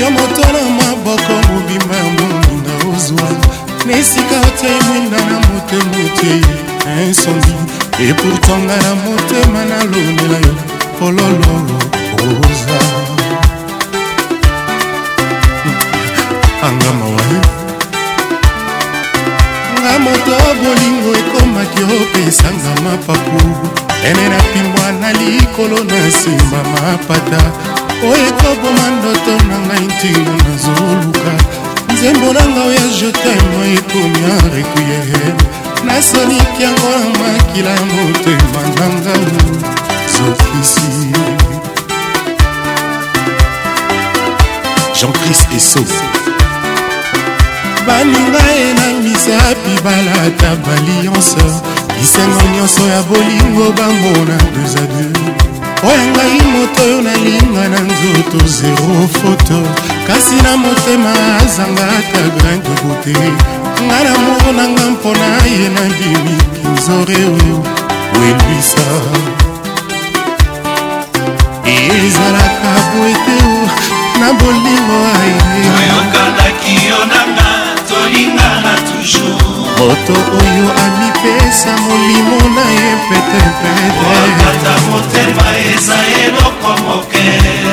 yo 0.00 0.10
moto 0.10 0.42
na 0.52 0.60
maboko 0.76 1.32
mobimba 1.52 1.96
ya 1.96 2.04
moninga 2.04 2.74
ozwa 2.96 3.28
na 3.86 3.98
esika 3.98 4.36
otyai 4.40 4.80
mwinda 4.90 5.16
na 5.16 5.40
motema 5.48 6.04
otyei 6.06 6.46
insondi 7.06 7.54
epourtanga 8.10 8.76
na 8.76 8.94
motema 8.94 9.64
nalonela 9.64 10.38
yo 10.46 10.75
fololo 10.98 11.54
oza 12.32 12.78
angamawa 16.68 17.22
nga 19.80 19.92
moto 20.04 20.36
bolingo 20.60 21.10
ekomaki 21.20 21.82
opesanga 21.98 22.72
mapapu 22.84 23.40
ene 24.08 24.24
na 24.32 24.38
mpingwa 24.44 24.86
na 25.00 25.08
likolo 25.20 25.76
na 25.88 25.98
nsima 26.08 26.58
mapata 26.74 27.40
oyo 28.10 28.26
ekoboma 28.30 28.86
ndoto 28.96 29.34
na 29.48 29.56
ngai 29.66 29.84
ntina 29.92 30.32
nazoluka 30.46 31.32
nzembo 31.92 32.28
nanga 32.36 32.60
oya 32.68 32.86
jetemo 32.98 33.58
ekomi 33.76 34.22
a 34.32 34.36
requiere 34.54 35.24
nasoniki 35.86 36.60
yango 36.66 36.88
na 37.00 37.06
makila 37.20 37.74
motema 37.92 38.62
na 38.76 38.86
ngai 38.94 39.85
Jean-Christ 40.16 40.80
Jean-Christ 44.98 45.52
Esso 45.54 45.82
baninga 47.86 48.40
enangisa 48.60 49.36
bibalata 49.64 50.56
baliance 50.64 51.36
bisengo 52.00 52.56
nyonso 52.56 52.82
ya 52.88 53.02
bolingo 53.02 53.72
bambona 53.78 54.36
2 54.36 54.78
a 54.78 55.84
2 55.84 55.88
oyo 55.88 56.06
ngai 56.10 56.40
moto 56.52 56.82
oyo 56.84 57.02
nalinga 57.02 57.64
na 57.72 57.80
nzoto 57.88 58.40
zero 58.56 58.98
foto 59.20 59.58
kasi 60.06 60.34
na 60.42 60.56
motema 60.56 61.12
azangaka 61.42 62.20
grande 62.36 62.72
bote 62.84 63.16
nga 63.84 63.98
na 64.04 64.14
moko 64.24 64.52
nanga 64.58 64.84
mpona 64.92 65.28
ye 65.52 65.68
nabimi 65.74 66.36
kinzore 66.58 67.14
oyo 67.36 67.56
welwisa 68.20 68.82
ezalaka 71.74 72.72
bweteu 72.94 73.68
na 74.20 74.32
bolingo 74.38 74.98
ayeyokandaki 75.18 76.74
yo 76.88 76.98
nanga 77.10 77.48
tolingana 77.90 78.72
toujours 78.86 79.42
moto 79.78 80.14
oyo 80.40 80.66
amipesa 80.84 81.72
molimo 81.86 82.38
na 82.54 82.64
ye 82.76 82.90
petepeteta 83.08 84.72
motema 84.90 85.46
eza 85.72 85.96
eloko 86.24 86.68
moke 86.86 87.24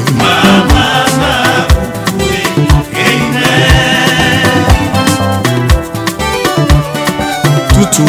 tutu 7.74 8.06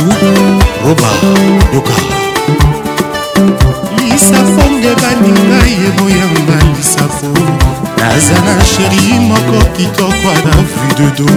roba 0.85 1.11
doka 1.73 1.95
lisafo 4.01 4.63
nde 4.71 4.91
baninga 5.01 5.59
yeboyanga 5.81 6.57
lisafo 6.77 7.56
azala 8.17 8.53
sheri 8.71 9.19
moko 9.29 9.57
kitoko 9.77 10.31
na 10.45 10.53
vu 10.67 10.85
de 10.97 11.07
do 11.17 11.27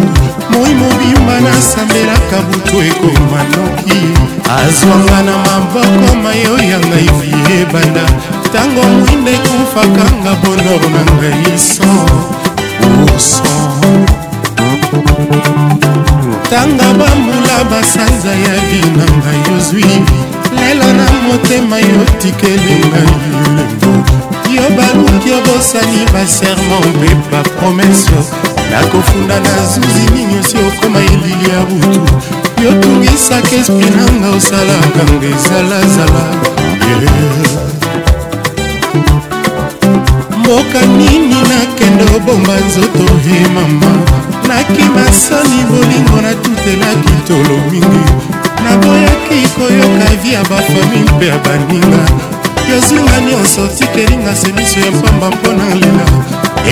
moi 0.52 0.72
mobimba 0.80 1.34
nasambelaka 1.44 2.36
butu 2.48 2.76
ekoma 2.90 3.40
noki 3.52 4.00
azwanga 4.60 5.18
na 5.28 5.34
maboko 5.46 6.08
mayo 6.24 6.54
ya 6.70 6.78
ngai 6.88 7.08
vie 7.18 7.40
ebanda 7.62 8.04
ntango 8.44 8.82
mwinde 8.96 9.32
ekufakanga 9.38 10.32
bolor 10.42 10.82
na 10.94 11.02
ngai 11.16 11.44
so 11.68 11.90
urso 13.00 13.54
tanga 16.50 16.88
bambula 17.00 17.56
basanza 17.70 18.32
ya 18.46 18.56
vi 18.68 18.80
na 18.98 19.04
ngai 19.18 19.42
ozwi 19.56 19.90
lelo 20.58 20.88
na 20.98 21.06
motema 21.26 21.76
yo 21.90 22.00
tikeli 22.20 22.74
ngai 22.90 23.88
yo 24.54 24.62
baluki 24.76 25.30
obosani 25.38 26.02
baserma 26.12 26.76
mpe 26.80 27.10
bapromese 27.32 28.16
nakofunda 28.70 29.36
na 29.40 29.54
zuzi 29.72 30.04
ninyosi 30.14 30.56
okoma 30.68 30.98
elili 30.98 31.34
ya 31.50 31.58
butu 31.60 32.16
yotungisaka 32.64 33.50
esprit 33.60 33.94
nanga 33.96 34.28
osalaka 34.36 35.02
nga 35.14 35.26
ezalazala 35.36 36.22
mboka 40.38 40.80
nini 40.96 41.36
nakende 41.50 42.16
obomba 42.16 42.54
nzoto 42.66 43.04
he 43.24 43.38
mama 43.54 43.90
nakima 44.48 45.02
soni 45.22 45.60
bolingo 45.70 46.16
natutelaki 46.22 47.14
tolo 47.28 47.56
mingi 47.70 48.04
naboyaki 48.64 49.38
koyoka 49.56 50.10
vi 50.22 50.32
ya 50.32 50.40
bafami 50.42 51.00
mpe 51.16 51.26
ya 51.26 51.38
baninga 51.38 52.39
ozinga 52.78 53.20
nyonso 53.20 53.66
tikelinga 53.68 54.34
semiso 54.36 54.80
ya 54.80 54.92
pamba 55.02 55.28
mpo 55.30 55.48
na 55.52 55.68
lela 55.74 56.04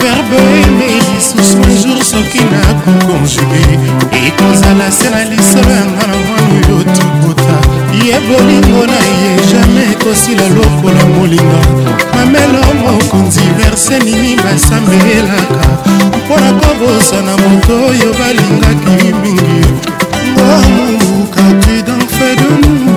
verbe 0.00 0.38
eme 0.62 0.86
lisusu 1.06 1.95
soki 2.16 2.38
nakokonjuge 2.38 3.60
ekozala 4.26 4.90
se 4.92 5.10
na 5.10 5.20
lisolo 5.30 5.70
yanga 5.78 6.02
na 6.10 6.16
mwana 6.16 6.48
oyo 6.52 6.84
tokota 6.94 7.56
ye 8.04 8.16
bolingo 8.28 8.82
na 8.92 9.00
ye 9.18 9.30
jamai 9.50 9.88
ekosila 9.92 10.46
lokola 10.56 11.02
molinga 11.14 11.60
mamelo 12.14 12.60
mokonzi 12.82 13.40
verse 13.58 13.94
nini 14.04 14.32
basambelaka 14.42 15.64
mpona 16.18 16.50
kobosana 16.60 17.32
moto 17.42 17.72
oyo 17.90 18.08
balingaki 18.18 19.06
mingi 19.22 19.66
oh, 20.40 20.60
ngomukati 20.90 21.74
danfe 21.86 22.28
de 22.40 22.46
nous 22.62 22.95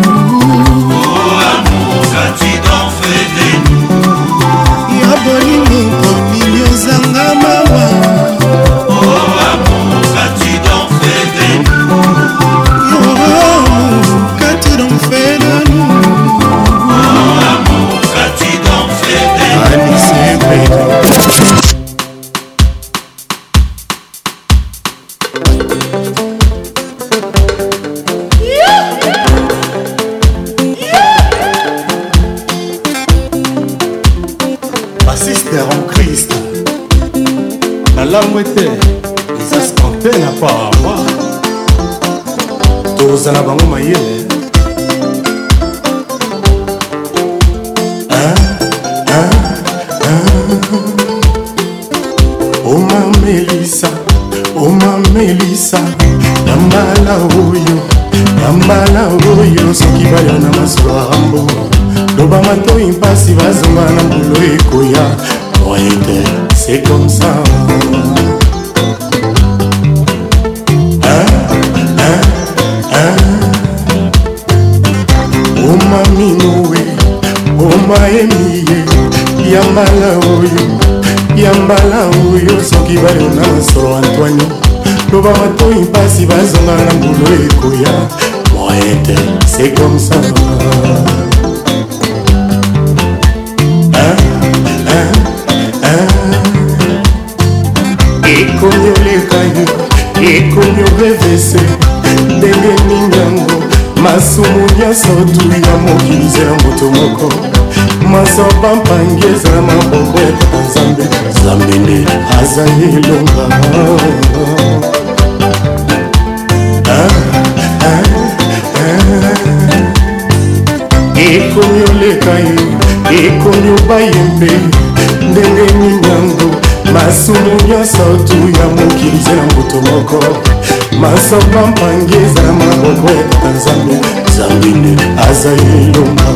sava 131.30 131.68
mpange 131.68 132.16
ezala 132.26 132.52
maboko 132.60 133.08
ya 133.18 133.50
nzambe 133.56 133.96
nzambe 134.30 134.68
nde 134.80 134.94
aza 135.30 135.50
elonga 135.80 136.28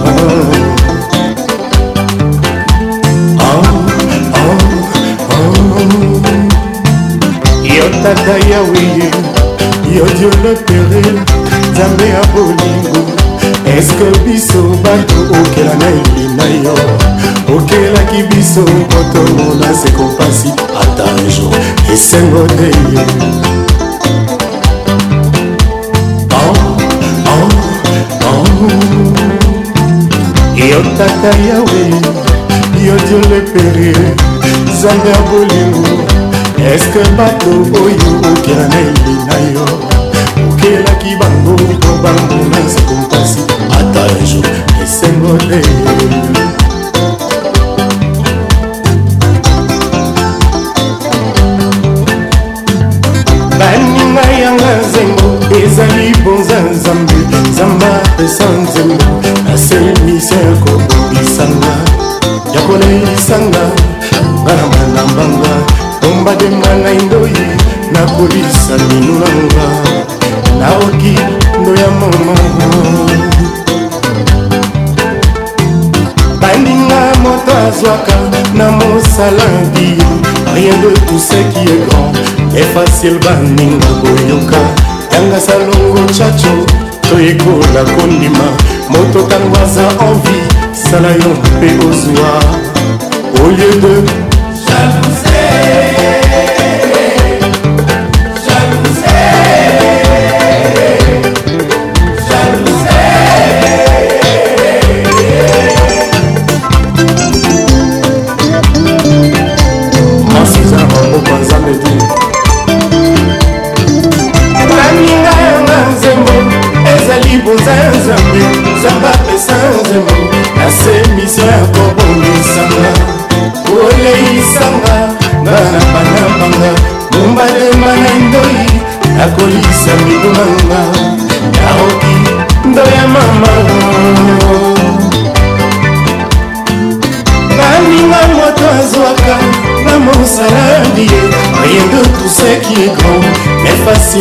yo 7.77 7.85
tata 8.03 8.31
yawe 8.51 8.83
yo 9.97 10.05
dio 10.17 10.29
le 10.43 10.53
pere 10.65 11.01
nzambe 11.71 12.05
ya 12.13 12.21
bolingo 12.33 12.99
eske 13.77 14.07
biso 14.25 14.61
bato 14.83 15.17
okela 15.41 15.75
na 15.81 15.87
elina 16.01 16.43
yo 16.65 16.77
okelaki 17.57 18.19
biso 18.29 18.61
kotomona 18.91 19.67
sekopasi 19.81 20.49
ata 20.81 21.03
un 21.17 21.25
jour 21.35 21.55
esengo 21.93 22.43
te 22.57 22.65
ye 22.91 23.62
yo 30.55 30.79
tata 30.97 31.31
yawe 31.47 31.83
yo 32.85 32.95
diole 33.05 33.39
pere 33.51 33.93
nzambe 34.69 35.09
ya 35.09 35.21
bolingo 35.29 35.83
eske 36.75 36.99
bato 37.17 37.51
oyo 37.83 38.09
okela 38.31 38.67
na 38.69 38.77
eli 38.87 39.13
na 39.27 39.37
yo 39.53 39.65
okelaki 40.51 41.11
bango 41.19 41.55
po 41.81 41.91
banguna 42.03 42.57
nsakompasi 42.67 43.39
ata 43.79 44.03
ejo 44.23 44.39
esengo 44.83 45.33
te 45.49 45.59
apesa 58.13 58.45
nzembo 58.45 59.13
aselimisi 59.53 60.33
ya 60.37 60.53
kobebisanga 60.63 61.73
ya 62.53 62.61
koleisanga 62.61 63.61
nga 64.45 64.53
na 64.53 64.63
manambanga 64.71 65.53
tombadema 65.99 66.69
ngai 66.81 67.01
ndoyi 67.05 67.45
nakolisa 67.91 68.73
minulanga 68.89 69.65
naoki 70.59 71.15
ndo 71.61 71.71
ya 71.81 71.87
mama 71.91 72.33
bandinga 76.41 76.99
moto 77.23 77.51
azwaka 77.67 78.15
na 78.53 78.71
mosala 78.71 79.45
dia 79.73 80.07
rien 80.55 80.77
de 80.83 80.89
tout 81.07 81.19
ce 81.29 81.39
qui 81.51 81.65
est 81.65 81.81
grand 81.89 82.13
efacile 82.61 83.17
baninga 83.25 83.89
koyoka 84.01 84.61
yanga 85.13 85.39
salongo 85.41 86.05
chacho 86.17 86.82
moto 87.13 87.25
ekola 87.27 87.83
kondima 87.95 88.45
moto 88.89 89.25
ntango 89.27 89.55
aza 89.63 89.85
envi 90.07 90.37
sala 90.73 91.09
yo 91.21 91.31
mpe 91.57 91.69
ozwa 91.87 92.31
au 93.45 93.49
lieu 93.51 93.81
de 93.81 94.32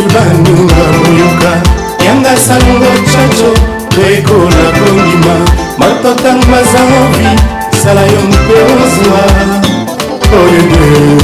banunga 0.08 0.82
moyoka 0.98 1.50
yanga 2.06 2.34
sango 2.46 2.90
chacho 3.12 3.50
ekola 4.14 4.64
kondima 4.78 5.34
matotang 5.80 6.42
mazaovi 6.52 7.26
sala 7.82 8.02
yo 8.12 8.20
mpe 8.32 8.56
ozwa 8.82 9.20
oyo 10.40 11.21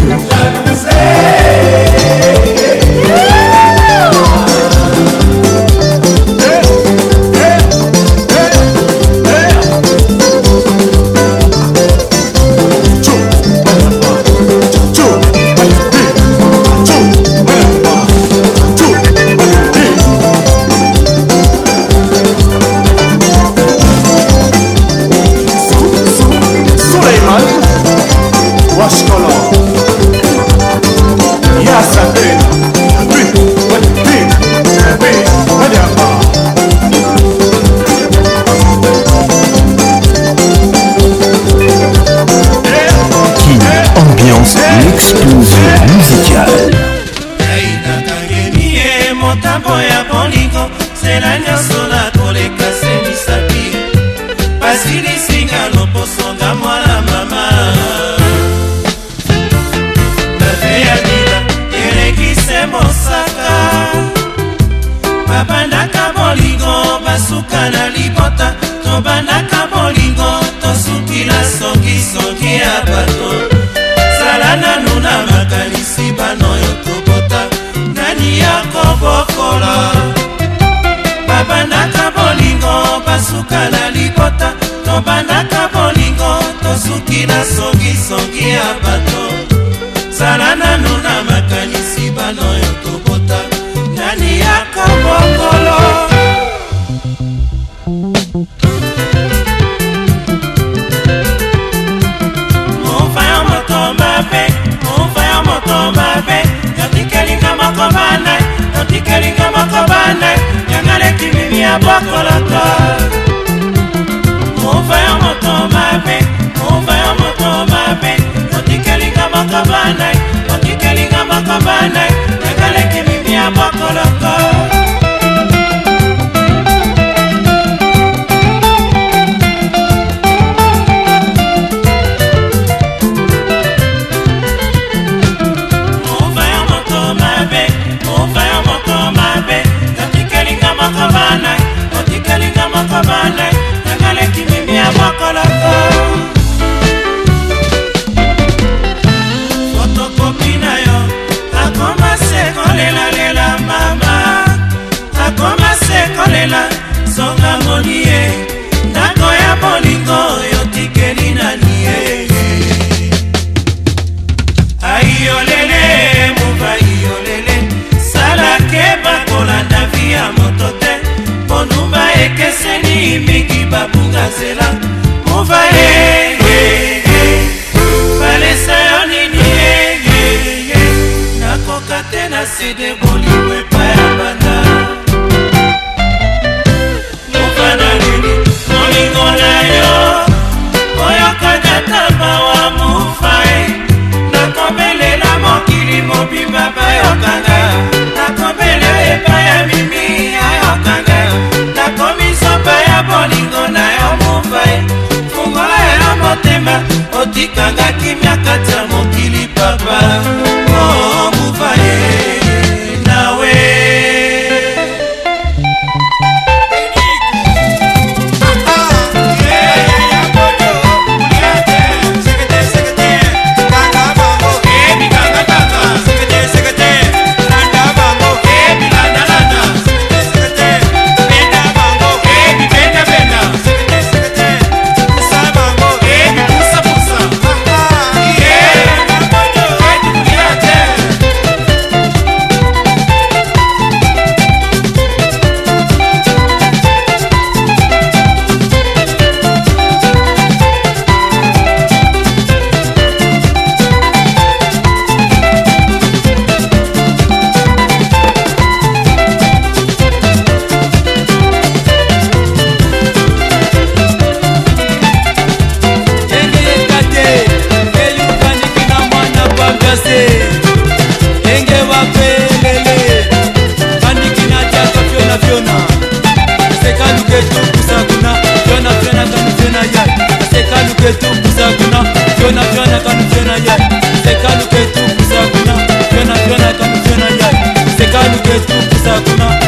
Tuna 289.24 289.68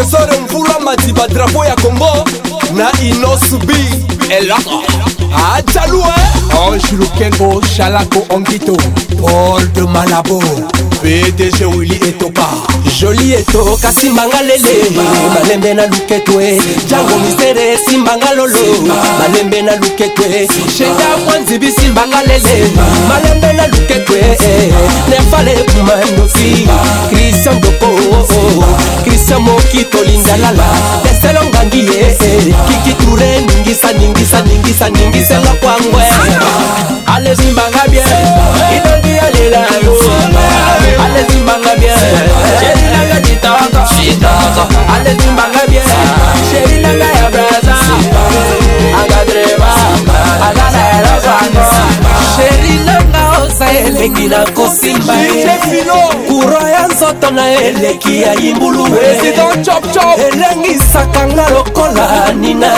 tresor 0.00 0.28
mvula 0.44 0.80
madiba 0.80 1.28
drapo 1.28 1.64
ya 1.64 1.76
kongo 1.76 2.24
na 2.76 2.92
inosubi 3.04 3.76
eloko 4.38 4.82
ajalue 5.56 6.02
ah, 6.04 6.62
ange 6.72 6.84
oh, 6.92 6.96
lukengo 6.98 7.62
shalako 7.76 8.24
ongito 8.28 8.76
paul 9.26 9.66
de 9.66 9.80
malabo 9.82 10.42
pdg 11.02 11.76
wili 11.78 11.94
etopa 11.94 12.46
joli 13.00 13.32
eto 13.32 13.78
kasimbanga 13.82 14.42
lele 14.42 14.90
malembe 15.34 15.74
na 15.74 15.86
luketwe 15.86 16.62
jango 16.90 17.18
misere 17.18 17.78
simbanga 17.88 18.34
lolo 18.34 18.58
malembe 19.18 19.62
na 19.62 19.76
luketwe 19.76 20.48
sheda 20.78 21.16
mwanzibi 21.24 21.72
simbanga 21.72 22.22
lele 22.22 22.70
malembe 23.08 23.52
na 23.52 23.66
luketwe 23.66 24.22
nefale 25.10 25.54
kumanosi 25.56 26.68
kristian 27.10 27.60
doko 27.60 27.86
biso 29.30 29.40
moki 29.40 29.84
tolinga 29.84 30.36
lala 30.42 30.66
leselo 31.04 31.44
ngangi 31.50 31.80
ye 31.86 32.06
eh. 32.10 32.54
kiki 32.66 32.94
ture 32.98 33.40
ningisa 33.46 33.92
ningisa 33.92 34.42
ningisa 34.42 34.88
ningisela 34.90 35.50
kwangwe 35.60 36.02
alezimbanga 37.06 37.80
bien 37.90 38.04
idodi 38.76 39.16
ya 39.16 39.30
lela 39.30 39.58
yo 39.84 39.94
eh. 39.94 41.04
alezimbanga 41.04 41.74
bien 41.78 41.96
sheri 42.60 42.86
nanga 42.92 43.20
ditoko 43.20 44.62
alezimbanga 44.94 45.62
bien 45.68 45.82
sheri 46.50 46.80
nanga 46.82 47.04
ya 47.04 47.30
braza 47.30 47.76
angadreva 49.02 49.68
agana 50.42 50.82
elozano 50.90 51.62
sheri 52.36 52.78
nanga 52.84 53.09
eza 53.68 53.88
eleki 53.88 54.26
nakosimba 54.28 55.14
kuro 56.28 56.68
ya 56.68 56.86
nzoto 56.86 57.30
na 57.30 57.48
eleki 57.52 58.22
ya 58.22 58.34
yimbulu 58.34 58.86
elengisaka 60.28 61.26
nga 61.28 61.50
lokola 61.50 62.32
nina 62.40 62.72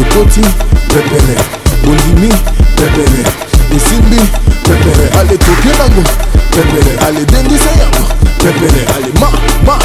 ekoti 0.00 0.40
pepele 0.88 1.36
bondimi 1.84 2.30
pepele 2.76 3.45
esimbi 3.76 4.16
pepele 4.62 5.08
aletoki 5.20 5.68
nango 5.78 6.02
pepele 6.50 6.98
alebendisa 7.06 7.70
yango 7.82 8.04
pepele 8.42 8.86
alema 8.96 9.28
ma 9.66 9.76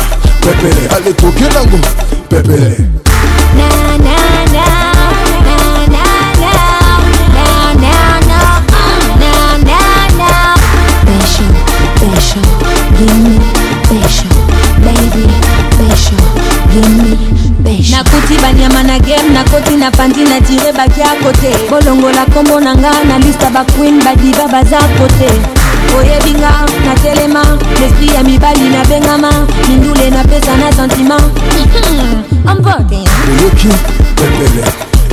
pepele 0.46 0.84
aletoki 0.96 1.44
nango 1.56 1.78
pepele 2.30 2.74
na, 3.56 3.98
na. 4.04 4.41
napandi 19.82 20.24
na 20.24 20.40
dire 20.40 20.72
bakiako 20.74 21.32
te 21.42 21.50
bolongola 21.70 22.26
nkombo 22.30 22.60
na 22.62 22.76
nga 22.76 22.94
na 23.10 23.18
lista 23.18 23.50
baquin 23.50 24.00
badiba 24.06 24.46
bazako 24.52 25.06
te 25.18 25.30
oyebi 25.98 26.38
nga 26.40 26.52
natelema 26.86 27.42
lespri 27.80 28.14
ya 28.16 28.24
mibali 28.24 28.70
nabengama 28.70 29.32
mindule 29.70 30.10
napesa 30.10 30.58
na 30.58 30.72
sentima 30.74 31.18
ambote 32.46 33.00
oyoki 33.28 33.70
pepele 34.16 34.64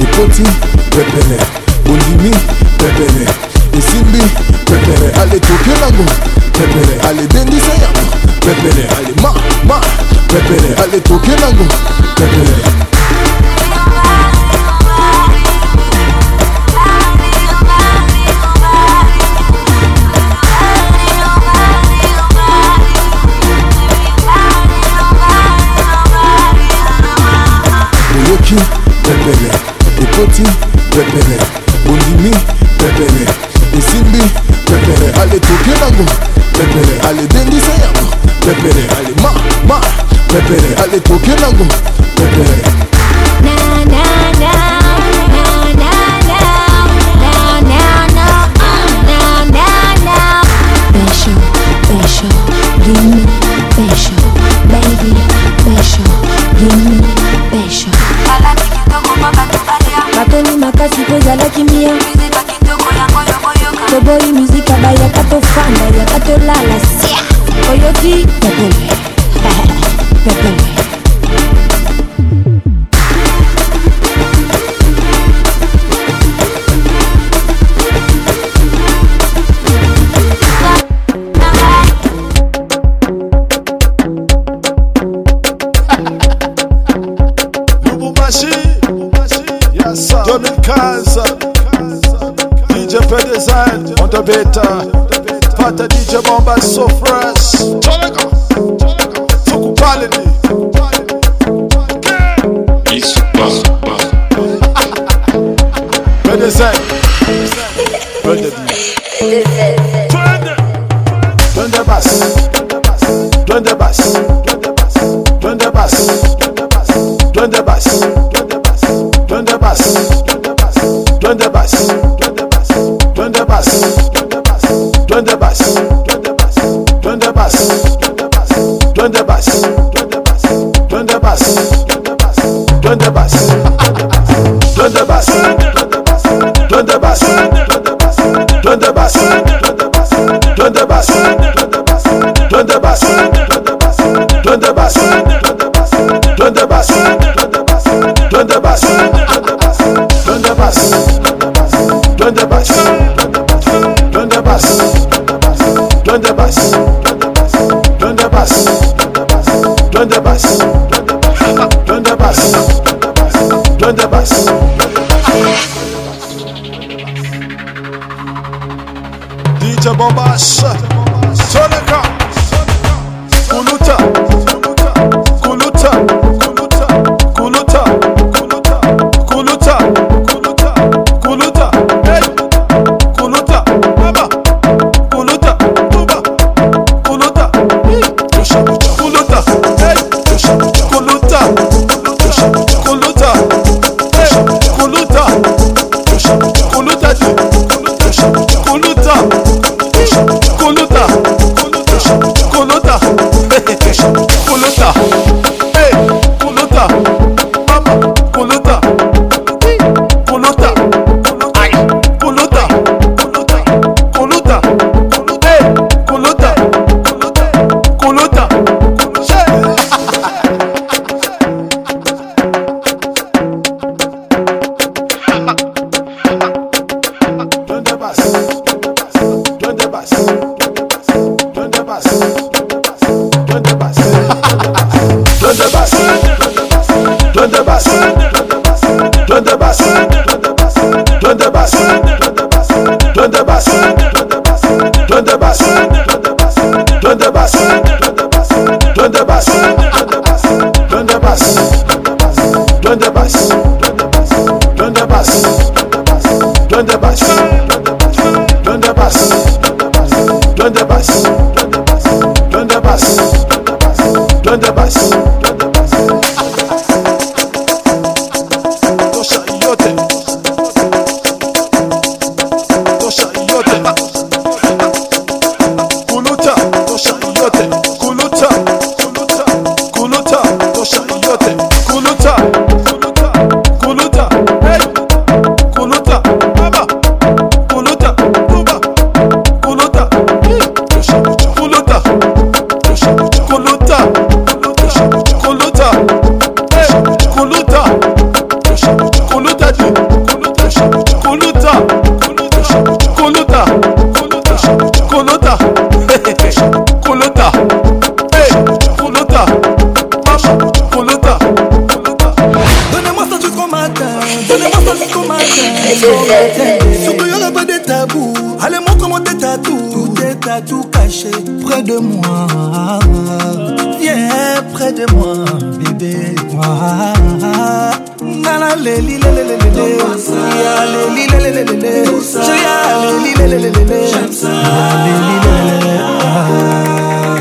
ekoti 0.03 0.45
pepele 0.93 1.37
bondimi 1.87 2.37
pepele 2.79 3.25
esimbi 3.79 4.23
pepele 4.65 5.07
ale 5.23 5.41
tokio 5.41 5.77
nango 5.81 6.05
pepele 6.53 6.95
ale 7.09 7.27
dendisa 7.27 7.73
yango 7.83 8.07
pepele 8.41 8.85
ale 8.97 9.09
ma 9.23 9.33
ma 9.65 9.81
pepele 10.29 10.75
ale 10.83 11.01
tokio 11.01 11.37
nango 11.41 11.65
pepele 12.17 12.88
okoti 30.19 30.43
pepere 30.91 31.39
bondimi 31.87 32.31
pepere 32.79 33.25
esimbi 33.79 34.19
pepere 34.67 35.13
aletoke 35.23 35.73
nango 35.81 36.05
pepere 36.53 36.95
alebendisa 37.09 37.73
yango 37.81 38.11
pepere 38.45 38.85
alema 38.99 39.31
ma 39.69 39.79
pepere 40.29 40.75
aletoke 40.85 41.35
nango 41.41 41.65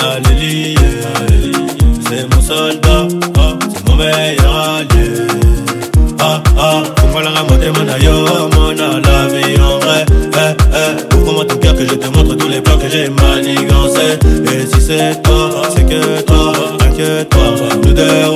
Alléluia 0.00 0.78
c'est 2.08 2.34
mon 2.34 2.40
soldat, 2.40 3.06
c'est 3.74 3.86
mon 3.88 3.96
meilleur 3.96 4.56
allié. 4.56 5.26
Ah 6.20 6.42
ah, 6.58 6.82
pourquoi 6.96 7.22
la 7.22 7.30
ramoter 7.30 7.70
mon 7.70 7.88
aïeux, 7.88 8.32
mon 8.54 8.68
la 8.70 9.26
vie 9.28 9.60
en 9.60 9.78
vrai. 9.78 10.06
Eh, 10.10 10.62
eh 11.12 11.14
ouvre-moi 11.14 11.44
ton 11.44 11.56
cœur 11.56 11.74
que 11.74 11.84
je 11.86 11.94
te 11.94 12.16
montre 12.16 12.34
tous 12.36 12.48
les 12.48 12.60
plans 12.62 12.78
que 12.78 12.88
j'ai 12.88 13.10
manigancés. 13.10 14.18
Et 14.46 14.66
si 14.74 14.80
c'est 14.80 15.22
toi, 15.22 15.50
c'est 15.74 15.84
que 15.86 16.20
toi, 16.22 16.52
que 16.96 17.24
toi 17.24 17.44
nous 17.84 17.92
deux 17.92 18.27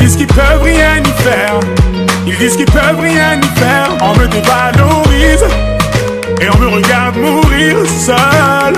Ils 0.00 0.06
disent 0.06 0.16
qu'ils 0.16 0.26
peuvent 0.28 0.62
rien 0.62 1.02
y 1.02 1.22
faire. 1.22 1.60
Ils 2.26 2.36
disent 2.38 2.56
qu'ils 2.56 2.64
peuvent 2.66 2.98
rien 3.00 3.38
y 3.38 3.58
faire. 3.58 3.88
On 4.00 4.16
me 4.18 4.26
dévalorise 4.28 5.44
et 6.40 6.48
on 6.48 6.58
me 6.58 6.68
regarde 6.68 7.16
mourir 7.16 7.76
seul. 7.86 8.74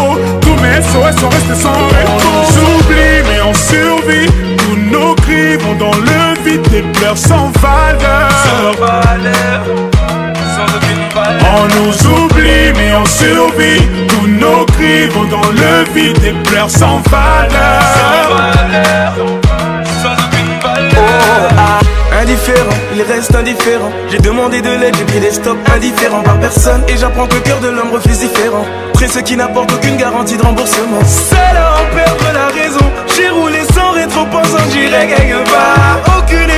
on 0.96 1.02
reste 1.02 1.22
oublie, 1.22 2.96
mais 3.26 3.42
on 3.46 3.54
survit. 3.54 4.30
Tous 4.58 4.78
nos 4.92 5.16
cris 5.16 5.58
vont 5.58 5.76
dans 5.76 5.96
le 5.96 6.44
vide, 6.50 6.62
des 6.70 6.82
pleurs 6.82 7.18
sans 7.18 7.52
valeur. 7.60 8.30
On 11.56 11.68
nous 11.68 12.24
oublie 12.24 12.72
mais 12.76 12.92
on 12.96 13.06
survit 13.06 13.82
Tous 14.08 14.28
nos 14.28 14.66
cris 14.66 15.06
vont 15.08 15.26
dans 15.26 15.50
le 15.52 15.84
vide 15.94 16.18
Des 16.22 16.32
pleurs 16.50 16.70
sans 16.70 17.00
valeur, 17.12 18.32
oh, 18.32 19.50
ah 21.58 21.83
indifférent, 22.24 22.72
il 22.96 23.02
reste 23.02 23.36
indifférent. 23.36 23.92
J'ai 24.10 24.20
demandé 24.20 24.62
de 24.62 24.70
l'aide, 24.70 24.96
j'ai 24.98 25.04
pris 25.06 25.20
des 25.20 25.32
stops 25.32 25.60
indifférents 25.76 26.22
par 26.22 26.40
personne. 26.40 26.82
Et 26.88 26.98
j'apprends 26.98 27.28
que 27.28 27.36
le 27.36 27.42
cœur 27.42 27.60
de 27.60 27.68
l'homme 27.68 27.92
refuse 27.92 28.20
différent. 28.20 28.66
Près 28.94 29.08
ceux 29.08 29.22
qui 29.22 29.36
n'apportent 29.36 29.72
aucune 29.74 29.98
garantie 29.98 30.38
de 30.38 30.42
remboursement. 30.44 31.04
Seul 31.04 31.58
à 31.58 31.80
en 31.82 31.96
perdre 31.96 32.26
la 32.34 32.48
raison, 32.48 32.86
j'ai 33.16 33.30
roulé 33.30 33.60
sans 33.76 33.92
rétro 33.92 34.26
pensant 34.32 34.64
que 34.68 34.72
j'irai 34.74 35.08
quelque 35.08 35.44
part. 35.52 36.00
Aucune 36.20 36.50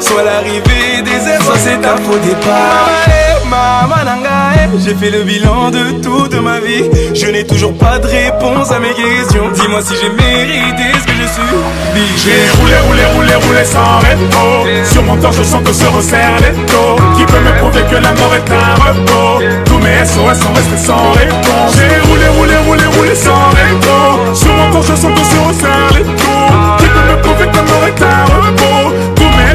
Soit 0.00 0.22
l'arrivée 0.24 1.02
des 1.04 1.28
airs, 1.30 1.42
soit 1.42 1.58
c'est 1.58 1.84
un 1.86 1.96
faux 1.96 2.18
départ 2.18 2.90
Maman 3.48 3.94
j'ai 4.84 4.94
fait 4.94 5.10
le 5.10 5.22
bilan 5.22 5.70
de 5.70 6.02
toute 6.02 6.34
ma 6.34 6.58
vie 6.58 6.82
Je 7.14 7.26
n'ai 7.26 7.44
toujours 7.46 7.72
pas 7.74 7.98
de 8.00 8.06
réponse 8.08 8.72
à 8.72 8.80
mes 8.80 8.90
questions 8.92 9.48
Dis-moi 9.54 9.80
si 9.82 9.94
j'ai 9.94 10.10
mérité 10.10 10.90
ce 10.98 11.04
que 11.04 11.12
je 11.12 11.28
suis 11.30 12.12
J'ai 12.18 12.50
roulé, 12.60 12.74
roulé, 12.88 13.02
roulé, 13.14 13.34
roulé 13.46 13.64
sans 13.64 14.00
rétro 14.00 14.66
Sur 14.90 15.02
mon 15.04 15.16
temps 15.16 15.30
je 15.30 15.44
sens 15.44 15.62
que 15.64 15.72
se 15.72 15.84
resserre 15.86 16.32
les 16.40 16.52
taux 16.66 16.96
ah. 16.98 17.16
Qui 17.16 17.24
peut 17.24 17.38
me 17.38 17.56
prouver 17.60 17.82
que 17.88 17.94
la 17.94 18.12
mort 18.14 18.34
est 18.34 18.50
un 18.50 18.84
repos 18.84 19.44
Tous 19.64 19.78
mes 19.78 20.04
SOS 20.04 20.42
sont 20.42 20.52
restés 20.52 20.84
sans 20.86 21.12
réponse 21.12 21.72
J'ai 21.76 22.00
roulé, 22.10 22.26
roulé, 22.36 22.56
roulé, 22.66 22.96
roulé 22.98 23.14
sans 23.14 23.50
rétro 23.54 24.34
Sur 24.34 24.52
mon 24.52 24.70
temps 24.72 24.82
je 24.82 24.94
sens 24.96 25.12
que 25.12 25.24
se 25.24 25.38
resserre 25.46 25.90
les 25.94 26.02
taux 26.02 26.42
ah. 26.50 26.76
Qui 26.80 26.86
peut 26.86 27.12
me 27.14 27.20
prouver 27.22 27.46
que 27.46 27.54
la 27.56 27.62
mort 27.62 27.84
est 27.86 28.02
un 28.02 28.33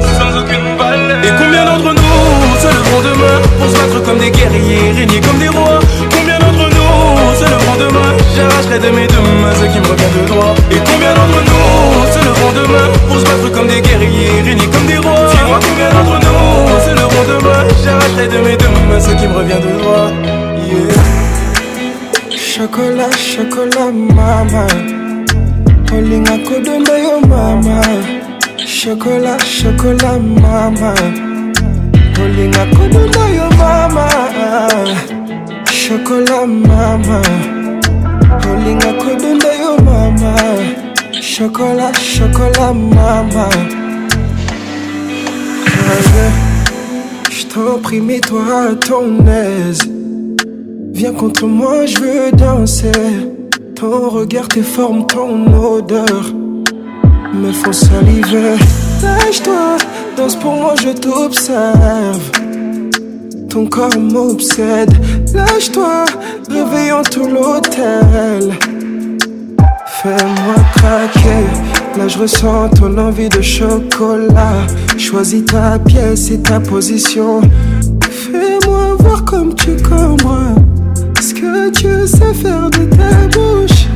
Sans 0.00 0.38
aucune 0.40 0.76
valeur. 0.78 1.24
Et 1.24 1.30
combien 1.38 1.64
d'entre 1.66 1.94
nous 1.94 2.58
se 2.60 2.68
leveront 2.68 3.02
demain 3.02 3.38
pour 3.58 3.70
se 3.70 3.76
battre 3.78 4.02
comme 4.04 4.18
des 4.18 4.30
guerriers, 4.30 4.92
régner 4.96 5.20
comme 5.20 5.38
des 5.38 5.48
rois 5.48 5.78
Combien 6.10 6.38
d'entre 6.38 6.66
nous 6.68 7.36
se 7.38 7.44
leveront 7.44 7.78
demain 7.78 8.10
J'arracherai 8.34 8.78
de 8.78 8.90
mes 8.96 9.06
deux 9.06 9.20
mains 9.20 9.54
ce 9.60 9.64
qui 9.66 9.78
me 9.78 9.86
revient 9.86 10.12
de 10.20 10.26
droit. 10.28 10.54
Et 10.70 10.76
combien 10.78 11.12
d'entre 11.14 11.40
nous 11.46 12.12
se 12.12 12.18
leveront 12.18 12.52
demain 12.52 12.86
pour 13.08 13.18
se 13.20 13.24
battre 13.24 13.52
comme 13.52 13.66
des 13.68 13.80
guerriers, 13.80 14.42
régner 14.44 14.66
comme 14.66 14.86
des 14.86 14.98
rois 14.98 15.28
Dis-moi 15.30 15.58
combien 15.62 15.90
d'entre 15.90 16.18
nous 16.26 16.78
se 16.84 16.90
leveront 16.90 17.26
demain 17.28 17.62
J'arracherai 17.84 18.26
de 18.28 18.38
mes 18.38 18.56
deux 18.56 18.72
mains 18.90 19.00
ce 19.00 19.10
qui 19.14 19.26
me 19.26 19.34
revient 19.36 19.60
de 19.62 19.82
droit. 19.82 20.31
Chocolat, 22.62 23.12
chocolat, 23.16 23.92
mama 23.92 24.64
Olinga 25.96 26.36
kodomba 26.46 26.94
yo 27.04 27.18
mama 27.26 27.80
Chocolat, 28.78 29.40
chocolat, 29.40 30.22
mama 30.40 30.94
Olinga 32.22 32.62
kodomba 32.76 33.24
yo 33.36 33.46
mama 33.58 34.06
Chocolat, 35.74 36.46
mama 36.48 37.18
Olinga 38.46 38.92
de 39.42 39.58
yo 39.58 39.76
mama 39.82 40.34
Chocolat, 41.20 41.96
chocolat, 42.14 42.72
mama 42.94 43.48
Je 47.28 47.44
t'en 47.48 47.80
prie, 47.82 48.00
mets-toi 48.00 48.44
à 48.70 48.74
ton 48.76 49.18
aise 49.26 49.91
Viens 51.02 51.14
contre 51.14 51.46
moi, 51.48 51.84
je 51.84 51.98
veux 51.98 52.30
danser. 52.36 52.92
Ton 53.74 54.08
regard, 54.08 54.46
tes 54.46 54.62
formes, 54.62 55.04
ton 55.08 55.30
odeur 55.72 56.32
me 57.34 57.50
font 57.50 57.72
saliver. 57.72 58.54
Lâche-toi, 59.02 59.78
danse 60.16 60.36
pour 60.36 60.52
moi, 60.52 60.74
je 60.80 60.90
t'observe. 60.90 62.22
Ton 63.48 63.66
corps 63.66 63.98
m'obsède. 63.98 64.92
Lâche-toi, 65.34 66.04
réveillant 66.48 67.02
tout 67.02 67.26
l'hôtel. 67.26 68.52
Fais-moi 69.86 70.54
craquer. 70.76 71.44
Là, 71.98 72.06
je 72.06 72.16
ressens 72.18 72.68
ton 72.78 72.96
envie 72.96 73.28
de 73.28 73.40
chocolat. 73.42 74.68
Choisis 74.96 75.44
ta 75.46 75.80
pièce 75.80 76.30
et 76.30 76.38
ta 76.40 76.60
position. 76.60 77.40
Fais-moi 78.08 78.94
voir 79.00 79.24
comme 79.24 79.52
tu 79.56 79.70
moi. 80.22 80.51
Je 81.82 82.06
sais 82.06 82.32
faire 82.32 82.70
de 82.70 82.84
ta 82.96 83.26
bouche. 83.36 83.88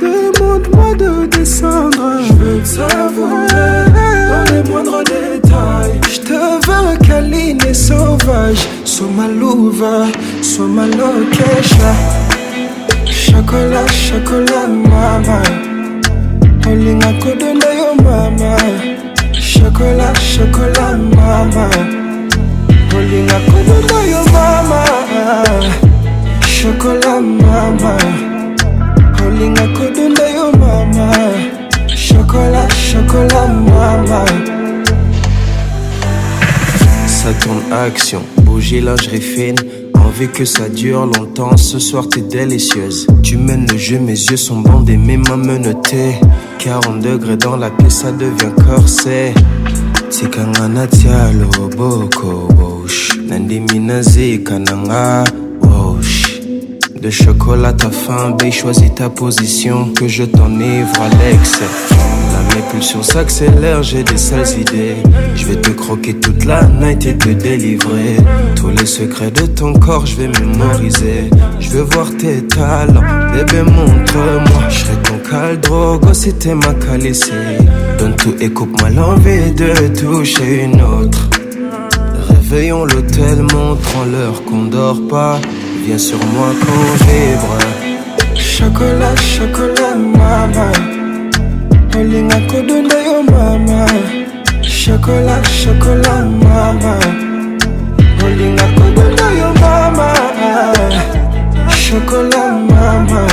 Demande-moi 0.00 0.94
de 0.94 1.26
descendre. 1.26 2.22
Je 2.26 2.32
veux 2.32 2.64
savoir 2.64 3.46
dans 4.30 4.50
les 4.54 4.70
moindres 4.70 5.04
détails. 5.04 6.00
Je 6.10 6.20
te 6.20 6.32
veux 6.32 6.96
câline 7.06 7.58
et 7.68 7.74
sauvage. 7.74 8.66
Sois 8.86 9.08
ma 9.14 9.28
louve, 9.28 9.84
sois 10.40 10.66
ma 10.68 10.86
location. 10.86 11.76
Chocolat, 13.04 13.86
chocolat, 13.88 14.66
mama. 14.66 15.42
Olinga 16.66 17.12
kodonda 17.22 17.74
yo 17.74 17.94
mama. 18.02 18.56
Chocolat, 19.34 20.14
chocolat, 20.14 20.96
mama. 20.96 21.68
Olinga 22.96 23.38
de 23.88 24.10
yo 24.12 24.24
mama. 24.32 25.87
Chocolat 26.60 27.20
mama 27.20 27.96
Chocolat 29.16 30.50
mama 30.58 31.12
Chocolat, 31.86 32.68
chocolat 32.68 33.46
mama 33.64 34.24
Ça 37.06 37.32
tourne 37.34 37.62
action, 37.72 38.22
bougie 38.42 38.80
lingerie 38.80 39.20
fine 39.20 39.54
Envie 39.94 40.26
que 40.26 40.44
ça 40.44 40.68
dure 40.68 41.06
longtemps, 41.06 41.56
ce 41.56 41.78
soir 41.78 42.08
t'es 42.08 42.22
délicieuse 42.22 43.06
Tu 43.22 43.36
mènes 43.36 43.66
le 43.70 43.78
jeu, 43.78 44.00
mes 44.00 44.10
yeux 44.20 44.36
sont 44.36 44.58
bandés, 44.58 44.96
mes 44.96 45.16
mains 45.16 45.36
menottées 45.36 46.16
40 46.58 46.98
degrés 46.98 47.36
dans 47.36 47.54
la 47.54 47.70
pièce, 47.70 47.98
ça 47.98 48.10
devient 48.10 48.52
corset 48.68 49.32
C'est 50.10 50.36
a 50.36 50.86
tialo 50.88 51.50
boko 51.76 52.48
bosh 52.52 53.16
Nandi 53.28 53.60
kananga. 54.42 55.22
De 57.02 57.10
chocolat 57.10 57.76
à 57.86 57.90
faim, 57.90 58.32
bé, 58.36 58.50
choisis 58.50 58.92
ta 58.92 59.08
position. 59.08 59.88
Que 59.94 60.08
je 60.08 60.24
t'enivre 60.24 60.88
à 61.00 61.08
l'excès. 61.22 61.64
La 62.56 62.62
pulsions 62.72 63.04
s'accélère, 63.04 63.84
j'ai 63.84 64.02
des 64.02 64.16
sales 64.16 64.58
idées. 64.60 64.96
Je 65.36 65.44
vais 65.46 65.54
te 65.60 65.70
croquer 65.70 66.14
toute 66.14 66.44
la 66.44 66.64
night 66.64 67.06
et 67.06 67.16
te 67.16 67.28
délivrer. 67.28 68.16
Tous 68.56 68.70
les 68.70 68.84
secrets 68.86 69.30
de 69.30 69.46
ton 69.46 69.74
corps, 69.74 70.06
je 70.06 70.16
vais 70.16 70.28
mémoriser. 70.40 71.30
Je 71.60 71.68
veux 71.70 71.82
voir 71.82 72.08
tes 72.18 72.42
talents, 72.48 73.02
bébé, 73.32 73.62
montre-moi. 73.62 74.68
Je 74.68 74.78
serai 74.80 74.96
ton 75.04 75.30
caldrogo 75.30 76.12
si 76.12 76.32
t'es 76.32 76.54
ma 76.56 76.74
calissée 76.74 77.32
Donne 78.00 78.16
tout 78.16 78.34
et 78.40 78.50
coupe-moi 78.50 78.90
l'envie 78.90 79.52
de 79.52 79.88
toucher 79.98 80.64
une 80.64 80.80
autre. 80.82 81.28
Réveillons 82.28 82.86
l'hôtel, 82.86 83.36
montrons 83.42 84.04
l'heure 84.10 84.42
qu'on 84.46 84.64
dort 84.64 85.06
pas. 85.08 85.38
Bien 85.88 85.96
sur 85.96 86.18
moi 86.34 86.48
quand 86.52 87.06
vibre 87.06 87.58
Chocolat, 88.38 89.16
chocolat, 89.16 89.94
mama 89.96 90.70
olingako 91.96 92.60
donda 92.68 92.96
yo 93.06 93.22
mama 93.22 93.86
Chocolat, 94.62 95.42
chocolat, 95.44 96.26
mama 96.26 96.98
olingako 98.22 98.82
donda 98.96 99.38
yo 99.38 99.54
mama 99.54 100.12
Chocolat, 101.70 102.52
mama 102.68 103.26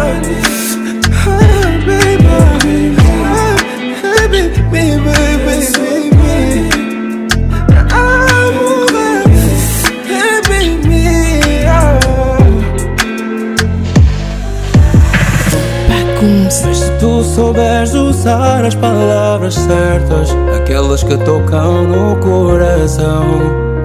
as 18.41 18.75
palavras 18.75 19.53
certas, 19.55 20.35
aquelas 20.57 21.03
que 21.03 21.15
tocam 21.17 21.83
no 21.83 22.15
coração, 22.17 23.23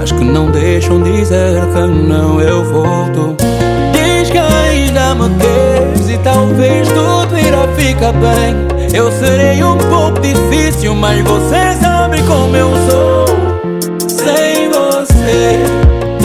as 0.02 0.10
que 0.12 0.24
não 0.24 0.50
deixam 0.50 1.02
dizer 1.02 1.60
que 1.66 1.80
não 1.80 2.40
eu 2.40 2.64
volto. 2.64 3.36
Diz 3.92 4.30
que 4.30 4.38
ainda 4.38 5.14
me 5.16 5.28
queres 5.36 6.08
e 6.08 6.16
talvez 6.18 6.88
tudo 6.88 7.38
irá 7.38 7.68
ficar 7.76 8.12
bem. 8.12 8.88
Eu 8.94 9.10
serei 9.12 9.62
um 9.62 9.76
pouco 9.76 10.18
difícil, 10.20 10.94
mas 10.94 11.20
você 11.24 11.72
sabe 11.80 12.22
como 12.22 12.56
eu 12.56 12.70
sou. 12.90 13.26
Sem 14.08 14.68
você, 14.70 15.60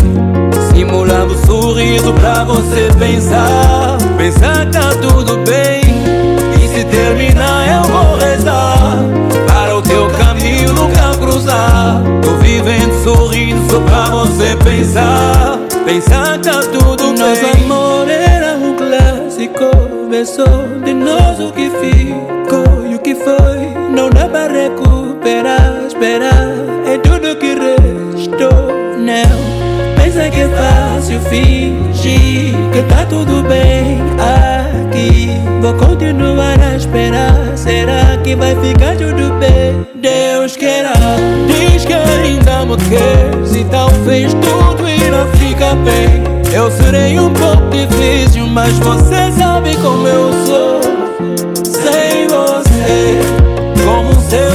simulando 0.72 1.34
sua 1.46 1.59
sorriso 1.70 2.12
pra 2.14 2.42
você 2.44 2.88
pensar. 2.98 3.96
Pensar 4.16 4.66
que 4.66 4.72
tá 4.72 4.90
tudo 5.00 5.38
bem. 5.48 5.80
E 6.62 6.68
se 6.68 6.84
terminar, 6.84 7.82
eu 7.82 7.88
vou 7.88 8.16
rezar. 8.16 8.96
Para 9.46 9.76
o 9.76 9.82
teu 9.82 10.10
caminho 10.18 10.72
nunca 10.72 11.16
cruzar. 11.16 12.02
Tô 12.22 12.34
vivendo 12.38 12.92
sorrindo 13.04 13.70
só 13.70 13.80
pra 13.82 14.04
você 14.10 14.56
pensar. 14.64 15.58
Pensar 15.84 16.38
que 16.38 16.48
tá 16.50 16.60
tudo 16.62 17.04
bem. 17.04 17.16
Nosso 17.16 17.62
amor 17.64 18.08
era 18.08 18.56
um 18.56 18.74
clássico. 18.74 19.90
Começou 20.04 20.80
de 20.84 20.92
nós 20.92 21.38
o 21.38 21.52
que 21.52 21.70
ficou 21.70 22.86
e 22.90 22.96
o 22.96 22.98
que 22.98 23.14
foi. 23.14 23.90
Não 23.94 24.10
dá 24.10 24.26
pra 24.28 24.48
recuperar. 24.48 25.82
Esperar 25.86 26.50
é 26.84 26.98
tudo 26.98 27.36
que 27.36 27.54
restou. 27.54 28.74
Não 28.98 29.59
é 30.30 30.30
que 30.30 30.40
é 30.42 30.48
fácil 30.48 31.20
fingir 31.28 32.52
que 32.72 32.82
tá 32.88 33.04
tudo 33.08 33.42
bem 33.48 33.98
aqui. 34.18 35.30
Vou 35.60 35.74
continuar 35.74 36.58
a 36.60 36.76
esperar. 36.76 37.34
Será 37.56 38.16
que 38.22 38.34
vai 38.34 38.54
ficar 38.56 38.92
tudo 38.96 39.34
bem? 39.38 39.86
Deus 39.96 40.56
queira, 40.56 40.92
diz 41.46 41.84
que 41.84 41.92
ainda 41.92 42.64
me 42.64 42.76
queres. 42.88 43.54
Então 43.56 43.88
talvez 43.88 44.32
tudo 44.34 44.88
e 44.88 45.10
não 45.10 45.26
fica 45.34 45.74
bem. 45.84 46.22
Eu 46.52 46.70
serei 46.70 47.18
um 47.18 47.30
pouco 47.32 47.62
difícil, 47.70 48.46
mas 48.46 48.72
você 48.78 49.30
sabe 49.36 49.76
como 49.76 50.06
eu 50.08 50.32
sou. 50.46 50.80
Sem 51.64 52.26
você, 52.28 53.20
como 53.84 54.10
um 54.10 54.20
seu, 54.28 54.50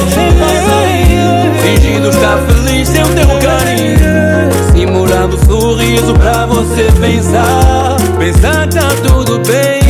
fingindo 1.64 2.10
estar 2.10 2.38
feliz 2.40 2.88
sem 2.90 3.02
o 3.02 3.08
teu 3.08 3.28
carinho 3.40 4.25
e 5.32 5.46
sorriso 5.46 6.14
pra 6.14 6.46
você 6.46 6.90
pensar. 7.00 7.98
Pensar 8.18 8.68
tá 8.68 8.88
tudo 9.04 9.40
bem. 9.50 9.85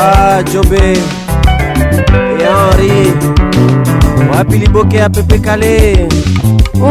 ah, 0.00 0.42
jobe 0.52 0.92
e 0.94 0.96
henri 2.44 3.12
wapi 4.30 4.56
liboke 4.62 4.96
ya 4.96 5.08
pepe 5.10 5.38
kale 5.38 6.06
mm. 6.74 6.82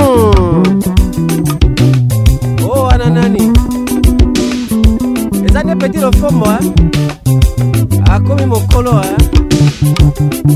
oh 2.67 2.83
ana 2.93 3.07
nani 3.09 3.45
eza 5.45 5.59
nde 5.63 5.73
peti 5.81 5.97
lofomo 6.03 6.45
eh? 6.57 6.63
akomi 8.11 8.45
mokolo 8.51 8.93
eh? 9.07 9.15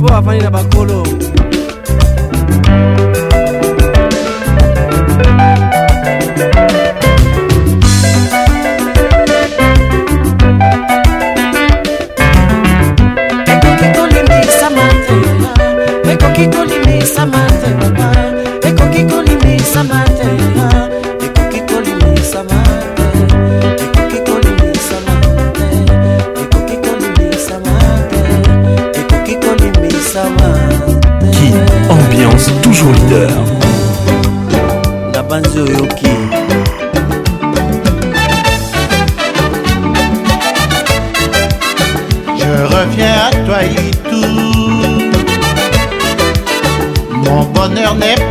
po 0.01 0.07
avandi 0.17 0.41
na 0.43 0.49
bakolo 0.55 0.99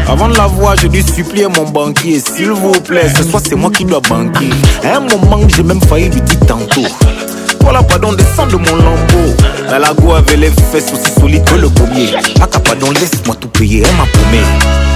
Avant 0.09 0.29
de 0.29 0.37
la 0.37 0.47
voir, 0.47 0.77
j'ai 0.79 0.91
dû 0.91 1.01
supplier 1.01 1.47
mon 1.49 1.63
banquier, 1.65 2.21
s'il 2.21 2.51
vous 2.51 2.73
plaît, 2.83 3.09
ce 3.17 3.23
soir 3.25 3.41
c'est 3.47 3.55
moi 3.55 3.71
qui 3.71 3.87
dois 3.87 4.01
banquer. 4.01 4.51
un 4.85 5.01
moment, 5.01 5.41
j'ai 5.49 5.63
même 5.63 5.81
failli 5.83 6.11
lui 6.11 6.21
dire 6.21 6.39
tantôt. 6.47 6.83
Voilà, 7.63 7.83
pardon, 7.83 8.13
descend 8.13 8.51
de 8.51 8.57
mon 8.57 8.77
lambeau. 8.77 9.81
la 9.81 9.95
go 9.95 10.13
avait 10.13 10.37
les 10.37 10.51
fesses 10.51 10.93
aussi 10.93 11.11
solides 11.19 11.45
que 11.45 11.55
le 11.55 11.71
premier. 11.71 12.11
pas 12.39 12.47
pardon, 12.47 12.91
laisse-moi 12.91 13.35
tout 13.41 13.49
payer, 13.49 13.85
elle 13.89 13.97
m'a 13.97 14.05
promis. 14.05 14.93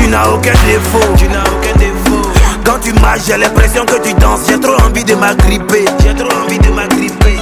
tu 0.00 0.08
n'as 0.08 0.26
aucun 0.28 0.52
défaut. 0.66 1.14
Tu 1.16 1.24
n'as 1.28 1.42
aucun 1.44 1.76
défaut. 1.78 2.22
Quand 2.64 2.78
tu 2.82 2.92
marches, 3.00 3.22
j'ai 3.26 3.36
l'impression 3.36 3.84
que 3.86 4.00
tu 4.06 4.14
danses. 4.14 4.40
J'ai 4.48 4.58
trop 4.60 4.74
envie 4.84 5.04
de 5.04 5.14
m'agripper. 5.14 5.84
J'ai 6.02 6.14
trop 6.14 6.30
envie 6.44 6.58
de 6.58 6.68
m'agripper. 6.70 7.38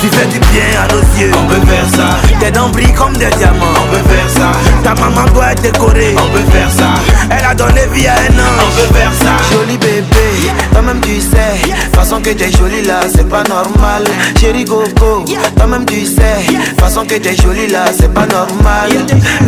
Tu 0.00 0.08
fais 0.08 0.26
du 0.26 0.38
bien 0.38 0.68
à 0.82 0.92
nos 0.92 1.00
yeux. 1.18 1.30
On 1.34 1.46
peut 1.46 1.66
faire 1.66 1.86
ça. 1.94 2.34
Tes 2.40 2.50
dents 2.52 2.68
brillent 2.68 2.92
comme 2.92 3.14
des 3.16 3.28
diamants. 3.38 3.76
On 3.76 3.88
peut 3.92 4.12
faire 4.14 4.30
ça. 4.30 4.52
Ta 4.84 4.94
maman 5.00 5.24
doit 5.32 5.52
être 5.52 5.62
décorée. 5.62 6.14
On 6.18 6.28
peut 6.30 6.50
faire 6.52 6.70
ça. 6.70 6.94
Elle 7.30 7.44
a 7.44 7.54
donné 7.54 7.86
vie 7.92 8.06
à 8.06 8.12
un 8.12 8.38
ange. 8.38 8.62
On 8.62 8.80
peut 8.92 8.98
faire 8.98 9.12
ça. 9.20 9.32
Joli 9.54 9.78
bébé, 9.78 10.50
toi-même 10.72 11.00
tu 11.00 11.20
sais. 11.20 11.65
façon 12.08 12.22
que 12.22 12.30
t'es 12.30 12.52
jolie 12.52 12.82
là, 12.86 13.00
c'est 13.12 13.28
pas 13.28 13.42
normal. 13.48 14.04
Chérie 14.40 14.64
Coco, 14.64 15.24
toi-même 15.56 15.84
tu 15.86 16.06
sais, 16.06 16.46
façon 16.78 17.04
que 17.04 17.16
t'es 17.16 17.34
jolie 17.34 17.66
là, 17.66 17.86
c'est 17.92 18.14
pas 18.14 18.26
normal. 18.26 18.90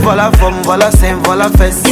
Voilà 0.02 0.32
forme, 0.40 0.56
voilà 0.64 0.90
sein, 0.90 1.14
voilà 1.22 1.48
fesse. 1.56 1.84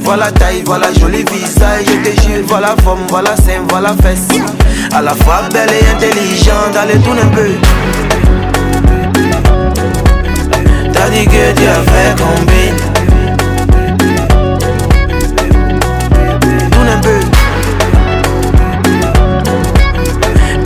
Voilà 0.00 0.32
taille, 0.32 0.64
voilà 0.66 0.88
joli 0.98 1.18
visage. 1.18 1.84
Je 1.86 2.10
te 2.10 2.20
jure, 2.22 2.42
voilà 2.48 2.74
forme, 2.82 3.02
voilà 3.10 3.36
sein, 3.36 3.60
voilà 3.68 3.94
fesse. 4.02 4.40
À 4.92 5.02
la 5.02 5.14
fois 5.14 5.42
belle 5.52 5.70
et 5.70 5.88
intelligente, 5.94 6.74
allez 6.82 6.98
tourne 6.98 7.20
un 7.20 7.28
peu. 7.28 7.48
T'as 10.92 11.08
dit 11.10 11.26
que 11.26 11.30
tu 11.52 11.64
as 11.64 11.92
fait 11.92 12.14
combine. 12.20 12.87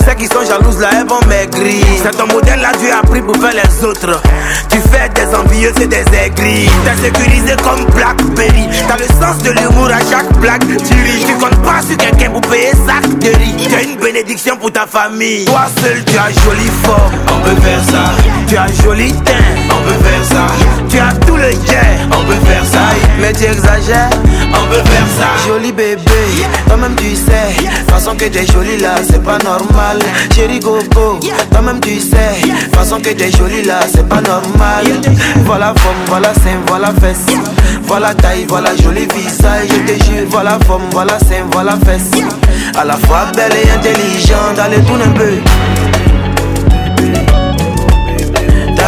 C'est 0.07 0.15
qui 0.15 0.25
sont 0.27 0.45
jalouses 0.47 0.79
là, 0.79 0.87
elles 1.01 1.05
vont 1.05 1.19
maigrir. 1.27 1.83
C'est 2.01 2.15
ton 2.17 2.27
modèle 2.31 2.61
là, 2.61 2.71
tu 2.81 2.89
as 2.89 3.01
pris 3.01 3.21
pour 3.21 3.35
faire 3.35 3.51
les 3.51 3.83
autres. 3.85 4.21
Tu 4.69 4.77
fais 4.77 5.09
des 5.09 5.35
envieux, 5.35 5.73
c'est 5.77 5.87
des 5.87 6.03
aigris. 6.25 6.69
T'es 6.85 7.07
sécurisé 7.07 7.55
comme 7.61 7.83
Blackberry. 7.93 8.69
T'as 8.87 8.95
le 8.95 9.21
sens 9.21 9.43
de 9.43 9.51
l'humour 9.51 9.89
à 9.89 9.99
chaque 10.09 10.31
blague. 10.39 10.63
Tu 10.77 10.93
ris, 10.93 11.25
tu 11.27 11.33
comptes 11.33 11.61
pas 11.61 11.81
sur 11.85 11.97
quelqu'un 11.97 12.29
pour 12.31 12.39
payer 12.49 12.71
sac 12.87 13.05
de 13.19 13.89
une 13.89 13.95
bénédiction 13.97 14.55
pour 14.55 14.71
ta 14.71 14.87
famille. 14.87 15.43
Toi 15.43 15.65
seul, 15.83 16.01
tu 16.05 16.17
as 16.17 16.29
joli 16.41 16.69
fort. 16.83 17.11
On 17.35 17.39
peut 17.41 17.61
faire 17.61 17.83
ça. 17.83 18.13
Tu 18.47 18.55
as 18.55 18.67
joli 18.83 19.11
teint 19.25 19.62
on 19.83 19.89
veut 19.89 20.03
faire 20.03 20.25
ça. 20.25 20.47
Tu 20.89 20.97
as 20.97 21.13
tout 21.25 21.35
le 21.35 21.51
jet, 21.51 21.93
on 22.11 22.23
veut 22.25 22.39
faire 22.45 22.65
ça. 22.71 22.79
Mais 23.19 23.33
tu 23.33 23.43
exagères, 23.45 24.09
on 24.53 24.67
veut 24.69 24.83
faire 24.83 25.07
ça. 25.19 25.47
Joli 25.47 25.71
bébé, 25.71 26.01
toi-même 26.67 26.95
tu 26.95 27.15
sais. 27.15 27.65
Façon 27.91 28.11
que 28.15 28.25
t'es 28.25 28.45
jolie 28.45 28.77
là, 28.79 28.95
c'est 29.07 29.23
pas 29.23 29.37
normal. 29.39 29.99
Chérie 30.35 30.59
Gogo, 30.59 31.19
toi-même 31.51 31.79
tu 31.79 31.99
sais. 31.99 32.45
Façon 32.73 32.97
que 32.99 33.09
t'es 33.09 33.31
jolie 33.31 33.63
là, 33.63 33.79
c'est 33.91 34.07
pas 34.07 34.21
normal. 34.21 34.85
Voilà 35.45 35.73
forme, 35.77 35.97
voilà 36.07 36.33
sein, 36.35 36.59
voilà 36.67 36.91
fesse. 37.01 37.35
Voilà 37.85 38.13
taille, 38.13 38.45
voilà 38.47 38.75
joli 38.81 39.07
visage. 39.15 39.67
Je 39.69 39.91
te 39.93 40.03
jure, 40.05 40.25
voilà 40.29 40.57
forme, 40.65 40.83
voilà 40.91 41.17
sein, 41.19 41.43
voilà 41.51 41.73
fesse. 41.85 42.21
À 42.77 42.85
la 42.85 42.95
fois 42.95 43.25
belle 43.35 43.53
et 43.53 43.69
intelligente, 43.71 44.57
allez 44.59 44.77
tout 44.81 44.93
un 44.95 45.09
peu. 45.11 45.33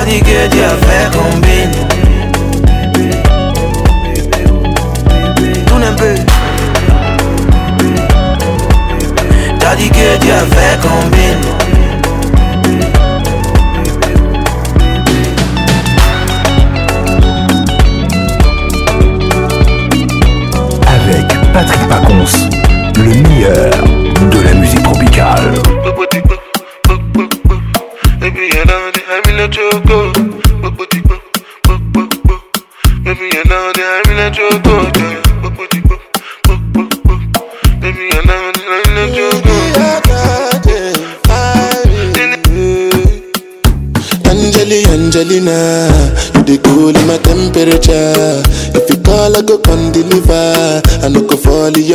di 0.05 0.19
che 0.21 0.47
ti 0.49 0.59
avè 0.61 1.09
convinto 1.15 1.85
Tu 5.63 5.77
ne 5.77 5.93
peux 5.95 6.23
T'as 9.57 9.75
dit 9.75 9.89
que 9.89 10.17
Dieu 10.19 10.31
avait 10.31 10.77
combine 10.79 11.54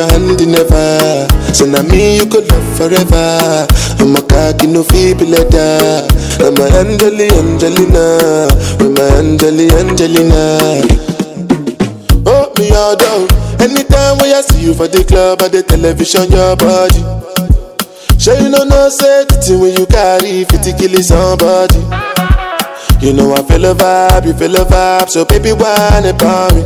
your 0.01 0.11
hand 0.17 0.41
in 0.41 0.55
ever. 0.55 1.29
So 1.53 1.67
now 1.67 1.83
me 1.85 2.17
you 2.17 2.25
could 2.27 2.49
love 2.49 2.69
forever. 2.77 3.37
I'm 4.01 4.17
a 4.17 4.21
cocky 4.25 4.67
no 4.67 4.83
feeble 4.85 5.29
letter. 5.29 6.07
I'm 6.41 6.57
a 6.57 6.65
Angeli 6.81 7.29
Angelina. 7.37 8.07
I'm 8.81 8.97
a 8.97 9.05
Angeli 9.21 9.69
Angelina. 9.77 10.43
Oh 12.25 12.49
me 12.57 12.71
all 12.73 12.97
down. 12.97 13.29
Anytime 13.61 14.17
when 14.19 14.33
I 14.33 14.41
see 14.41 14.65
you 14.65 14.73
for 14.75 14.89
the 14.89 15.05
club 15.05 15.43
or 15.43 15.49
the 15.49 15.63
television, 15.63 16.33
your 16.33 16.57
body. 16.57 17.03
Sure 18.19 18.37
you 18.41 18.49
know 18.49 18.65
no 18.65 18.89
safety 18.89 19.57
when 19.57 19.73
you 19.77 19.87
carry 19.87 20.45
50 20.45 20.81
kill 20.81 20.97
somebody. 21.03 21.81
You 23.05 23.13
know 23.17 23.33
I 23.35 23.43
feel 23.49 23.65
a 23.65 23.75
vibe, 23.75 24.27
you 24.27 24.35
feel 24.35 24.57
a 24.57 24.65
vibe, 24.65 25.09
so 25.09 25.25
baby 25.25 25.53
why 25.53 25.73
not 26.05 26.53
me? 26.53 26.61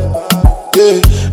Yeah. 0.74 1.23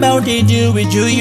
about 0.03 0.25
they 0.25 0.41
do 0.41 0.73
with 0.73 0.91
you. 0.91 1.20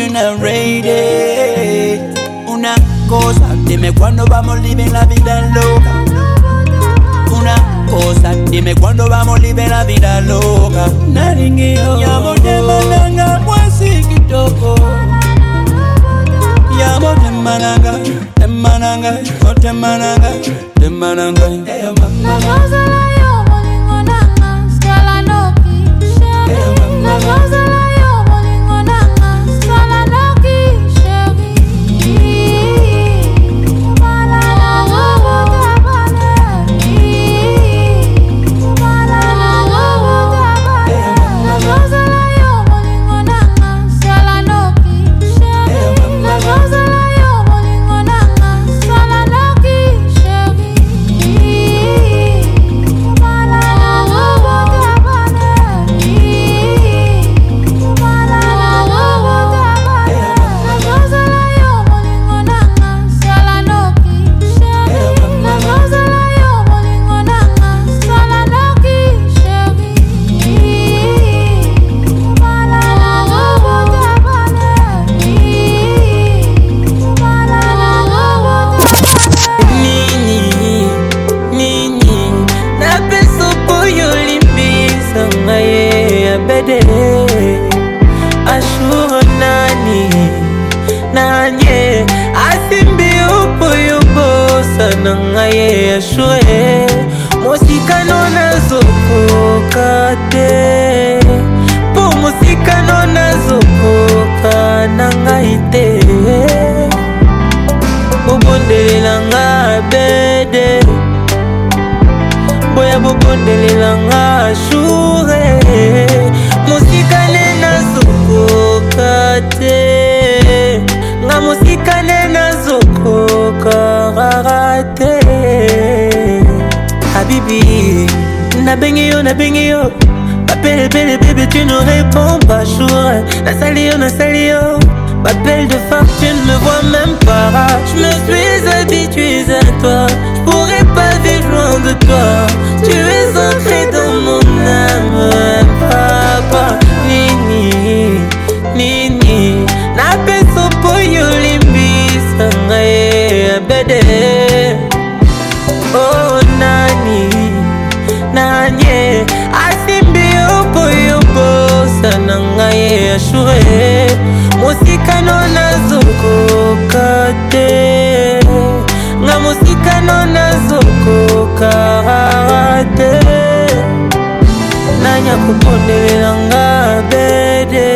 kokondelela 175.50 176.30
nga 176.46 176.66
bede 177.10 177.88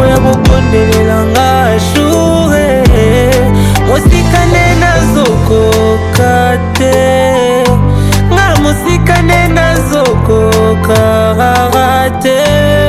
oya 0.00 0.18
kokondelela 0.26 1.18
nga 1.32 1.48
shure 1.88 2.66
mosikane 3.88 4.64
nazokoka 4.82 6.34
te 6.76 7.00
nga 8.32 8.46
mosikane 8.62 9.40
nazokoka 9.58 11.02
rara 11.38 11.92
te 12.22 12.83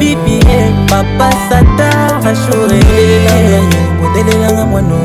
bibi 0.00 0.40
papa 0.88 1.28
satar 1.48 2.08
achoremodelelanga 2.28 4.64
mwano 4.66 4.96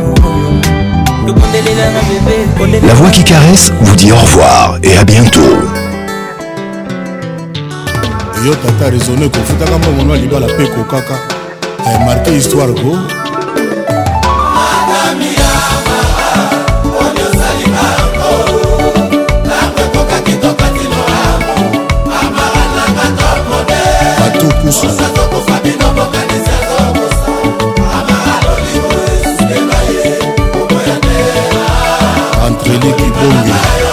La 2.87 2.93
voix 2.93 3.09
qui 3.11 3.23
caresse 3.23 3.73
vous 3.81 3.95
dit 3.95 4.11
au 4.11 4.15
revoir 4.15 4.77
et 4.83 4.95
à 4.97 5.03
bientôt. 5.03 5.41
yo 8.45 8.55
tata 8.55 8.89
raisonne 8.91 9.29
kofutaka 9.29 9.77
mbongono 9.77 10.15
ya 10.15 10.21
libala 10.21 10.47
mpe 10.47 10.67
kokaka 10.67 11.13
marke 12.05 12.31
histoire 12.31 12.73
ko 12.73 12.97
tokusu 24.49 24.87
antreli 32.45 32.93
kibonge 32.97 33.84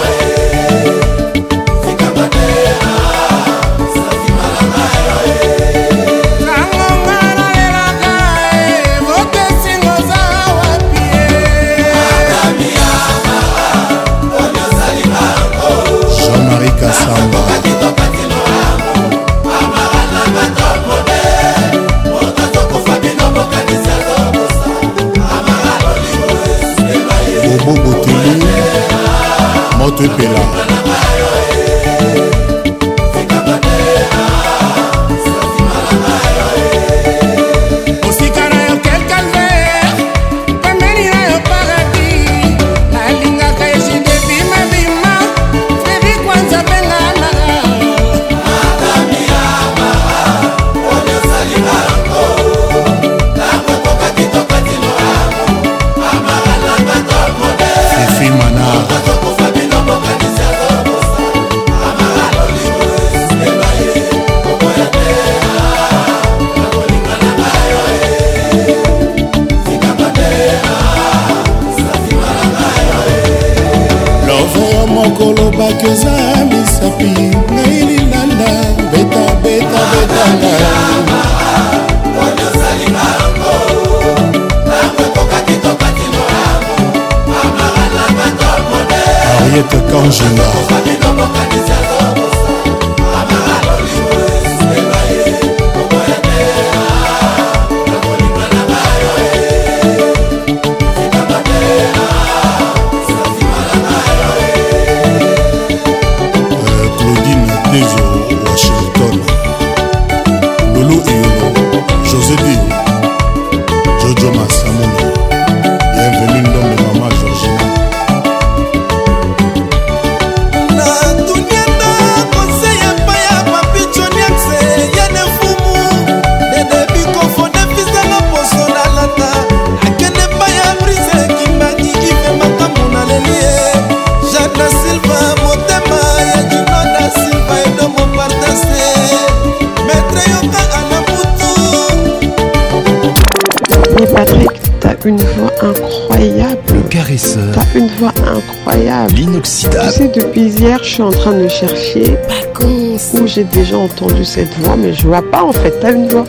puis 150.31 150.47
hier, 150.49 150.77
je 150.83 150.87
suis 150.89 151.01
en 151.03 151.09
train 151.11 151.33
de 151.33 151.47
chercher 151.47 152.15
où 152.61 153.27
j'ai 153.27 153.43
déjà 153.43 153.77
entendu 153.77 154.23
cette 154.23 154.53
voix, 154.59 154.75
mais 154.77 154.93
je 154.93 155.07
vois 155.07 155.21
pas 155.31 155.43
en 155.43 155.51
fait. 155.51 155.73
T'as 155.81 155.91
une 155.91 156.07
voix 156.07 156.25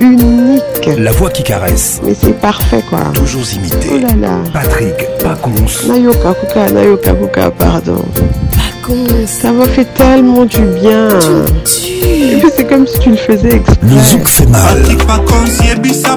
unique. 0.00 0.88
La 0.98 1.12
voix 1.12 1.30
qui 1.30 1.42
caresse. 1.42 2.00
Mais 2.04 2.14
c'est 2.14 2.38
parfait 2.40 2.82
quoi. 2.90 2.98
Toujours 3.14 3.42
imité. 3.54 3.90
Oh 3.92 3.96
là 3.98 4.28
là. 4.28 4.36
Patrick 4.52 4.94
Pacons. 5.22 5.52
Nayoka 5.88 6.34
Kuka, 6.34 6.70
Nayoka 6.70 7.12
Kuka, 7.14 7.50
pardon. 7.52 8.02
Pacons. 8.56 9.26
Ça 9.26 9.52
m'a 9.52 9.66
fait 9.68 9.86
tellement 9.94 10.44
du 10.44 10.62
bien. 10.82 11.08
c'est 11.64 12.66
comme 12.68 12.86
si 12.86 12.98
tu 12.98 13.10
le 13.10 13.16
faisais 13.16 13.56
exprès. 13.56 13.76
Le 13.82 13.98
zouk 14.00 14.26
fait 14.26 14.46
mal. 14.46 14.62
Patrick 14.82 14.98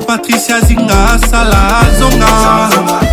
Patricia 0.08 0.60
Zinga, 0.62 1.18
Sala, 1.30 3.13